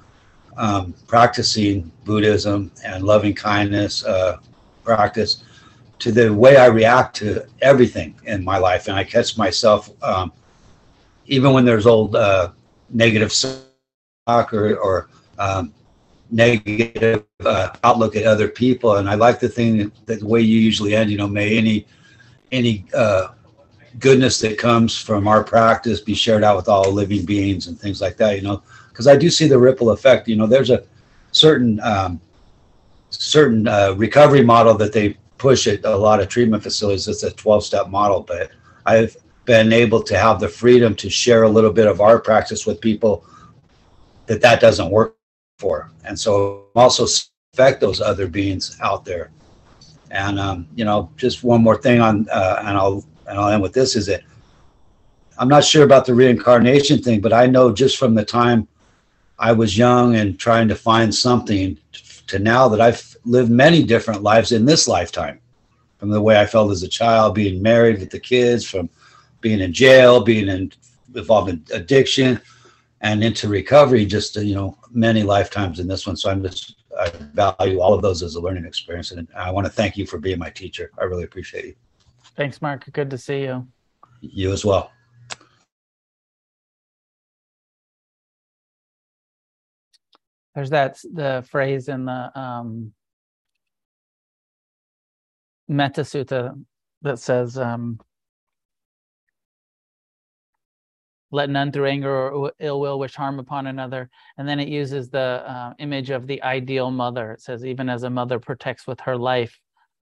um, 0.57 0.93
practicing 1.07 1.91
buddhism 2.05 2.71
and 2.83 3.03
loving 3.03 3.33
kindness 3.33 4.03
uh, 4.05 4.37
practice 4.83 5.43
to 5.99 6.11
the 6.11 6.33
way 6.33 6.57
I 6.57 6.67
react 6.67 7.15
to 7.17 7.45
everything 7.61 8.15
in 8.25 8.43
my 8.43 8.57
life. 8.57 8.87
And 8.87 8.95
I 8.97 9.03
catch 9.03 9.37
myself, 9.37 9.89
um, 10.03 10.31
even 11.25 11.53
when 11.53 11.65
there's 11.65 11.87
old 11.87 12.15
uh, 12.15 12.51
negative 12.89 13.33
talk 14.25 14.53
or, 14.53 14.75
or 14.75 15.09
um, 15.39 15.73
negative 16.29 17.23
uh, 17.45 17.69
outlook 17.83 18.15
at 18.15 18.25
other 18.25 18.47
people. 18.47 18.97
And 18.97 19.09
I 19.09 19.15
like 19.15 19.39
the 19.39 19.49
thing 19.49 19.91
that, 20.05 20.19
the 20.19 20.25
way 20.25 20.41
you 20.41 20.59
usually 20.59 20.95
end, 20.95 21.09
you 21.09 21.17
know, 21.17 21.27
may 21.27 21.57
any, 21.57 21.85
any 22.51 22.85
uh, 22.93 23.29
goodness 23.99 24.39
that 24.39 24.57
comes 24.57 24.97
from 24.97 25.27
our 25.27 25.43
practice 25.43 26.01
be 26.01 26.13
shared 26.13 26.43
out 26.43 26.55
with 26.55 26.69
all 26.69 26.91
living 26.91 27.25
beings 27.25 27.67
and 27.67 27.79
things 27.79 28.01
like 28.01 28.17
that, 28.17 28.35
you 28.35 28.41
know, 28.41 28.61
because 28.89 29.07
I 29.07 29.15
do 29.15 29.29
see 29.29 29.47
the 29.47 29.57
ripple 29.57 29.91
effect. 29.91 30.27
You 30.27 30.35
know, 30.35 30.47
there's 30.47 30.69
a 30.69 30.83
certain, 31.31 31.79
um, 31.81 32.19
certain 33.09 33.67
uh, 33.67 33.93
recovery 33.97 34.43
model 34.43 34.73
that 34.75 34.93
they 34.93 35.17
push 35.37 35.67
at 35.67 35.83
a 35.85 35.95
lot 35.95 36.19
of 36.19 36.27
treatment 36.27 36.63
facilities. 36.63 37.07
It's 37.07 37.23
a 37.23 37.31
12 37.31 37.63
step 37.63 37.89
model, 37.89 38.21
but 38.21 38.51
I've 38.85 39.15
been 39.45 39.71
able 39.71 40.03
to 40.03 40.17
have 40.17 40.39
the 40.39 40.49
freedom 40.49 40.93
to 40.95 41.09
share 41.09 41.43
a 41.43 41.49
little 41.49 41.71
bit 41.71 41.87
of 41.87 42.01
our 42.01 42.19
practice 42.19 42.65
with 42.65 42.81
people 42.81 43.25
that 44.25 44.41
that 44.41 44.59
doesn't 44.59 44.91
work 44.91 45.16
for. 45.57 45.91
And 46.05 46.19
so 46.19 46.65
also 46.75 47.07
affect 47.53 47.81
those 47.81 47.99
other 47.99 48.27
beings 48.27 48.77
out 48.81 49.03
there. 49.03 49.31
And, 50.11 50.39
um, 50.39 50.67
you 50.75 50.85
know, 50.85 51.11
just 51.17 51.43
one 51.43 51.61
more 51.61 51.77
thing 51.77 51.99
on, 51.99 52.27
uh, 52.31 52.57
and 52.59 52.77
I'll, 52.77 53.03
and 53.27 53.39
I'll 53.39 53.49
end 53.49 53.61
with 53.61 53.73
this 53.73 53.95
is 53.95 54.05
that 54.05 54.21
I'm 55.39 55.49
not 55.49 55.65
sure 55.65 55.83
about 55.83 56.05
the 56.05 56.13
reincarnation 56.13 57.01
thing, 57.01 57.21
but 57.21 57.33
I 57.33 57.47
know 57.47 57.73
just 57.73 57.97
from 57.97 58.15
the 58.15 58.23
time 58.23 58.67
I 59.39 59.51
was 59.51 59.77
young 59.77 60.15
and 60.15 60.39
trying 60.39 60.67
to 60.69 60.75
find 60.75 61.13
something 61.13 61.77
to 62.27 62.39
now 62.39 62.67
that 62.67 62.81
I've 62.81 63.17
lived 63.25 63.51
many 63.51 63.83
different 63.83 64.23
lives 64.23 64.51
in 64.51 64.65
this 64.65 64.87
lifetime 64.87 65.39
from 65.97 66.09
the 66.09 66.21
way 66.21 66.39
I 66.39 66.45
felt 66.45 66.71
as 66.71 66.83
a 66.83 66.87
child, 66.87 67.35
being 67.35 67.61
married 67.61 67.99
with 67.99 68.11
the 68.11 68.19
kids, 68.19 68.63
from 68.63 68.89
being 69.41 69.59
in 69.59 69.73
jail, 69.73 70.21
being 70.21 70.47
in, 70.47 70.71
involved 71.15 71.49
in 71.49 71.63
addiction, 71.73 72.39
and 73.01 73.23
into 73.23 73.47
recovery. 73.47 74.05
Just 74.05 74.35
you 74.35 74.55
know, 74.55 74.77
many 74.91 75.23
lifetimes 75.23 75.79
in 75.79 75.87
this 75.87 76.07
one. 76.07 76.15
So 76.15 76.29
I'm 76.29 76.43
just 76.43 76.83
I 76.99 77.09
value 77.33 77.79
all 77.79 77.93
of 77.93 78.01
those 78.01 78.23
as 78.23 78.35
a 78.35 78.41
learning 78.41 78.65
experience, 78.65 79.11
and 79.11 79.27
I 79.35 79.51
want 79.51 79.65
to 79.65 79.71
thank 79.71 79.97
you 79.97 80.05
for 80.05 80.17
being 80.17 80.39
my 80.39 80.49
teacher. 80.49 80.91
I 80.99 81.05
really 81.05 81.23
appreciate 81.23 81.65
you. 81.65 81.75
Thanks, 82.35 82.61
Mark. 82.61 82.85
Good 82.91 83.09
to 83.11 83.17
see 83.17 83.41
you. 83.41 83.67
You 84.21 84.51
as 84.51 84.65
well. 84.65 84.91
There's 90.55 90.71
that 90.71 90.97
the 91.13 91.45
phrase 91.47 91.87
in 91.87 92.05
the 92.05 92.31
um, 92.39 92.91
Metta 95.67 96.01
Sutta 96.01 96.59
that 97.03 97.19
says, 97.19 97.59
um, 97.59 97.99
"Let 101.31 101.49
none 101.49 101.71
through 101.71 101.87
anger 101.87 102.31
or 102.31 102.53
ill 102.59 102.79
will 102.79 102.99
wish 102.99 103.15
harm 103.15 103.39
upon 103.39 103.67
another." 103.67 104.09
And 104.37 104.47
then 104.47 104.59
it 104.59 104.67
uses 104.67 105.09
the 105.09 105.43
uh, 105.45 105.73
image 105.79 106.09
of 106.09 106.27
the 106.27 106.41
ideal 106.43 106.91
mother. 106.91 107.33
It 107.33 107.41
says, 107.41 107.65
"Even 107.65 107.89
as 107.89 108.03
a 108.03 108.09
mother 108.09 108.39
protects 108.39 108.87
with 108.87 108.99
her 109.01 109.17
life 109.17 109.59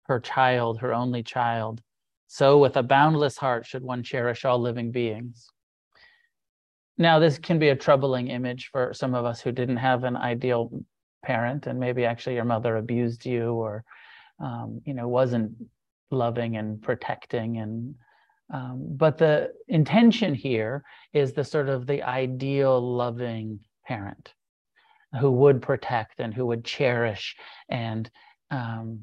her 0.04 0.20
child, 0.20 0.80
her 0.80 0.94
only 0.94 1.22
child, 1.24 1.82
so 2.28 2.58
with 2.58 2.76
a 2.78 2.84
boundless 2.84 3.38
heart 3.38 3.66
should 3.66 3.84
one 3.84 4.04
cherish 4.04 4.46
all 4.46 4.60
living 4.60 4.92
beings." 4.92 5.50
Now, 6.98 7.20
this 7.20 7.38
can 7.40 7.60
be 7.60 7.70
a 7.70 7.76
troubling 7.76 8.28
image 8.28 8.70
for 8.72 8.94
some 8.94 9.16
of 9.16 9.24
us 9.26 9.40
who 9.40 9.52
didn't 9.54 9.78
have 9.78 10.04
an 10.04 10.18
ideal 10.18 10.70
parent, 11.24 11.68
and 11.68 11.80
maybe 11.80 12.06
actually 12.06 12.36
your 12.36 12.46
mother 12.46 12.76
abused 12.76 13.26
you 13.26 13.54
or, 13.54 13.84
um, 14.40 14.82
you 14.86 14.94
know, 14.94 15.08
wasn't 15.08 15.54
loving 16.12 16.58
and 16.58 16.82
protecting. 16.82 17.58
And 17.58 17.96
um, 18.52 18.86
but 18.90 19.18
the 19.18 19.52
intention 19.68 20.34
here 20.34 20.84
is 21.14 21.34
the 21.34 21.44
sort 21.44 21.70
of 21.70 21.86
the 21.86 22.04
ideal 22.04 22.82
loving 22.82 23.60
parent 23.86 24.34
who 25.20 25.32
would 25.32 25.62
protect 25.62 26.20
and 26.20 26.34
who 26.34 26.46
would 26.46 26.64
cherish 26.64 27.36
and 27.70 28.10
um, 28.52 29.02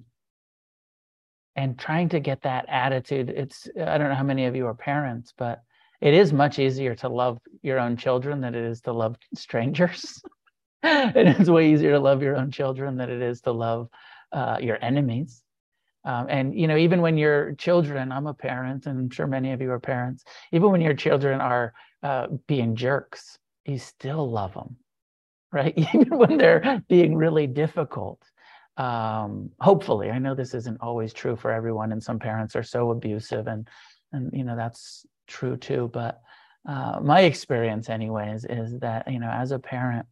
and 1.55 1.79
trying 1.79 2.09
to 2.11 2.21
get 2.21 2.43
that 2.43 2.67
attitude. 2.69 3.31
It's 3.31 3.69
I 3.81 3.99
don't 3.99 4.09
know 4.09 4.15
how 4.15 4.23
many 4.23 4.47
of 4.47 4.57
you 4.57 4.67
are 4.67 4.75
parents, 4.75 5.33
but 5.37 5.63
it 6.01 6.13
is 6.13 6.33
much 6.33 6.59
easier 6.59 6.95
to 6.97 7.09
love 7.09 7.39
your 7.63 7.79
own 7.79 7.97
children 7.97 8.41
than 8.41 8.55
it 8.55 8.65
is 8.65 8.81
to 8.83 8.93
love 8.93 9.17
strangers. 9.35 10.23
it 10.83 11.41
is 11.41 11.51
way 11.51 11.73
easier 11.73 11.93
to 11.93 12.01
love 12.01 12.23
your 12.23 12.37
own 12.37 12.51
children 12.51 12.97
than 12.97 13.11
it 13.11 13.23
is 13.23 13.41
to 13.43 13.53
love 13.53 13.89
uh, 14.33 14.59
your 14.61 14.79
enemies. 14.83 15.43
Um, 16.07 16.29
and 16.31 16.59
you 16.59 16.69
know, 16.69 16.77
even 16.77 17.01
when 17.03 17.19
your 17.19 17.55
children, 17.55 18.13
I'm 18.13 18.29
a 18.29 18.33
parent, 18.33 18.87
and 18.87 18.99
I'm 18.99 19.11
sure 19.11 19.27
many 19.27 19.53
of 19.53 19.61
you 19.61 19.73
are 19.73 19.81
parents. 19.81 20.25
Even 20.53 20.71
when 20.71 20.81
your 20.81 20.95
children 20.95 21.41
are 21.41 21.75
uh, 22.05 22.29
being 22.47 22.77
jerks, 22.77 23.39
you 23.65 23.79
still 23.79 24.31
love 24.31 24.55
them, 24.55 24.77
right? 25.53 25.75
even 25.95 26.17
when 26.17 26.39
they're 26.39 26.83
being 26.89 27.17
really 27.17 27.49
difficult. 27.49 28.23
Um, 28.77 29.51
hopefully, 29.59 30.11
I 30.11 30.19
know 30.19 30.35
this 30.35 30.55
isn't 30.55 30.81
always 30.81 31.13
true 31.13 31.35
for 31.35 31.51
everyone, 31.51 31.91
and 31.91 32.03
some 32.03 32.21
parents 32.21 32.55
are 32.55 32.63
so 32.63 32.93
abusive, 32.93 33.49
and 33.49 33.69
and 34.13 34.31
you 34.33 34.45
know 34.45 34.55
that's 34.57 35.05
true 35.27 35.57
too. 35.57 35.91
But 35.93 36.21
uh, 36.69 37.01
my 37.03 37.23
experience, 37.23 37.89
anyways, 37.89 38.45
is 38.45 38.79
that 38.79 39.11
you 39.11 39.19
know, 39.19 39.31
as 39.31 39.51
a 39.51 39.59
parent, 39.59 40.07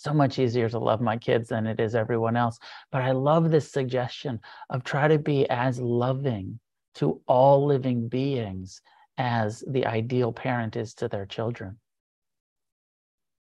so 0.00 0.14
much 0.14 0.38
easier 0.38 0.68
to 0.68 0.78
love 0.78 1.00
my 1.00 1.16
kids 1.16 1.48
than 1.48 1.66
it 1.66 1.78
is 1.78 1.94
everyone 1.94 2.36
else. 2.36 2.58
But 2.90 3.02
I 3.02 3.12
love 3.12 3.50
this 3.50 3.70
suggestion 3.70 4.40
of 4.70 4.82
try 4.82 5.08
to 5.08 5.18
be 5.18 5.48
as 5.50 5.78
loving 5.78 6.58
to 6.94 7.20
all 7.26 7.66
living 7.66 8.08
beings 8.08 8.80
as 9.18 9.62
the 9.68 9.86
ideal 9.86 10.32
parent 10.32 10.76
is 10.76 10.94
to 10.94 11.08
their 11.08 11.26
children. 11.26 11.78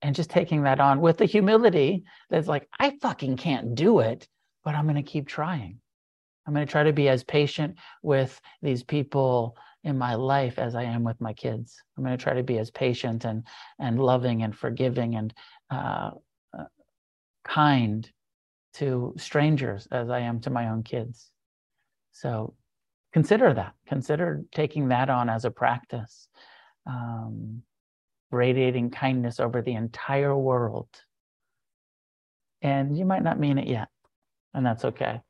And 0.03 0.15
just 0.15 0.31
taking 0.31 0.63
that 0.63 0.81
on 0.81 1.03
with 1.03 1.19
the 1.19 1.27
humility 1.27 2.05
that's 2.31 2.49
like, 2.49 2.67
I 2.79 2.97
fucking 3.03 3.37
can't 3.37 3.75
do 3.75 3.99
it, 4.01 4.27
but 4.65 4.75
I'm 4.75 4.85
going 4.85 4.97
to 4.97 5.03
keep 5.03 5.29
trying. 5.29 5.79
I'm 6.47 6.55
going 6.55 6.67
to 6.67 6.71
try 6.71 6.85
to 6.85 6.93
be 6.95 7.11
as 7.11 7.23
patient 7.23 7.77
with 8.03 8.41
these 8.63 8.83
people 8.83 9.57
in 9.85 9.99
my 9.99 10.15
life 10.15 10.59
as 10.59 10.75
I 10.75 10.85
am 10.85 11.05
with 11.05 11.21
my 11.21 11.35
kids. 11.35 11.83
I'm 11.97 12.05
going 12.05 12.17
to 12.17 12.23
try 12.23 12.35
to 12.35 12.43
be 12.43 12.59
as 12.59 12.71
patient 12.71 13.25
and 13.25 13.47
and 13.79 14.01
loving 14.01 14.43
and 14.43 14.57
forgiving 14.57 15.17
and 15.17 15.35
uh, 15.71 16.11
kind 17.51 18.09
to 18.75 19.15
strangers 19.17 19.89
as 19.91 20.09
I 20.09 20.21
am 20.21 20.41
to 20.43 20.51
my 20.51 20.69
own 20.69 20.83
kids. 20.83 21.31
So 22.13 22.55
consider 23.13 23.53
that. 23.55 23.75
Consider 23.87 24.43
taking 24.53 24.89
that 24.89 25.11
on 25.11 25.29
as 25.29 25.45
a 25.45 25.51
practice, 25.51 26.29
um, 26.87 27.63
radiating 28.31 28.91
kindness 28.91 29.41
over 29.41 29.63
the 29.63 29.75
entire 29.75 30.37
world. 30.37 30.89
And 32.63 32.97
you 32.97 33.05
might 33.05 33.23
not 33.23 33.41
mean 33.41 33.59
it 33.59 33.67
yet, 33.67 33.89
and 34.55 34.65
that's 34.65 34.85
okay. 34.85 35.21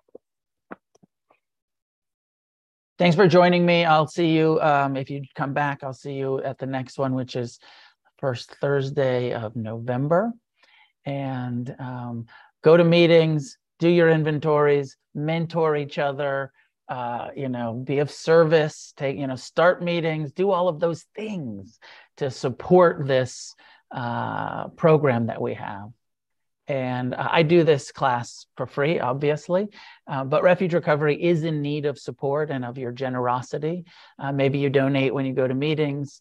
thanks 2.98 3.16
for 3.16 3.26
joining 3.26 3.64
me. 3.64 3.86
I'll 3.86 4.06
see 4.06 4.36
you 4.36 4.60
um, 4.60 4.94
if 4.94 5.08
you 5.08 5.22
come 5.34 5.54
back. 5.54 5.82
I'll 5.82 5.94
see 5.94 6.12
you 6.12 6.42
at 6.42 6.58
the 6.58 6.66
next 6.66 6.98
one, 6.98 7.14
which 7.14 7.34
is 7.34 7.58
first 8.18 8.56
Thursday 8.60 9.32
of 9.32 9.56
November. 9.56 10.34
And 11.04 11.74
um, 11.78 12.26
go 12.62 12.76
to 12.76 12.84
meetings, 12.84 13.58
do 13.78 13.88
your 13.88 14.10
inventories, 14.10 14.96
mentor 15.14 15.76
each 15.76 15.98
other. 15.98 16.52
Uh, 16.88 17.28
you 17.36 17.48
know, 17.48 17.72
be 17.72 18.00
of 18.00 18.10
service. 18.10 18.92
Take 18.96 19.16
you 19.16 19.28
know, 19.28 19.36
start 19.36 19.80
meetings. 19.80 20.32
Do 20.32 20.50
all 20.50 20.66
of 20.66 20.80
those 20.80 21.06
things 21.14 21.78
to 22.16 22.32
support 22.32 23.06
this 23.06 23.54
uh, 23.92 24.68
program 24.68 25.26
that 25.26 25.40
we 25.40 25.54
have. 25.54 25.90
And 26.70 27.16
I 27.16 27.42
do 27.42 27.64
this 27.64 27.90
class 27.90 28.46
for 28.56 28.64
free, 28.64 29.00
obviously, 29.00 29.66
uh, 30.06 30.22
but 30.22 30.44
Refuge 30.44 30.72
Recovery 30.72 31.20
is 31.20 31.42
in 31.42 31.62
need 31.62 31.84
of 31.84 31.98
support 31.98 32.50
and 32.50 32.64
of 32.64 32.78
your 32.78 32.92
generosity. 32.92 33.84
Uh, 34.20 34.30
maybe 34.30 34.58
you 34.58 34.70
donate 34.70 35.12
when 35.12 35.26
you 35.26 35.32
go 35.32 35.48
to 35.48 35.54
meetings, 35.54 36.20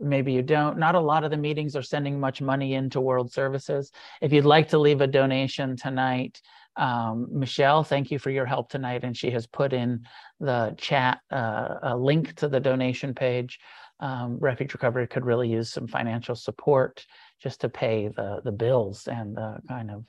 maybe 0.00 0.32
you 0.32 0.42
don't. 0.42 0.78
Not 0.78 0.94
a 0.94 1.00
lot 1.00 1.24
of 1.24 1.30
the 1.30 1.36
meetings 1.36 1.76
are 1.76 1.82
sending 1.82 2.18
much 2.18 2.40
money 2.40 2.74
into 2.74 3.00
World 3.00 3.32
Services. 3.32 3.90
If 4.20 4.32
you'd 4.32 4.44
like 4.44 4.68
to 4.68 4.78
leave 4.78 5.00
a 5.00 5.06
donation 5.06 5.76
tonight, 5.76 6.40
um, 6.76 7.28
Michelle, 7.30 7.84
thank 7.84 8.10
you 8.10 8.18
for 8.18 8.30
your 8.30 8.46
help 8.46 8.68
tonight. 8.68 9.04
And 9.04 9.16
she 9.16 9.30
has 9.30 9.46
put 9.46 9.72
in 9.72 10.04
the 10.40 10.74
chat 10.76 11.20
uh, 11.30 11.76
a 11.82 11.96
link 11.96 12.34
to 12.36 12.48
the 12.48 12.60
donation 12.60 13.14
page. 13.14 13.58
Um, 14.00 14.38
Refuge 14.38 14.74
Recovery 14.74 15.06
could 15.06 15.24
really 15.24 15.48
use 15.48 15.70
some 15.70 15.86
financial 15.86 16.34
support 16.34 17.06
just 17.40 17.60
to 17.60 17.68
pay 17.68 18.08
the 18.08 18.40
the 18.44 18.52
bills 18.52 19.06
and 19.06 19.36
the 19.36 19.58
kind 19.68 19.90
of 19.90 20.04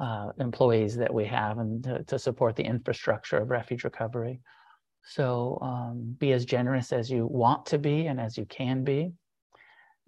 uh, 0.00 0.32
employees 0.38 0.96
that 0.96 1.12
we 1.12 1.24
have 1.26 1.58
and 1.58 1.82
to, 1.84 2.04
to, 2.04 2.18
support 2.18 2.54
the 2.54 2.62
infrastructure 2.62 3.36
of 3.36 3.50
refuge 3.50 3.82
recovery. 3.82 4.40
So 5.02 5.58
um, 5.60 6.16
be 6.18 6.32
as 6.32 6.44
generous 6.44 6.92
as 6.92 7.10
you 7.10 7.26
want 7.26 7.66
to 7.66 7.78
be 7.78 8.06
and 8.06 8.20
as 8.20 8.38
you 8.38 8.44
can 8.44 8.84
be. 8.84 9.12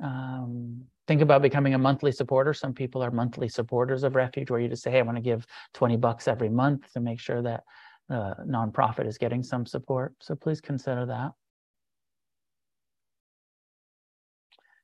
Um, 0.03 0.83
think 1.07 1.21
about 1.21 1.43
becoming 1.43 1.75
a 1.75 1.79
monthly 1.79 2.13
supporter. 2.13 2.55
Some 2.55 2.73
people 2.73 3.03
are 3.03 3.11
monthly 3.11 3.49
supporters 3.49 4.03
of 4.03 4.15
refuge 4.15 4.51
where 4.51 4.61
you 4.61 4.69
just 4.69 4.83
say, 4.83 4.91
hey, 4.91 5.01
I 5.01 5.03
want 5.03 5.17
to 5.17 5.23
give 5.23 5.47
20 5.75 5.97
bucks 5.97 6.29
every 6.29 6.49
month 6.49 6.93
to 6.93 7.01
make 7.01 7.21
sure 7.21 7.43
that 7.43 7.65
the 8.09 8.35
nonprofit 8.47 9.07
is 9.07 9.19
getting 9.19 9.43
some 9.43 9.67
support. 9.67 10.15
So 10.21 10.35
please 10.35 10.61
consider 10.61 11.07
that. 11.07 11.33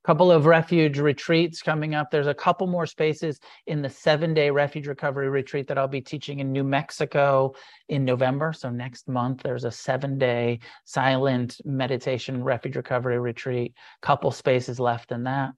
Couple 0.06 0.30
of 0.30 0.46
refuge 0.46 1.00
retreats 1.00 1.60
coming 1.60 1.96
up. 1.96 2.12
There's 2.12 2.28
a 2.28 2.34
couple 2.34 2.68
more 2.68 2.86
spaces 2.86 3.40
in 3.66 3.82
the 3.82 3.90
seven 3.90 4.34
day 4.34 4.50
refuge 4.50 4.86
recovery 4.86 5.28
retreat 5.28 5.66
that 5.66 5.78
I'll 5.78 5.88
be 5.88 6.00
teaching 6.00 6.38
in 6.38 6.52
New 6.52 6.62
Mexico 6.62 7.54
in 7.88 8.04
November. 8.04 8.52
So 8.52 8.70
next 8.70 9.08
month, 9.08 9.42
there's 9.42 9.64
a 9.64 9.70
seven 9.72 10.16
day 10.16 10.60
silent 10.84 11.60
meditation 11.64 12.44
refuge 12.44 12.76
recovery 12.76 13.18
retreat, 13.18 13.74
couple 14.00 14.30
spaces 14.30 14.78
left 14.78 15.10
in 15.10 15.24
that. 15.24 15.50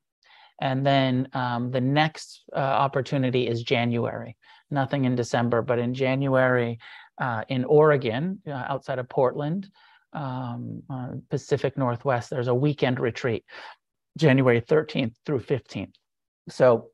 And 0.63 0.85
then 0.85 1.29
um, 1.35 1.71
the 1.71 1.83
next 1.83 2.45
uh, 2.57 2.59
opportunity 2.59 3.47
is 3.47 3.63
January. 3.63 4.35
Nothing 4.71 5.05
in 5.05 5.15
December, 5.15 5.61
but 5.61 5.79
in 5.79 5.93
January 5.93 6.79
uh, 7.21 7.43
in 7.51 7.67
Oregon, 7.67 8.41
uh, 8.47 8.53
outside 8.53 8.99
of 8.99 9.11
Portland, 9.11 9.69
um, 10.13 10.83
uh, 10.89 11.09
Pacific 11.31 11.77
Northwest, 11.77 12.31
there's 12.31 12.49
a 12.49 12.55
weekend 12.55 12.99
retreat. 12.99 13.45
January 14.19 14.61
13th 14.61 15.15
through 15.25 15.41
15th. 15.41 15.95
So 16.49 16.91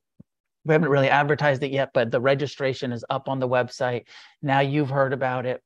we 0.64 0.72
haven't 0.72 0.88
really 0.88 1.10
advertised 1.10 1.62
it 1.62 1.72
yet, 1.72 1.90
but 1.92 2.10
the 2.10 2.20
registration 2.20 2.92
is 2.92 3.04
up 3.10 3.28
on 3.28 3.38
the 3.38 3.48
website. 3.48 4.04
Now 4.42 4.60
you've 4.60 4.90
heard 4.90 5.12
about 5.12 5.46
it. 5.46 5.62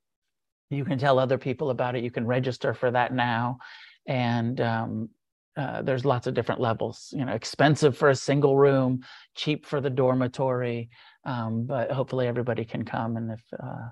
You 0.70 0.84
can 0.84 0.98
tell 0.98 1.18
other 1.18 1.38
people 1.38 1.70
about 1.70 1.96
it. 1.96 2.04
You 2.04 2.10
can 2.10 2.26
register 2.26 2.74
for 2.74 2.90
that 2.90 3.14
now. 3.14 3.58
And 4.06 4.60
um, 4.60 5.08
uh, 5.56 5.82
there's 5.82 6.04
lots 6.04 6.26
of 6.26 6.34
different 6.34 6.60
levels, 6.60 7.12
you 7.16 7.24
know, 7.24 7.32
expensive 7.32 7.96
for 7.96 8.10
a 8.10 8.16
single 8.16 8.56
room, 8.56 9.04
cheap 9.34 9.66
for 9.66 9.80
the 9.80 9.90
dormitory. 9.90 10.90
Um, 11.24 11.64
but 11.64 11.90
hopefully 11.90 12.26
everybody 12.26 12.64
can 12.64 12.84
come. 12.84 13.16
And 13.16 13.32
if 13.32 13.42
uh, 13.60 13.88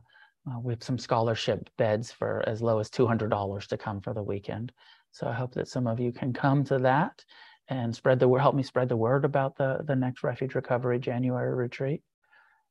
uh, 0.51 0.61
we 0.61 0.73
have 0.73 0.83
some 0.83 0.99
scholarship 0.99 1.69
beds 1.77 2.13
for 2.13 2.43
as 2.47 2.63
low 2.63 2.79
as 2.79 2.91
$200 2.91 3.67
to 3.67 3.77
come 3.77 4.01
for 4.01 4.13
the 4.13 4.23
weekend. 4.23 4.73
So 5.13 5.27
I 5.27 5.33
hope 5.33 5.55
that 5.55 5.69
some 5.69 5.87
of 5.87 5.99
you 5.99 6.13
can 6.13 6.33
come 6.33 6.65
to 6.65 6.79
that 6.81 7.25
and 7.69 7.95
spread 7.95 8.19
the 8.19 8.29
word, 8.29 8.41
help 8.41 8.55
me 8.55 8.63
spread 8.63 8.89
the 8.89 8.97
word 8.97 9.25
about 9.25 9.57
the, 9.57 9.79
the 9.85 9.97
next 9.97 10.23
Refuge 10.23 10.55
Recovery 10.55 10.99
January 10.99 11.55
retreat. 11.55 12.03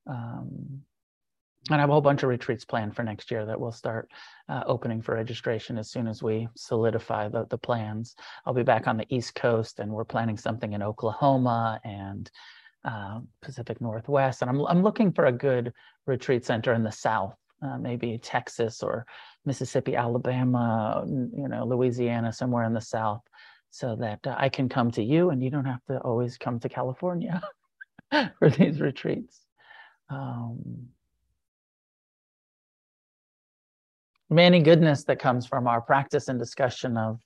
Um, 0.07 0.81
and 1.69 1.77
I 1.77 1.81
have 1.81 1.89
a 1.89 1.93
whole 1.93 2.01
bunch 2.01 2.21
of 2.21 2.29
retreats 2.29 2.63
planned 2.63 2.95
for 2.95 3.01
next 3.01 3.31
year 3.31 3.45
that 3.45 3.59
will 3.59 3.71
start 3.71 4.11
uh, 4.49 4.63
opening 4.67 5.01
for 5.01 5.15
registration 5.15 5.79
as 5.79 5.89
soon 5.89 6.07
as 6.07 6.21
we 6.21 6.47
solidify 6.55 7.27
the, 7.29 7.45
the 7.49 7.57
plans. 7.57 8.15
I'll 8.45 8.53
be 8.53 8.63
back 8.63 8.87
on 8.87 8.97
the 8.97 9.07
East 9.09 9.33
Coast 9.33 9.79
and 9.79 9.91
we're 9.91 10.05
planning 10.05 10.37
something 10.37 10.73
in 10.73 10.83
Oklahoma 10.83 11.79
and 11.83 12.29
uh, 12.83 13.21
Pacific 13.41 13.81
Northwest. 13.81 14.43
And 14.43 14.49
I'm, 14.49 14.63
I'm 14.67 14.83
looking 14.83 15.11
for 15.11 15.25
a 15.25 15.31
good 15.31 15.73
retreat 16.05 16.45
center 16.45 16.71
in 16.73 16.83
the 16.83 16.91
South, 16.91 17.35
uh, 17.63 17.79
maybe 17.79 18.19
Texas 18.19 18.83
or 18.83 19.07
Mississippi, 19.43 19.95
Alabama, 19.95 21.03
you 21.07 21.47
know, 21.47 21.65
Louisiana, 21.65 22.31
somewhere 22.31 22.63
in 22.65 22.73
the 22.73 22.81
South 22.81 23.21
so 23.75 23.97
that 23.97 24.25
uh, 24.25 24.33
I 24.37 24.47
can 24.47 24.69
come 24.69 24.89
to 24.91 25.03
you 25.03 25.31
and 25.31 25.43
you 25.43 25.49
don't 25.49 25.65
have 25.65 25.83
to 25.89 25.97
always 25.97 26.37
come 26.37 26.61
to 26.61 26.69
California 26.69 27.43
for 28.39 28.49
these 28.49 28.79
retreats. 28.79 29.41
Um, 30.09 30.87
many 34.29 34.61
goodness 34.61 35.03
that 35.03 35.19
comes 35.19 35.45
from 35.45 35.67
our 35.67 35.81
practice 35.81 36.29
and 36.29 36.39
discussion 36.39 36.95
of 36.95 37.19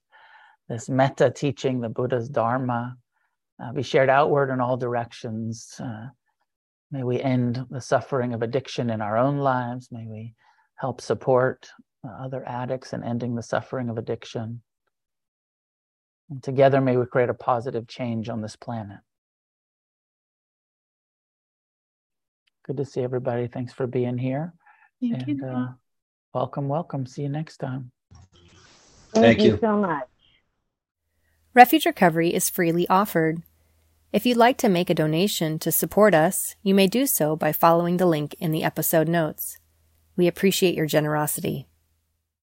this 0.67 0.89
metta 0.89 1.29
teaching, 1.29 1.81
the 1.81 1.89
Buddha's 1.89 2.29
Dharma, 2.29 2.97
uh, 3.63 3.71
be 3.71 3.83
shared 3.83 4.09
outward 4.09 4.51
in 4.51 4.59
all 4.59 4.75
directions. 4.75 5.79
Uh, 5.79 6.07
may 6.91 7.03
we 7.03 7.21
end 7.21 7.63
the 7.69 7.81
suffering 7.81 8.33
of 8.33 8.41
addiction 8.41 8.89
in 8.89 9.01
our 9.01 9.19
own 9.19 9.37
lives. 9.37 9.89
May 9.91 10.07
we 10.07 10.33
help 10.77 10.99
support 10.99 11.69
uh, 12.03 12.25
other 12.25 12.43
addicts 12.47 12.93
in 12.93 13.03
ending 13.03 13.35
the 13.35 13.43
suffering 13.43 13.89
of 13.89 13.99
addiction. 13.99 14.63
And 16.29 16.43
together, 16.43 16.79
may 16.79 16.97
we 16.97 17.05
create 17.05 17.29
a 17.29 17.33
positive 17.33 17.87
change 17.87 18.29
on 18.29 18.41
this 18.41 18.55
planet. 18.55 18.99
Good 22.65 22.77
to 22.77 22.85
see 22.85 23.01
everybody. 23.01 23.47
Thanks 23.47 23.73
for 23.73 23.87
being 23.87 24.17
here. 24.17 24.53
Thank 25.01 25.27
and, 25.27 25.39
you. 25.39 25.45
Uh, 25.45 25.69
welcome, 26.33 26.67
welcome. 26.67 27.07
See 27.07 27.23
you 27.23 27.29
next 27.29 27.57
time. 27.57 27.91
Thank, 29.11 29.25
Thank 29.25 29.39
you. 29.41 29.51
you 29.53 29.59
so 29.59 29.77
much. 29.77 30.05
Refuge 31.55 31.87
Recovery 31.87 32.33
is 32.33 32.47
freely 32.49 32.87
offered. 32.89 33.41
If 34.13 34.25
you'd 34.25 34.37
like 34.37 34.57
to 34.59 34.69
make 34.69 34.89
a 34.89 34.95
donation 34.95 35.57
to 35.59 35.71
support 35.71 36.13
us, 36.13 36.55
you 36.61 36.75
may 36.75 36.85
do 36.85 37.07
so 37.07 37.35
by 37.35 37.51
following 37.51 37.97
the 37.97 38.05
link 38.05 38.35
in 38.39 38.51
the 38.51 38.63
episode 38.63 39.07
notes. 39.07 39.57
We 40.15 40.27
appreciate 40.27 40.75
your 40.75 40.85
generosity. 40.85 41.68